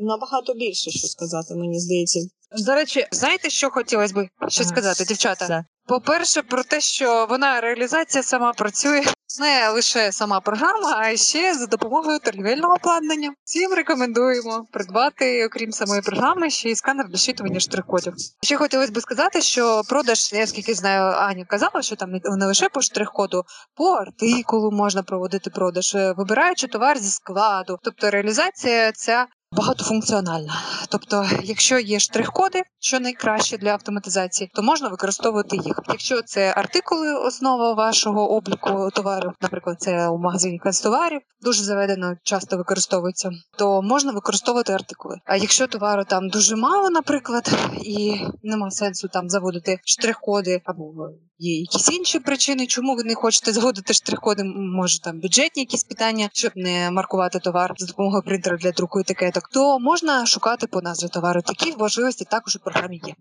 набагато 0.00 0.54
більше, 0.54 0.90
що 0.90 1.08
сказати, 1.08 1.54
мені 1.54 1.80
здається. 1.80 2.20
До 2.66 2.74
речі, 2.74 3.06
Знаєте, 3.10 3.50
що 3.50 3.70
хотілося 3.70 4.14
б 4.14 4.28
ще 4.48 4.64
сказати, 4.64 5.04
дівчата? 5.04 5.64
По-перше, 5.88 6.42
про 6.42 6.62
те, 6.62 6.80
що 6.80 7.26
вона 7.30 7.60
реалізація 7.60 8.22
сама 8.22 8.52
працює 8.52 9.02
не 9.40 9.68
лише 9.68 10.12
сама 10.12 10.40
програма, 10.40 10.96
а 10.98 11.16
ще 11.16 11.54
за 11.54 11.66
допомогою 11.66 12.18
торгівельного 12.18 12.74
обладнання. 12.74 13.32
Всім 13.44 13.72
рекомендуємо 13.74 14.66
придбати, 14.72 15.46
окрім 15.46 15.72
самої 15.72 16.00
програми, 16.02 16.50
ще 16.50 16.70
й 16.70 16.74
сканер 16.74 17.08
для 17.08 17.18
щитування 17.18 17.60
штрих-кодів. 17.60 18.12
Ще 18.42 18.56
хотілося 18.56 18.92
б 18.92 19.00
сказати, 19.00 19.40
що 19.42 19.82
продаж, 19.88 20.32
я 20.32 20.46
скільки 20.46 20.74
знаю, 20.74 21.02
Аня 21.02 21.44
казала, 21.44 21.82
що 21.82 21.96
там 21.96 22.10
не- 22.10 22.46
лише 22.46 22.68
по 22.68 22.80
штрих-коду, 22.80 23.44
по 23.76 23.84
артикулу 23.90 24.70
можна 24.70 25.02
проводити 25.02 25.50
продаж, 25.50 25.94
е, 25.94 26.14
вибираючи 26.16 26.66
товар 26.66 26.98
зі 26.98 27.10
складу. 27.10 27.78
Тобто 27.82 28.10
реалізація 28.10 28.92
ця 28.92 29.26
багатофункціональна. 29.52 30.52
Тобто, 30.88 31.26
якщо 31.42 31.78
є 31.78 31.98
штрих-коди, 31.98 32.62
що 32.80 33.00
найкраще 33.00 33.58
для 33.58 33.70
автоматизації, 33.70 34.50
то 34.54 34.62
можна 34.62 34.88
використовувати 34.88 35.56
їх. 35.56 35.80
Якщо 35.88 36.22
це 36.22 36.52
артикули, 36.56 37.14
основа 37.14 37.74
вашого 37.74 38.30
обліку 38.30 38.90
товарів, 38.94 39.32
наприклад, 39.40 39.76
це 39.80 40.08
у 40.08 40.18
магазині 40.18 40.58
канцтоварів, 40.58 41.20
дуже 41.40 41.64
заведено 41.64 42.16
часто 42.22 42.56
використовується, 42.56 43.30
то 43.58 43.82
можна 43.82 44.12
використовувати 44.12 44.72
артикули. 44.72 45.16
А 45.24 45.36
якщо 45.36 45.66
товару 45.66 46.04
там 46.04 46.28
дуже 46.28 46.56
мало, 46.56 46.90
наприклад, 46.90 47.50
і 47.82 48.20
нема 48.42 48.70
сенсу 48.70 49.08
там 49.08 49.28
заводити 49.28 49.78
штрих-коди 49.84 50.62
або 50.64 51.08
є 51.38 51.60
якісь 51.60 51.88
інші 51.88 52.18
причини, 52.18 52.66
чому 52.66 52.96
ви 52.96 53.04
не 53.04 53.14
хочете 53.14 53.52
заводити 53.52 53.92
штрих-коди, 53.94 54.44
може 54.56 55.00
там 55.00 55.20
бюджетні 55.20 55.62
якісь 55.62 55.84
питання, 55.84 56.28
щоб 56.32 56.52
не 56.54 56.90
маркувати 56.90 57.38
товар 57.38 57.74
за 57.76 57.86
допомогою 57.86 58.22
принтера 58.22 58.56
для 58.56 58.70
друку 58.70 59.00
етикеток, 59.36 59.48
то 59.52 59.78
можна 59.78 60.26
шукати 60.26 60.66
по 60.66 60.80
назві 60.80 61.08
товару. 61.08 61.42
Такі 61.42 61.74
можливості 61.78 62.24
також 62.30 62.56
у 62.56 62.58
програмі 62.58 63.00
є. 63.06 63.14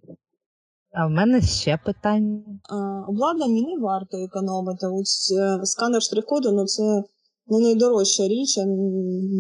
А 0.93 1.07
в 1.07 1.09
мене 1.09 1.41
ще 1.41 1.79
питання. 1.85 2.39
Обладнання 3.07 3.61
не 3.61 3.79
варто 3.81 4.17
економити. 4.17 4.87
Ось 4.87 5.33
е, 5.39 5.65
сканер 5.65 6.01
штрих-коду, 6.01 6.51
ну 6.51 6.65
це 6.65 6.83
не 7.47 7.59
найдорожча 7.59 8.23
річ, 8.27 8.57
а 8.57 8.61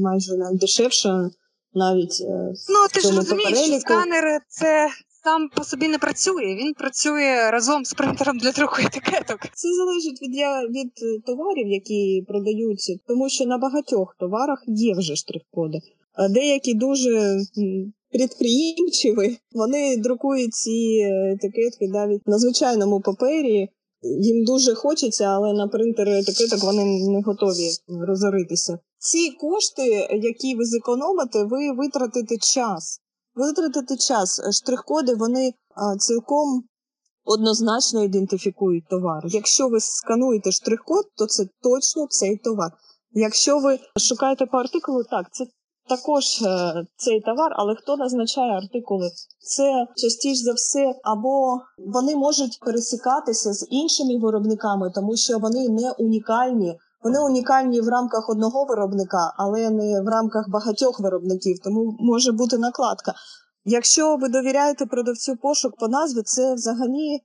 майже 0.03 0.37
найдешевша 0.37 1.29
навіть. 1.73 2.21
е, 2.21 2.53
Ну 2.69 2.87
ти 2.93 2.99
ж 2.99 3.15
розумієш, 3.15 3.49
що 3.49 3.61
переліку. 3.61 3.79
сканер 3.79 4.41
це 4.47 4.89
сам 5.23 5.49
по 5.55 5.63
собі 5.63 5.87
не 5.87 5.97
працює. 5.97 6.55
Він 6.55 6.73
працює 6.73 7.51
разом 7.51 7.85
з 7.85 7.93
принтером 7.93 8.37
для 8.37 8.51
друку 8.51 8.75
етикеток. 8.79 9.39
Це 9.53 9.67
залежить 9.73 10.21
від, 10.21 10.35
від 10.75 10.91
е, 11.03 11.21
товарів, 11.25 11.67
які 11.67 12.23
продаються, 12.27 12.93
тому 13.07 13.29
що 13.29 13.45
на 13.45 13.57
багатьох 13.57 14.15
товарах 14.19 14.63
є 14.67 14.93
вже 14.97 15.15
штрих-коди. 15.15 15.79
Деякі 16.29 16.73
дуже 16.73 17.39
підприємчиві, 18.11 19.37
вони 19.51 19.97
друкують 19.97 20.53
ці 20.53 20.99
е, 21.03 21.33
етикетки 21.33 21.87
навіть 21.87 22.27
на 22.27 22.39
звичайному 22.39 23.01
папері. 23.01 23.69
Їм 24.01 24.45
дуже 24.45 24.75
хочеться, 24.75 25.23
але 25.23 25.53
на 25.53 25.67
принтер 25.67 26.09
етикеток 26.09 26.63
вони 26.63 26.85
не 26.85 27.21
готові 27.21 27.69
розоритися. 28.07 28.79
Ці 28.97 29.31
кошти, 29.31 30.07
які 30.21 30.55
ви 30.55 30.65
зекономите, 30.65 31.43
ви 31.43 31.71
витратите 31.71 32.37
час. 32.37 32.99
Ви 33.35 33.45
витратите 33.47 33.97
час. 33.97 34.41
Штрих-коди 34.51 35.15
вони 35.15 35.53
цілком 35.99 36.63
однозначно 37.25 38.03
ідентифікують 38.03 38.87
товар. 38.89 39.23
Якщо 39.25 39.67
ви 39.67 39.79
скануєте 39.79 40.51
штрих-код, 40.51 41.05
то 41.15 41.25
це 41.25 41.47
точно 41.61 42.07
цей 42.09 42.37
товар. 42.37 42.71
Якщо 43.11 43.59
ви 43.59 43.79
шукаєте 43.99 44.45
по 44.45 44.57
артикулу, 44.57 45.03
так, 45.03 45.27
це 45.31 45.45
також 45.87 46.41
е, 46.41 46.85
цей 46.97 47.21
товар, 47.21 47.51
але 47.55 47.75
хто 47.75 47.97
назначає 47.97 48.51
артикули? 48.51 49.11
Це 49.39 49.87
частіше 49.95 50.43
за 50.43 50.53
все, 50.53 50.95
або 51.03 51.61
вони 51.77 52.15
можуть 52.15 52.59
пересікатися 52.65 53.53
з 53.53 53.67
іншими 53.69 54.19
виробниками, 54.19 54.91
тому 54.95 55.15
що 55.17 55.39
вони 55.39 55.69
не 55.69 55.91
унікальні. 55.91 56.77
Вони 57.03 57.19
унікальні 57.19 57.81
в 57.81 57.87
рамках 57.87 58.29
одного 58.29 58.65
виробника, 58.65 59.33
але 59.37 59.69
не 59.69 60.01
в 60.01 60.07
рамках 60.07 60.49
багатьох 60.49 60.99
виробників, 60.99 61.59
тому 61.63 61.97
може 61.99 62.31
бути 62.31 62.57
накладка. 62.57 63.13
Якщо 63.65 64.17
ви 64.17 64.29
довіряєте 64.29 64.85
продавцю 64.85 65.35
пошук 65.41 65.77
по 65.79 65.87
назві, 65.87 66.21
це 66.21 66.53
взагалі 66.53 67.19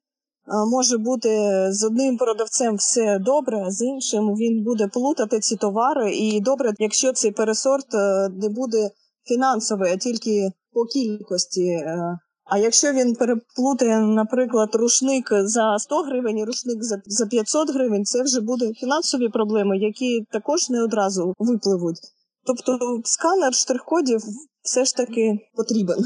може 0.71 0.99
бути 0.99 1.29
з 1.73 1.85
одним 1.85 2.17
продавцем 2.17 2.77
все 2.77 3.19
добре, 3.19 3.65
з 3.69 3.83
іншим 3.83 4.35
він 4.35 4.65
буде 4.65 4.89
плутати 4.89 5.41
ці 5.41 5.57
товари. 5.57 6.13
І 6.15 6.41
добре, 6.41 6.73
якщо 6.79 7.13
цей 7.13 7.33
пересорт 7.33 7.95
е, 7.95 8.29
не 8.29 8.49
буде 8.49 8.91
фінансовий, 9.29 9.93
а 9.93 9.97
тільки 9.97 10.51
по 10.73 10.85
кількості. 10.85 11.67
е. 11.67 12.19
А 12.45 12.59
якщо 12.59 12.93
він 12.93 13.15
переплутає, 13.15 14.01
наприклад, 14.01 14.75
рушник 14.75 15.29
за 15.31 15.79
100 15.79 16.03
гривень 16.03 16.39
і 16.39 16.45
рушник 16.45 16.85
за, 16.85 17.03
за 17.07 17.27
500 17.27 17.71
гривень, 17.71 18.05
це 18.05 18.23
вже 18.23 18.41
буде 18.41 18.73
фінансові 18.73 19.29
проблеми, 19.29 19.79
які 19.79 20.27
також 20.33 20.71
не 20.71 20.83
одразу 20.83 21.35
випливуть. 21.39 21.99
Тобто 22.47 22.79
сканер 23.05 23.53
штрих-кодів 23.53 24.21
все 24.63 24.85
ж 24.85 24.97
таки 24.97 25.39
потрібен. 25.57 25.99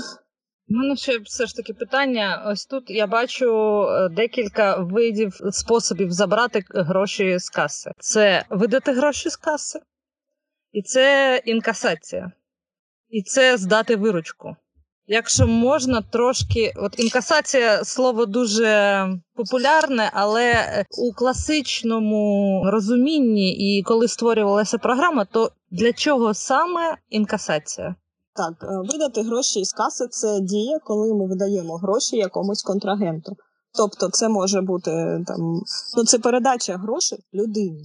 У 0.68 0.74
мене 0.74 0.96
ще 0.96 1.18
все 1.18 1.46
ж 1.46 1.56
таки 1.56 1.74
питання. 1.74 2.44
Ось 2.46 2.66
тут 2.66 2.90
я 2.90 3.06
бачу 3.06 3.82
е, 3.88 4.08
декілька 4.08 4.76
видів 4.76 5.40
способів 5.50 6.12
забрати 6.12 6.64
гроші 6.70 7.38
з 7.38 7.50
каси. 7.50 7.90
Це 7.98 8.44
видати 8.50 8.92
гроші 8.92 9.30
з 9.30 9.36
каси, 9.36 9.80
і 10.72 10.82
це 10.82 11.40
інкасація, 11.44 12.32
і 13.08 13.22
це 13.22 13.56
здати 13.56 13.96
виручку. 13.96 14.56
Якщо 15.06 15.46
можна 15.46 16.02
трошки, 16.02 16.72
от 16.76 17.00
інкасація 17.00 17.84
слово 17.84 18.26
дуже 18.26 19.06
популярне, 19.34 20.10
але 20.12 20.52
е, 20.52 20.84
у 20.98 21.12
класичному 21.12 22.62
розумінні, 22.66 23.52
і 23.52 23.82
коли 23.82 24.08
створювалася 24.08 24.78
програма, 24.78 25.24
то 25.24 25.50
для 25.70 25.92
чого 25.92 26.34
саме 26.34 26.96
інкасація? 27.08 27.94
Так, 28.36 28.54
е, 28.62 28.92
видати 28.92 29.22
гроші 29.22 29.60
із 29.60 29.72
каси 29.72 30.08
це 30.08 30.40
дія, 30.40 30.78
коли 30.78 31.14
ми 31.14 31.26
видаємо 31.28 31.76
гроші 31.76 32.16
якомусь 32.16 32.62
контрагенту. 32.62 33.36
Тобто, 33.76 34.08
це 34.08 34.28
може 34.28 34.60
бути 34.60 35.24
там, 35.26 35.60
ну 35.96 36.04
це 36.04 36.18
передача 36.18 36.76
грошей 36.76 37.18
людині, 37.34 37.84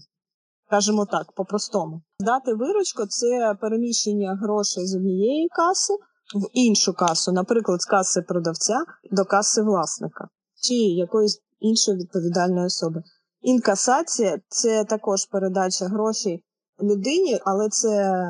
скажімо 0.67 1.05
так, 1.05 1.31
по-простому. 1.31 2.01
Здати 2.19 2.53
виручку 2.53 3.05
це 3.05 3.57
переміщення 3.61 4.39
грошей 4.41 4.87
з 4.87 4.95
однієї 4.95 5.47
каси 5.47 5.93
в 6.35 6.49
іншу 6.53 6.93
касу, 6.93 7.31
наприклад, 7.31 7.81
з 7.81 7.85
каси 7.85 8.21
продавця 8.21 8.83
до 9.11 9.25
каси 9.25 9.61
власника 9.61 10.27
чи 10.61 10.73
якоїсь 10.73 11.41
іншої 11.59 11.97
відповідальної 11.97 12.65
особи. 12.65 13.03
Інкасація 13.41 14.39
це 14.47 14.83
також 14.83 15.25
передача 15.25 15.85
грошей 15.85 16.43
людині, 16.83 17.39
але 17.45 17.69
це 17.69 17.89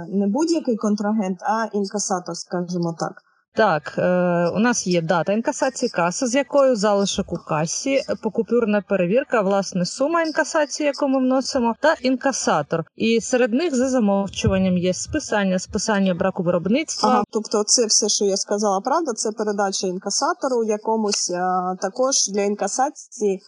не 0.10 0.28
будь-який 0.28 0.76
контрагент, 0.76 1.39
а 1.41 1.66
інкасатор, 1.74 2.38
скажімо 2.38 2.95
так. 3.00 3.14
Так, 3.56 3.95
е, 3.97 4.50
у 4.56 4.60
нас 4.60 4.88
є 4.88 5.02
дата 5.02 5.34
інкасації 5.34 5.89
каси, 5.89 6.28
з 6.28 6.36
якою 6.36 6.76
залишок 6.76 7.34
у 7.34 7.38
касі, 7.38 8.02
покупюрна 8.24 8.82
перевірка, 8.89 9.41
власне, 9.41 9.86
сума 9.86 10.22
інкасації, 10.22 10.88
яку 10.88 11.08
ми 11.08 11.20
вносимо, 11.20 11.76
та 11.82 11.95
інкасатор. 12.02 12.84
І 12.95 13.22
серед 13.22 13.54
них 13.54 13.76
за 13.76 13.89
замовчуванням 13.89 14.78
є 14.78 14.93
списання, 14.93 15.60
списання 15.60 16.14
браку 16.14 16.43
виробництва. 16.43 17.10
Ага, 17.10 17.24
тобто, 17.32 17.64
це 17.64 17.86
все, 17.86 18.10
що 18.10 18.26
я 18.26 18.38
сказала, 18.38 18.82
правда, 18.82 19.14
це 19.14 19.32
передача 19.32 19.88
інкасатору 19.88 20.64
якомусь. 20.64 21.32
А, 21.32 21.76
також 21.82 22.30
для 22.30 22.41
інкасації 22.41 23.41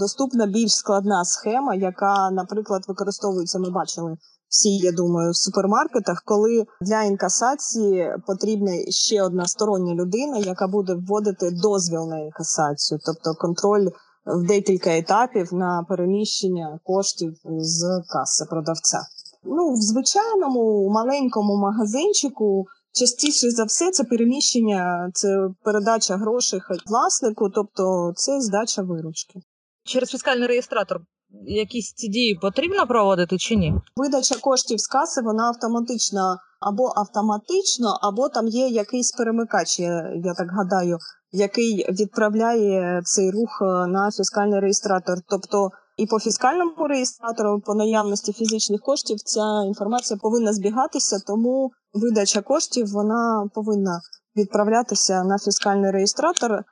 доступна 0.00 0.46
більш 0.46 0.74
складна 0.74 1.24
схема, 1.24 1.74
яка, 1.74 2.30
наприклад, 2.30 2.82
використовується. 2.88 3.58
Ми 3.58 3.70
бачили 3.70 4.16
всі, 4.48 4.76
я 4.76 4.92
думаю, 4.92 5.30
в 5.30 5.36
супермаркетах, 5.36 6.22
коли 6.24 6.66
для 6.80 7.02
інкасації 7.02 8.16
потрібна 8.26 8.72
ще 8.88 9.22
одна 9.22 9.46
стороння 9.46 9.94
людина, 9.94 10.38
яка 10.38 10.68
буде 10.68 10.94
вводити 10.94 11.50
дозвіл 11.50 12.08
на 12.08 12.18
інкасацію, 12.18 13.00
тобто 13.06 13.34
контроль 13.40 13.88
в 14.26 14.46
декілька 14.46 14.96
етапів 14.96 15.54
на 15.54 15.84
переміщення 15.88 16.80
коштів 16.84 17.34
з 17.58 18.02
каси 18.08 18.44
продавця. 18.50 18.98
Ну, 19.44 19.72
в 19.72 19.76
звичайному 19.76 20.90
маленькому 20.90 21.56
магазинчику 21.56 22.66
частіше 22.92 23.50
за 23.50 23.64
все 23.64 23.90
це 23.90 24.04
переміщення, 24.04 25.10
це 25.14 25.48
передача 25.62 26.16
грошей 26.16 26.60
власнику, 26.86 27.50
тобто 27.50 28.12
це 28.16 28.40
здача 28.40 28.82
виручки. 28.82 29.40
Через 29.84 30.10
фіскальний 30.10 30.48
реєстратор 30.48 31.00
якісь 31.44 31.92
ці 31.92 32.08
дії 32.08 32.38
потрібно 32.42 32.86
проводити 32.86 33.38
чи 33.38 33.56
ні? 33.56 33.74
Видача 33.96 34.34
коштів 34.40 34.80
з 34.80 34.86
каси 34.86 35.20
вона 35.22 35.42
автоматична 35.42 36.38
або 36.60 36.92
автоматично, 36.96 37.98
або 38.02 38.28
там 38.28 38.48
є 38.48 38.68
якийсь 38.68 39.12
перемикач, 39.12 39.80
я, 39.80 40.34
так 40.36 40.48
гадаю, 40.50 40.98
який 41.32 41.86
відправляє 41.90 43.02
цей 43.04 43.30
рух 43.30 43.62
е, 43.62 43.86
на 43.86 44.10
фіскальний 44.10 44.60
реєстратор. 44.60 45.18
Тобто 45.28 45.70
і 45.96 46.06
по 46.06 46.18
фіскальному 46.18 46.86
реєстратору, 46.88 47.60
по 47.60 47.74
наявності 47.74 48.32
фізичних 48.32 48.80
коштів, 48.80 49.16
ця 49.20 49.62
інформація 49.66 50.18
повинна 50.22 50.52
збігатися, 50.52 51.16
тому 51.26 51.70
видача 51.94 52.42
коштів 52.42 52.86
вона 52.86 53.48
повинна 53.54 54.00
відправлятися 54.36 55.24
на 55.24 55.38
фіскальний 55.38 55.90
реєстратор. 55.90 56.64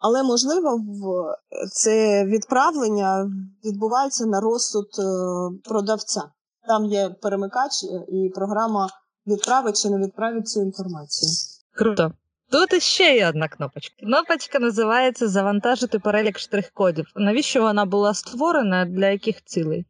Але 0.00 0.22
можливо, 0.22 0.80
це 1.72 2.24
відправлення 2.24 3.30
відбувається 3.64 4.26
на 4.26 4.40
розсуд 4.40 4.88
е, 4.98 5.02
продавця. 5.64 6.22
Там 6.68 6.84
є 6.84 7.10
перемикач, 7.22 7.72
і 8.08 8.30
програма 8.34 8.88
відправить 9.26 9.82
чи 9.82 9.90
не 9.90 10.06
відправить 10.06 10.48
цю 10.48 10.60
інформацію. 10.60 11.30
Круто. 11.74 12.12
Тут 12.50 12.82
ще 12.82 13.16
є 13.16 13.28
одна 13.28 13.48
кнопочка. 13.48 13.94
Кнопочка 14.06 14.58
називається 14.58 15.28
Завантажити 15.28 15.98
перелік 15.98 16.38
штрих-кодів. 16.38 17.06
Навіщо 17.16 17.62
вона 17.62 17.84
була 17.84 18.14
створена? 18.14 18.84
Для 18.84 19.06
яких 19.06 19.44
цілей? 19.44 19.86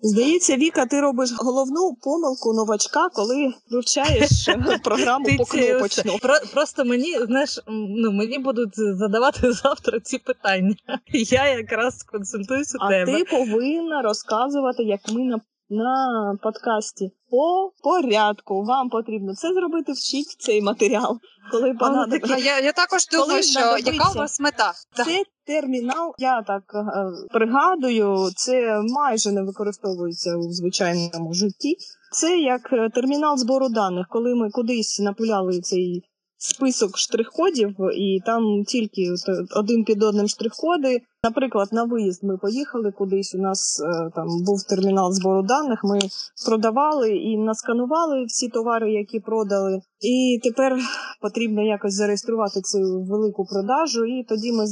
Здається, 0.00 0.56
Віка, 0.56 0.86
ти 0.86 1.00
робиш 1.00 1.32
головну 1.38 1.96
помилку 2.02 2.52
новачка, 2.52 3.08
коли 3.12 3.54
вивчаєш 3.70 4.48
е, 4.48 4.80
програму 4.84 5.24
по 5.38 5.44
кнопочну. 5.44 6.18
Про, 6.18 6.34
просто 6.52 6.84
мені, 6.84 7.18
знаєш, 7.26 7.60
ну 7.68 8.12
мені 8.12 8.38
будуть 8.38 8.74
задавати 8.76 9.52
завтра 9.62 10.00
ці 10.00 10.18
питання. 10.18 10.74
Я 11.12 11.48
якраз 11.48 12.02
концентруюся. 12.02 12.78
А 12.80 12.88
тебе. 12.88 13.18
ти 13.18 13.24
повинна 13.24 14.02
розказувати, 14.02 14.82
як 14.82 15.00
ми 15.12 15.40
на, 15.70 16.36
подкасті. 16.42 17.10
По 17.30 17.72
порядку 17.82 18.64
вам 18.64 18.88
потрібно 18.88 19.34
це 19.34 19.52
зробити, 19.54 19.92
вчіть 19.92 20.36
цей 20.38 20.62
матеріал. 20.62 21.18
Коли 21.50 21.62
Але 21.62 21.74
понадобиться. 21.74 22.36
я, 22.36 22.60
я 22.60 22.72
також 22.72 23.06
Коли 23.06 23.22
думаю, 23.22 23.42
що 23.42 23.60
яка 23.92 24.10
у 24.10 24.14
вас 24.14 24.40
мета? 24.40 24.72
Це 24.96 25.22
термінал, 25.46 26.14
я 26.18 26.42
так 26.42 26.62
е, 26.74 26.84
пригадую, 27.32 28.30
це 28.36 28.80
майже 28.82 29.32
не 29.32 29.42
використовується 29.42 30.36
у 30.36 30.52
звичайному 30.52 31.34
житті. 31.34 31.76
Це 32.12 32.38
як 32.38 32.72
е, 32.72 32.90
термінал 32.94 33.36
збору 33.36 33.68
даних, 33.68 34.06
коли 34.10 34.34
ми 34.34 34.50
кудись 34.50 35.00
напуляли 35.00 35.60
цей 35.60 36.02
список 36.38 36.98
штрих-кодів, 36.98 37.74
і 37.94 38.20
там 38.26 38.64
тільки 38.64 39.02
один 39.56 39.84
під 39.84 40.02
одним 40.02 40.28
штрих-коди. 40.28 41.00
Наприклад, 41.24 41.68
на 41.72 41.84
виїзд 41.84 42.24
ми 42.24 42.36
поїхали 42.36 42.92
кудись. 42.92 43.34
У 43.34 43.38
нас 43.38 43.80
е, 43.80 44.10
там 44.14 44.26
був 44.44 44.62
термінал 44.62 45.12
збору 45.12 45.42
даних. 45.42 45.84
Ми 45.84 45.98
продавали 46.46 47.10
і 47.10 47.38
насканували 47.38 48.24
всі 48.24 48.48
товари, 48.48 48.92
які 48.92 49.20
продали. 49.20 49.80
І 50.00 50.40
тепер 50.42 50.78
потрібно 51.22 51.62
якось 51.62 51.94
зареєструвати 51.94 52.60
цю 52.60 52.78
велику 53.00 53.44
продажу, 53.44 54.04
і 54.04 54.24
тоді 54.28 54.52
ми 54.52 54.64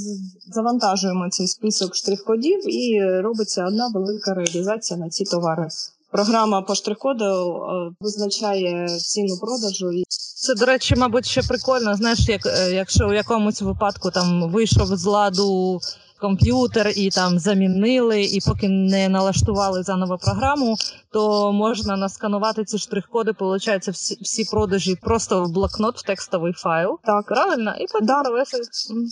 завантажуємо 0.55 1.29
цей 1.31 1.47
список 1.47 1.95
штрих-кодів, 1.95 2.59
і 2.69 3.11
робиться 3.21 3.67
одна 3.67 3.89
велика 3.95 4.35
реалізація 4.35 5.01
на 5.01 5.09
ці 5.09 5.25
товари. 5.25 5.69
Програма 6.13 6.63
по 6.63 6.75
штрих-коду 6.75 7.25
е, 7.25 7.95
визначає 8.01 8.89
ціну 8.89 9.39
продажу 9.41 9.93
і 9.93 10.05
Це, 10.47 10.55
до 10.55 10.67
речі, 10.67 10.95
мабуть, 10.97 11.27
ще 11.27 11.43
прикольно. 11.43 11.95
Знаєш, 11.95 12.29
як 12.29 12.47
е, 12.47 12.73
якщо 12.73 13.09
у 13.09 13.13
якомусь 13.13 13.63
випадку 13.63 14.11
там 14.11 14.51
вийшов 14.51 14.87
з 14.87 15.05
ладу 15.05 15.81
комп'ютер 16.21 16.93
і 16.97 17.11
там 17.11 17.39
замінили, 17.39 18.25
і 18.25 18.41
поки 18.47 18.69
не 18.69 19.09
налаштували 19.09 19.83
заново 19.83 20.19
програму, 20.19 20.77
то 21.13 21.53
можна 21.53 21.97
насканувати 21.97 22.65
ці 22.65 22.79
штрих-коди. 22.79 23.33
Получається, 23.33 23.91
всі, 23.91 24.19
всі 24.21 24.45
продажі 24.45 24.97
просто 25.03 25.45
в 25.45 25.51
блокнот, 25.51 25.99
в 25.99 26.03
текстовий 26.03 26.53
файл. 26.53 26.99
так. 27.05 27.27
Правильно? 27.27 27.75
І 27.81 27.87
потім 27.93 28.07
Да. 28.07 28.23
провести. 28.23 28.59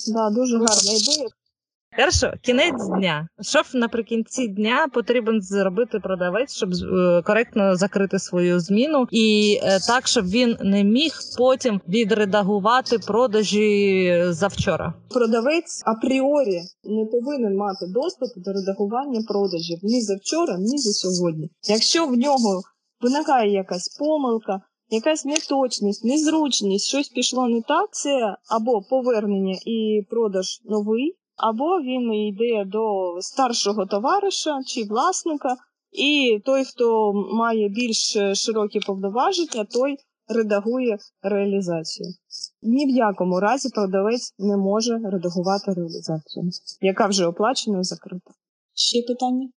Да, 0.07 0.30
дуже 0.30 0.57
гарна 0.59 0.93
ідея. 0.93 1.28
Хорошо, 1.97 2.32
кінець 2.42 2.86
дня. 2.99 3.28
Що 3.40 3.62
наприкінці 3.74 4.49
дня 4.49 4.86
потрібен 4.92 5.42
зробити 5.42 5.99
продавець, 5.99 6.57
щоб 6.57 6.70
е, 6.72 7.22
коректно 7.22 7.76
закрити 7.76 8.18
свою 8.18 8.61
зміну, 8.61 9.07
і 9.11 9.59
е, 9.62 9.80
так, 9.86 10.07
щоб 10.07 10.26
він 10.26 10.57
не 10.61 10.84
міг 10.84 11.12
потім 11.38 11.80
відредагувати 11.88 12.99
продажі 12.99 14.24
завчора. 14.28 14.95
Продавець 15.11 15.82
апріорі 15.86 16.61
не 16.84 17.07
повинен 17.07 17.57
мати 17.57 17.86
доступ 17.86 18.28
до 18.45 18.53
редагування 18.53 19.20
продажів 19.28 19.78
ні 19.82 20.01
за 20.01 20.16
вчора, 20.16 20.59
ні 20.59 20.78
за 20.78 20.92
сьогодні. 20.92 21.51
Якщо 21.68 22.07
в 22.07 22.16
нього 22.16 22.62
виникає 23.01 23.53
якась 23.53 23.97
помилка, 23.99 24.61
якась 24.88 25.24
неточність, 25.24 26.05
незручність, 26.05 26.86
щось 26.86 27.09
пішло 27.09 27.49
не 27.49 27.62
так, 27.62 27.88
це 27.92 28.36
або 28.51 28.82
повернення 28.90 29.59
і 29.66 30.03
продаж 30.11 30.61
новий, 30.64 31.16
або 31.37 31.80
він 31.80 32.14
йде 32.14 32.64
до 32.64 33.16
старшого 33.20 33.87
товариша 33.87 34.61
чи 34.66 34.85
власника, 34.85 35.57
і 35.93 36.41
той, 36.45 36.64
хто 36.64 37.12
має 37.32 37.68
більш 37.68 38.16
широкі 38.35 38.80
повноваження, 38.80 39.64
той 39.64 39.97
редагує 40.28 40.99
реалізацію. 41.22 42.09
Ні 42.62 42.87
в 42.87 42.97
якому 42.97 43.41
разі 43.41 43.68
продавець 43.68 44.35
не 44.39 44.57
може 44.57 44.99
редагувати 45.12 45.72
реалізацію, 45.72 46.45
яка 46.80 47.07
вже 47.07 47.26
оплачена 47.26 47.80
і 47.80 47.85
закрита. 47.85 48.30
Ще 48.74 49.03
питання? 49.03 49.49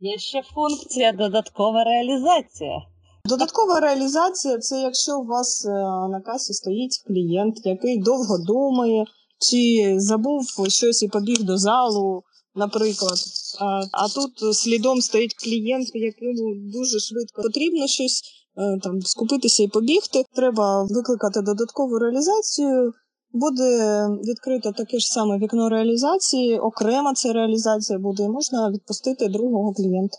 Є 0.00 0.18
ще 0.18 0.42
функція 0.42 1.12
додаткова 1.12 1.84
реалізація. 1.84 2.82
Додаткова 3.24 3.80
реалізація 3.80 4.58
це 4.58 4.80
якщо 4.80 5.18
у 5.18 5.24
вас 5.24 5.66
е, 5.66 5.70
на 6.08 6.20
касі 6.26 6.52
стоїть 6.52 7.02
клієнт, 7.06 7.66
який 7.66 7.98
довго 7.98 8.38
думає, 8.46 9.04
чи 9.38 9.94
забув 9.98 10.42
щось 10.68 11.02
і 11.02 11.08
побіг 11.08 11.42
до 11.42 11.58
залу, 11.58 12.22
наприклад. 12.54 13.18
А, 13.60 13.82
а 13.92 14.08
тут 14.08 14.56
слідом 14.56 15.00
стоїть 15.00 15.34
клієнт, 15.34 15.88
якому 15.94 16.54
дуже 16.72 16.98
швидко 17.00 17.42
потрібно 17.42 17.86
щось 17.86 18.22
е, 18.56 18.78
там 18.82 19.02
скупитися 19.02 19.62
і 19.62 19.68
побігти. 19.68 20.24
Треба 20.34 20.82
викликати 20.90 21.40
додаткову 21.40 21.98
реалізацію. 21.98 22.92
Буде 23.32 24.06
відкрито 24.24 24.72
таке 24.72 24.98
ж 24.98 25.12
саме 25.12 25.38
вікно 25.38 25.68
реалізації, 25.68 26.58
окрема 26.58 27.14
ця 27.14 27.32
реалізація 27.32 27.98
буде, 27.98 28.22
і 28.22 28.28
можна 28.28 28.70
відпустити 28.70 29.28
другого 29.28 29.72
клієнта. 29.72 30.18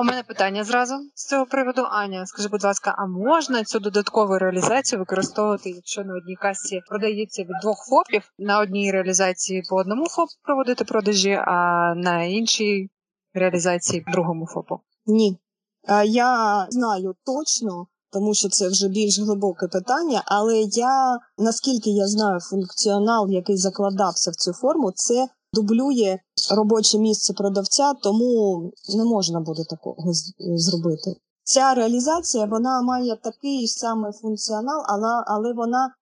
У 0.00 0.04
мене 0.04 0.22
питання 0.22 0.64
зразу 0.64 0.94
з 1.14 1.26
цього 1.26 1.46
приводу. 1.46 1.82
Аня, 1.90 2.26
скажи, 2.26 2.48
будь 2.48 2.64
ласка, 2.64 2.94
а 2.98 3.06
можна 3.06 3.64
цю 3.64 3.78
додаткову 3.78 4.38
реалізацію 4.38 4.98
використовувати, 4.98 5.70
якщо 5.70 6.04
на 6.04 6.14
одній 6.14 6.36
касі 6.36 6.80
продається 6.88 7.42
від 7.42 7.56
двох 7.62 7.86
ФОПів, 7.90 8.22
на 8.38 8.58
одній 8.58 8.92
реалізації 8.92 9.62
по 9.70 9.76
одному 9.76 10.06
ФОПу 10.06 10.32
проводити 10.42 10.84
продажі, 10.84 11.30
а 11.46 11.94
на 11.96 12.22
іншій 12.22 12.90
реалізації 13.34 14.04
другому 14.12 14.46
ФОПу? 14.46 14.80
Ні. 15.06 15.38
Я 16.04 16.66
знаю 16.70 17.14
точно, 17.24 17.86
тому 18.12 18.34
що 18.34 18.48
це 18.48 18.68
вже 18.68 18.88
більш 18.88 19.18
глибоке 19.18 19.68
питання, 19.68 20.22
але 20.26 20.58
я, 20.60 21.18
наскільки 21.38 21.90
я 21.90 22.06
знаю, 22.06 22.40
функціонал, 22.40 23.30
який 23.30 23.56
закладався 23.56 24.30
в 24.30 24.34
цю 24.34 24.52
форму, 24.52 24.92
це 24.94 25.28
дублює 25.58 26.18
робоче 26.56 26.98
місце 26.98 27.32
продавця, 27.32 27.92
тому 28.02 28.62
не 28.96 29.04
можна 29.04 29.40
буде 29.40 29.64
такого 29.70 30.12
зробити. 30.56 31.10
Ця 31.44 31.74
реалізація 31.74 32.44
вона 32.44 32.82
має 32.82 33.16
такий 33.16 33.68
самий 33.68 34.12
функціонал, 34.12 34.82
але, 34.86 35.24
але 35.26 35.52
вона 35.52 35.94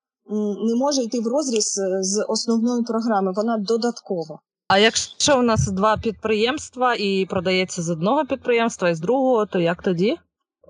не 0.68 0.74
може 0.74 1.02
йти 1.02 1.20
в 1.20 1.26
розріз 1.26 1.78
е, 1.78 2.02
з 2.02 2.24
основної 2.28 2.82
програми, 2.82 3.32
вона 3.36 3.58
додаткова. 3.58 4.38
А 4.68 4.78
якщо 4.78 5.38
у 5.38 5.42
нас 5.42 5.70
два 5.70 5.96
підприємства 5.96 6.94
і 6.94 7.26
продається 7.30 7.82
з 7.82 7.90
одного 7.90 8.24
підприємства 8.24 8.88
і 8.88 8.94
з 8.94 9.00
другого, 9.00 9.46
то 9.46 9.58
як 9.60 9.82
тоді? 9.82 10.16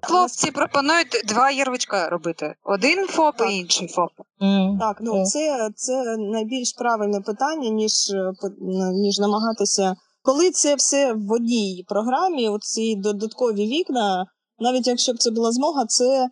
Хлопці 0.03 0.51
пропонують 0.51 1.23
два 1.29 1.51
ярличка 1.51 2.09
робити: 2.09 2.55
один 2.65 3.07
ФОП 3.07 3.37
Так. 3.37 3.51
і 3.51 3.57
інший 3.57 3.89
ФОП. 3.89 4.11
Mm. 4.41 4.79
Так, 4.79 4.99
ну 5.01 5.25
це, 5.25 5.71
це 5.75 6.17
найбільш 6.17 6.73
правильне 6.73 7.21
питання, 7.21 7.69
ніж, 7.71 8.11
е, 8.11 8.33
по- 8.41 8.67
ніж 8.93 9.19
намагатися. 9.19 9.97
Коли 10.23 10.51
це 10.51 10.75
все 10.75 11.13
в 11.13 11.33
одній 11.33 11.85
програмі, 11.89 12.49
оці 12.49 12.97
додаткові 12.97 13.67
вікна, 13.67 14.27
навіть 14.59 14.87
якщо 14.87 15.13
б 15.13 15.19
це 15.19 15.31
була 15.31 15.53
змога, 15.53 15.87
це 15.87 16.29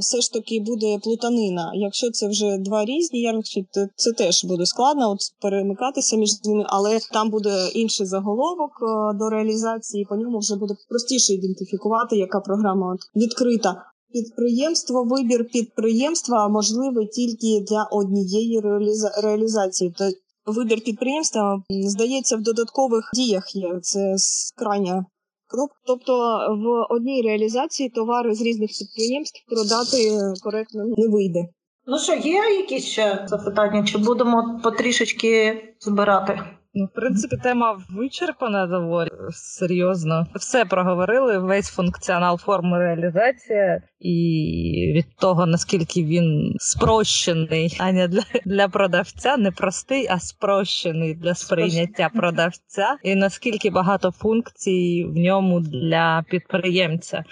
все 0.00 0.20
ж 0.20 0.32
таки 0.32 0.60
буде 0.60 0.98
плутанина. 0.98 1.70
Якщо 1.74 2.10
це 2.10 2.28
вже 2.28 2.58
два 2.58 2.84
різні 2.84 3.20
ярлички, 3.20 3.64
то 3.74 3.86
це 3.96 4.12
теж 4.12 4.44
буде 4.44 4.66
складно 4.66 5.10
от 5.10 5.18
перемикатися 5.40 6.16
між 6.16 6.44
ними, 6.44 6.64
але 6.68 6.98
там 7.12 7.30
буде 7.30 7.68
інший 7.74 8.06
заголовок 8.06 8.70
е, 8.82 9.16
до 9.18 9.30
реалізації, 9.30 10.04
по 10.08 10.16
ньому 10.16 10.38
вже 10.38 10.56
буде 10.56 10.74
простіше 10.88 11.32
ідентифікувати, 11.32 12.16
яка 12.16 12.40
програма 12.40 12.96
відкрита. 13.16 13.82
Підприємство, 14.12 15.04
вибір 15.04 15.48
підприємства 15.52 16.48
можливий 16.48 17.06
тільки 17.06 17.64
для 17.70 17.88
однієї 17.92 18.60
реаліза- 18.60 19.20
реалізації. 19.22 19.94
То- 19.98 20.10
Вибір 20.46 20.80
підприємства 20.84 21.62
здається 21.70 22.36
в 22.36 22.42
додаткових 22.42 23.10
діях 23.14 23.56
є. 23.56 23.78
Це 23.82 24.14
крайня 24.56 25.06
кнопка. 25.48 25.76
Тобто 25.86 26.12
в 26.48 26.94
одній 26.94 27.22
реалізації 27.22 27.88
товари 27.88 28.34
з 28.34 28.42
різних 28.42 28.70
підприємств 28.78 29.44
продати 29.48 30.18
коректно 30.42 30.84
не 30.96 31.08
вийде. 31.08 31.48
Ну 31.86 31.98
що, 31.98 32.14
є 32.14 32.56
якісь 32.60 32.84
ще 32.84 33.26
запитання? 33.28 33.84
Чи 33.84 33.98
будемо 33.98 34.60
потрішечки 34.62 35.62
збирати? 35.80 36.40
Ну, 36.76 36.84
в 36.84 36.88
принципі, 36.94 37.36
тема 37.36 37.82
вичерпана 37.90 38.66
доволі. 38.66 39.08
Серйозно. 39.30 40.26
Все 40.34 40.64
проговорили, 40.64 41.38
весь 41.38 41.68
функціонал 41.68 42.38
форми 42.38 42.78
реалізації, 42.78 43.82
і 44.00 44.92
від 44.96 45.16
того 45.16 45.46
наскільки 45.46 46.04
він 46.04 46.54
спрощений, 46.58 47.76
а 47.80 47.92
не 47.92 48.08
для 48.08 48.22
для 48.44 48.68
продавця, 48.68 49.36
не 49.36 49.50
простий, 49.50 50.06
а 50.10 50.18
спрощений 50.18 51.14
для 51.14 51.34
сприйняття 51.34 52.10
продавця, 52.14 52.96
і 53.02 53.14
наскільки 53.14 53.70
багато 53.70 54.10
функцій 54.10 55.04
в 55.08 55.16
ньому 55.16 55.60
для 55.60 56.24
підприємця 56.30 57.24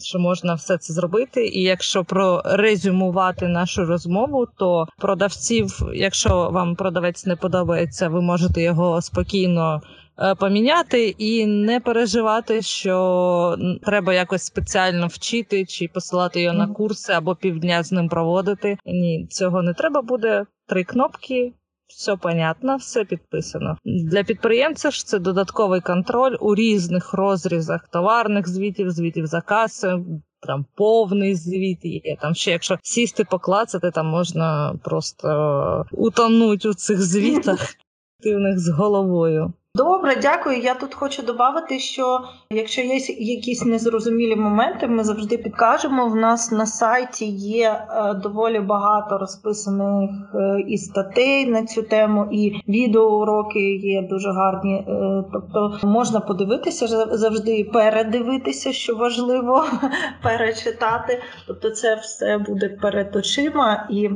що 0.00 0.18
можна 0.18 0.54
все 0.54 0.78
це 0.78 0.92
зробити. 0.92 1.46
І 1.46 1.62
якщо 1.62 2.04
прорезюмувати 2.04 3.48
нашу 3.48 3.84
розмову, 3.84 4.46
то 4.58 4.86
продавців, 4.98 5.78
якщо 5.94 6.50
вам 6.50 6.76
продавець 6.76 7.26
не 7.26 7.36
подобається, 7.36 8.08
ви 8.08 8.20
можете 8.20 8.62
його 8.62 9.02
спокійно. 9.02 9.82
Е, 10.18 10.34
поміняти 10.34 11.08
і 11.08 11.46
не 11.46 11.80
переживати, 11.80 12.62
що 12.62 13.56
треба 13.82 14.14
якось 14.14 14.42
спеціально 14.42 15.06
вчити 15.06 15.64
чи 15.64 15.88
посилати 15.88 16.40
його 16.42 16.56
на 16.56 16.66
курси 16.66 17.12
або 17.12 17.34
півдня 17.34 17.82
з 17.82 17.92
ним 17.92 18.08
проводити. 18.08 18.78
Ні, 18.86 19.26
цього 19.30 19.62
не 19.62 19.74
треба 19.74 20.02
буде. 20.02 20.44
Три 20.66 20.84
кнопки, 20.84 21.52
все 21.96 22.16
понятно, 22.16 22.76
все 22.76 23.04
підписано. 23.04 23.76
Для 23.84 24.24
підприємця 24.24 24.90
ж 24.90 25.06
це 25.06 25.18
додатковий 25.18 25.80
контроль 25.80 26.36
у 26.40 26.54
різних 26.54 27.14
розрізах 27.14 27.88
товарних 27.88 28.48
звітів, 28.48 28.90
звітів 28.90 29.26
за 29.26 29.40
каси, 29.40 29.98
там 30.46 30.66
повний 30.74 31.34
звіт 31.34 31.84
є. 31.84 32.16
Там 32.20 32.34
ще 32.34 32.50
якщо 32.50 32.78
сісти, 32.82 33.24
поклацати, 33.24 33.90
там 33.90 34.06
можна 34.06 34.74
просто 34.84 35.86
утонути 35.92 36.68
у 36.68 36.74
цих 36.74 37.02
звітах 37.02 37.74
активних 38.18 38.58
з 38.58 38.68
головою. 38.68 39.52
Добре, 39.74 40.16
дякую. 40.22 40.58
Я 40.58 40.74
тут 40.74 40.94
хочу 40.94 41.22
додати, 41.22 41.78
що 41.78 42.20
якщо 42.50 42.82
є 42.82 42.94
якісь 43.18 43.64
незрозумілі 43.64 44.36
моменти, 44.36 44.86
ми 44.88 45.04
завжди 45.04 45.36
підкажемо. 45.38 46.08
В 46.08 46.16
нас 46.16 46.52
на 46.52 46.66
сайті 46.66 47.26
є 47.26 47.86
е, 47.90 48.14
доволі 48.14 48.60
багато 48.60 49.18
розписаних 49.18 50.10
е, 50.34 50.64
і 50.68 50.78
статей 50.78 51.46
на 51.46 51.66
цю 51.66 51.82
тему, 51.82 52.28
і 52.32 52.62
відеоуроки 52.68 53.76
є 53.76 54.02
дуже 54.02 54.32
гарні. 54.32 54.74
Е, 54.74 55.24
тобто 55.32 55.78
можна 55.82 56.20
подивитися 56.20 56.86
завжди 57.16 57.58
і 57.58 57.64
передивитися, 57.64 58.72
що 58.72 58.96
важливо 58.96 59.64
перечитати. 60.22 61.22
Тобто, 61.46 61.70
це 61.70 61.94
все 61.94 62.38
буде 62.38 62.68
перед 62.68 63.16
очима 63.16 63.88
і. 63.90 64.10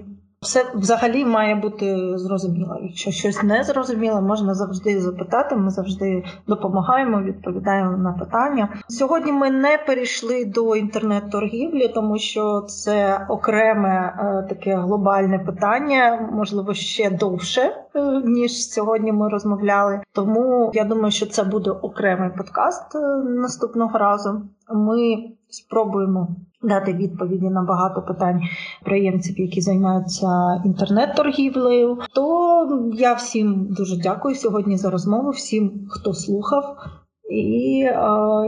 Все 0.46 0.64
взагалі 0.74 1.24
має 1.24 1.54
бути 1.54 2.18
зрозуміло. 2.18 2.78
Якщо 2.82 3.10
щось 3.10 3.42
не 3.42 3.64
зрозуміло, 3.64 4.22
можна 4.22 4.54
завжди 4.54 5.00
запитати. 5.00 5.56
Ми 5.56 5.70
завжди 5.70 6.24
допомагаємо, 6.46 7.22
відповідаємо 7.22 7.96
на 7.96 8.12
питання. 8.12 8.68
Сьогодні 8.88 9.32
ми 9.32 9.50
не 9.50 9.78
перейшли 9.86 10.44
до 10.44 10.76
інтернет-торгівлі, 10.76 11.88
тому 11.88 12.18
що 12.18 12.60
це 12.60 13.26
окреме 13.28 13.88
е, 14.18 14.46
таке 14.48 14.76
глобальне 14.76 15.38
питання, 15.38 16.28
можливо, 16.32 16.74
ще 16.74 17.10
довше 17.10 17.60
е, 17.94 18.22
ніж 18.24 18.70
сьогодні. 18.70 19.12
Ми 19.12 19.28
розмовляли. 19.28 20.00
Тому 20.12 20.70
я 20.74 20.84
думаю, 20.84 21.10
що 21.10 21.26
це 21.26 21.44
буде 21.44 21.70
окремий 21.70 22.30
подкаст 22.30 22.94
е, 22.94 22.98
наступного 23.24 23.98
разу. 23.98 24.42
Ми 24.74 25.16
спробуємо 25.48 26.28
дати 26.62 26.92
відповіді 26.92 27.46
на 27.46 27.62
багато 27.62 28.02
питань 28.02 28.42
приємців, 28.84 29.40
які 29.40 29.60
займаються 29.60 30.62
інтернет-торгівлею. 30.64 31.98
То 32.14 32.90
я 32.94 33.14
всім 33.14 33.66
дуже 33.70 33.96
дякую 33.96 34.34
сьогодні 34.34 34.76
за 34.76 34.90
розмову, 34.90 35.30
всім, 35.30 35.86
хто 35.90 36.14
слухав. 36.14 36.76
І 37.30 37.82
е, 37.82 37.96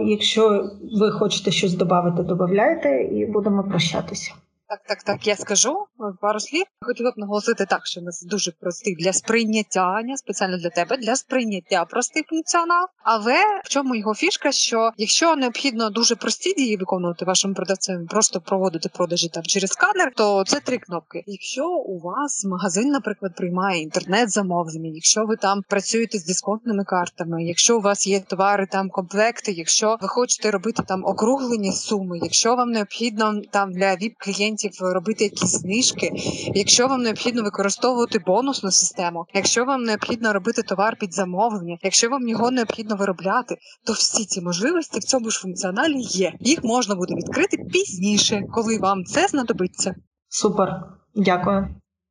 якщо 0.06 0.70
ви 1.00 1.11
хочете 1.11 1.50
щось 1.50 1.74
додати, 1.74 2.22
додавайте, 2.22 3.02
і 3.02 3.26
будемо 3.26 3.64
прощатися. 3.64 4.32
Так, 4.68 4.80
так, 4.88 5.02
так, 5.02 5.26
я 5.26 5.36
скажу 5.36 5.88
пару 6.20 6.40
слів. 6.40 6.64
Хотіла 6.80 7.11
б 7.11 7.14
наголосити 7.16 7.66
так, 7.66 7.86
що 7.86 8.01
у 8.01 8.05
нас 8.05 8.22
дуже 8.22 8.53
простий 8.53 8.94
для 8.94 9.12
сприйняття, 9.12 10.03
не 10.03 10.16
спеціально 10.16 10.59
для 10.59 10.70
тебе, 10.70 10.96
для 10.96 11.16
сприйняття 11.16 11.84
простий 11.84 12.22
функціонал. 12.28 12.86
Але 13.03 13.61
в 13.64 13.68
чому 13.68 13.94
його 13.94 14.14
фішка? 14.14 14.53
Що 14.53 14.90
якщо 14.96 15.36
необхідно 15.36 15.90
дуже 15.90 16.16
прості 16.16 16.55
дії 16.55 16.76
виконувати 16.76 17.24
вашим 17.24 17.55
продавцем, 17.55 18.07
просто 18.07 18.40
проводити 18.40 18.88
продажі 18.88 19.28
там 19.28 19.42
через 19.42 19.70
сканер, 19.70 20.12
то 20.16 20.44
це 20.46 20.61
три 20.61 20.78
кнопки. 20.78 21.24
Якщо 21.26 21.68
у 21.68 21.99
вас 21.99 22.44
магазин, 22.44 22.88
наприклад, 22.88 23.34
приймає 23.36 23.82
інтернет-замовлення, 23.82 24.90
якщо 24.94 25.24
ви 25.26 25.36
там 25.36 25.62
працюєте 25.68 26.18
з 26.18 26.24
дисконтними 26.24 26.84
картами, 26.84 27.44
якщо 27.44 27.78
у 27.78 27.80
вас 27.80 28.07
є 28.07 28.20
товари, 28.20 28.66
там 28.70 28.90
комплекти, 28.90 29.53
якщо 29.53 29.99
ви 30.01 30.09
хочете 30.09 30.51
робити 30.51 30.82
там 30.88 31.05
округлені 31.05 31.72
суми, 31.72 32.18
якщо 32.22 32.57
вам 32.57 32.70
необхідно 32.70 33.40
там 33.51 33.72
для 33.72 33.94
віп 33.94 34.14
клієнтів 34.18 34.72
робити 34.80 35.24
якісь 35.24 35.64
знижки. 35.89 36.12
Якщо 36.55 36.89
вам 36.89 37.03
необхідно 37.03 37.43
використовувати 37.43 38.18
бонусну 38.18 38.70
систему, 38.70 39.26
якщо 39.34 39.64
вам 39.64 39.82
необхідно 39.82 40.32
робити 40.32 40.62
товар 40.62 40.97
під 41.01 41.14
замовлення, 41.14 41.78
якщо 41.82 42.11
вам 42.11 42.28
його 42.28 42.51
необхідно 42.51 42.97
виробляти, 42.97 43.57
то 43.86 43.93
всі 43.93 44.24
ці 44.24 44.41
можливості 44.41 45.01
в 45.01 45.05
цьому 45.05 45.30
ж 45.30 45.41
функціоналі 45.41 46.01
є. 46.01 46.32
Їх 46.41 46.64
можна 46.64 46.95
буде 46.95 47.14
відкрити 47.14 47.57
пізніше, 47.57 48.43
коли 48.53 48.78
вам 48.78 49.05
це 49.05 49.26
знадобиться. 49.26 49.95
Супер, 50.28 50.82
дякую. 51.14 51.68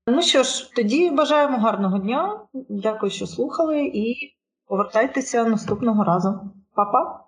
Ну 0.07 0.21
що 0.21 0.43
ж, 0.43 0.71
тоді 0.75 1.09
бажаємо 1.09 1.57
гарного 1.57 1.97
дня. 1.97 2.39
Дякую, 2.69 3.11
що 3.11 3.27
слухали, 3.27 3.81
і 3.93 4.15
повертайтеся 4.67 5.43
наступного 5.43 6.03
разу. 6.03 6.39
Па-па! 6.75 7.26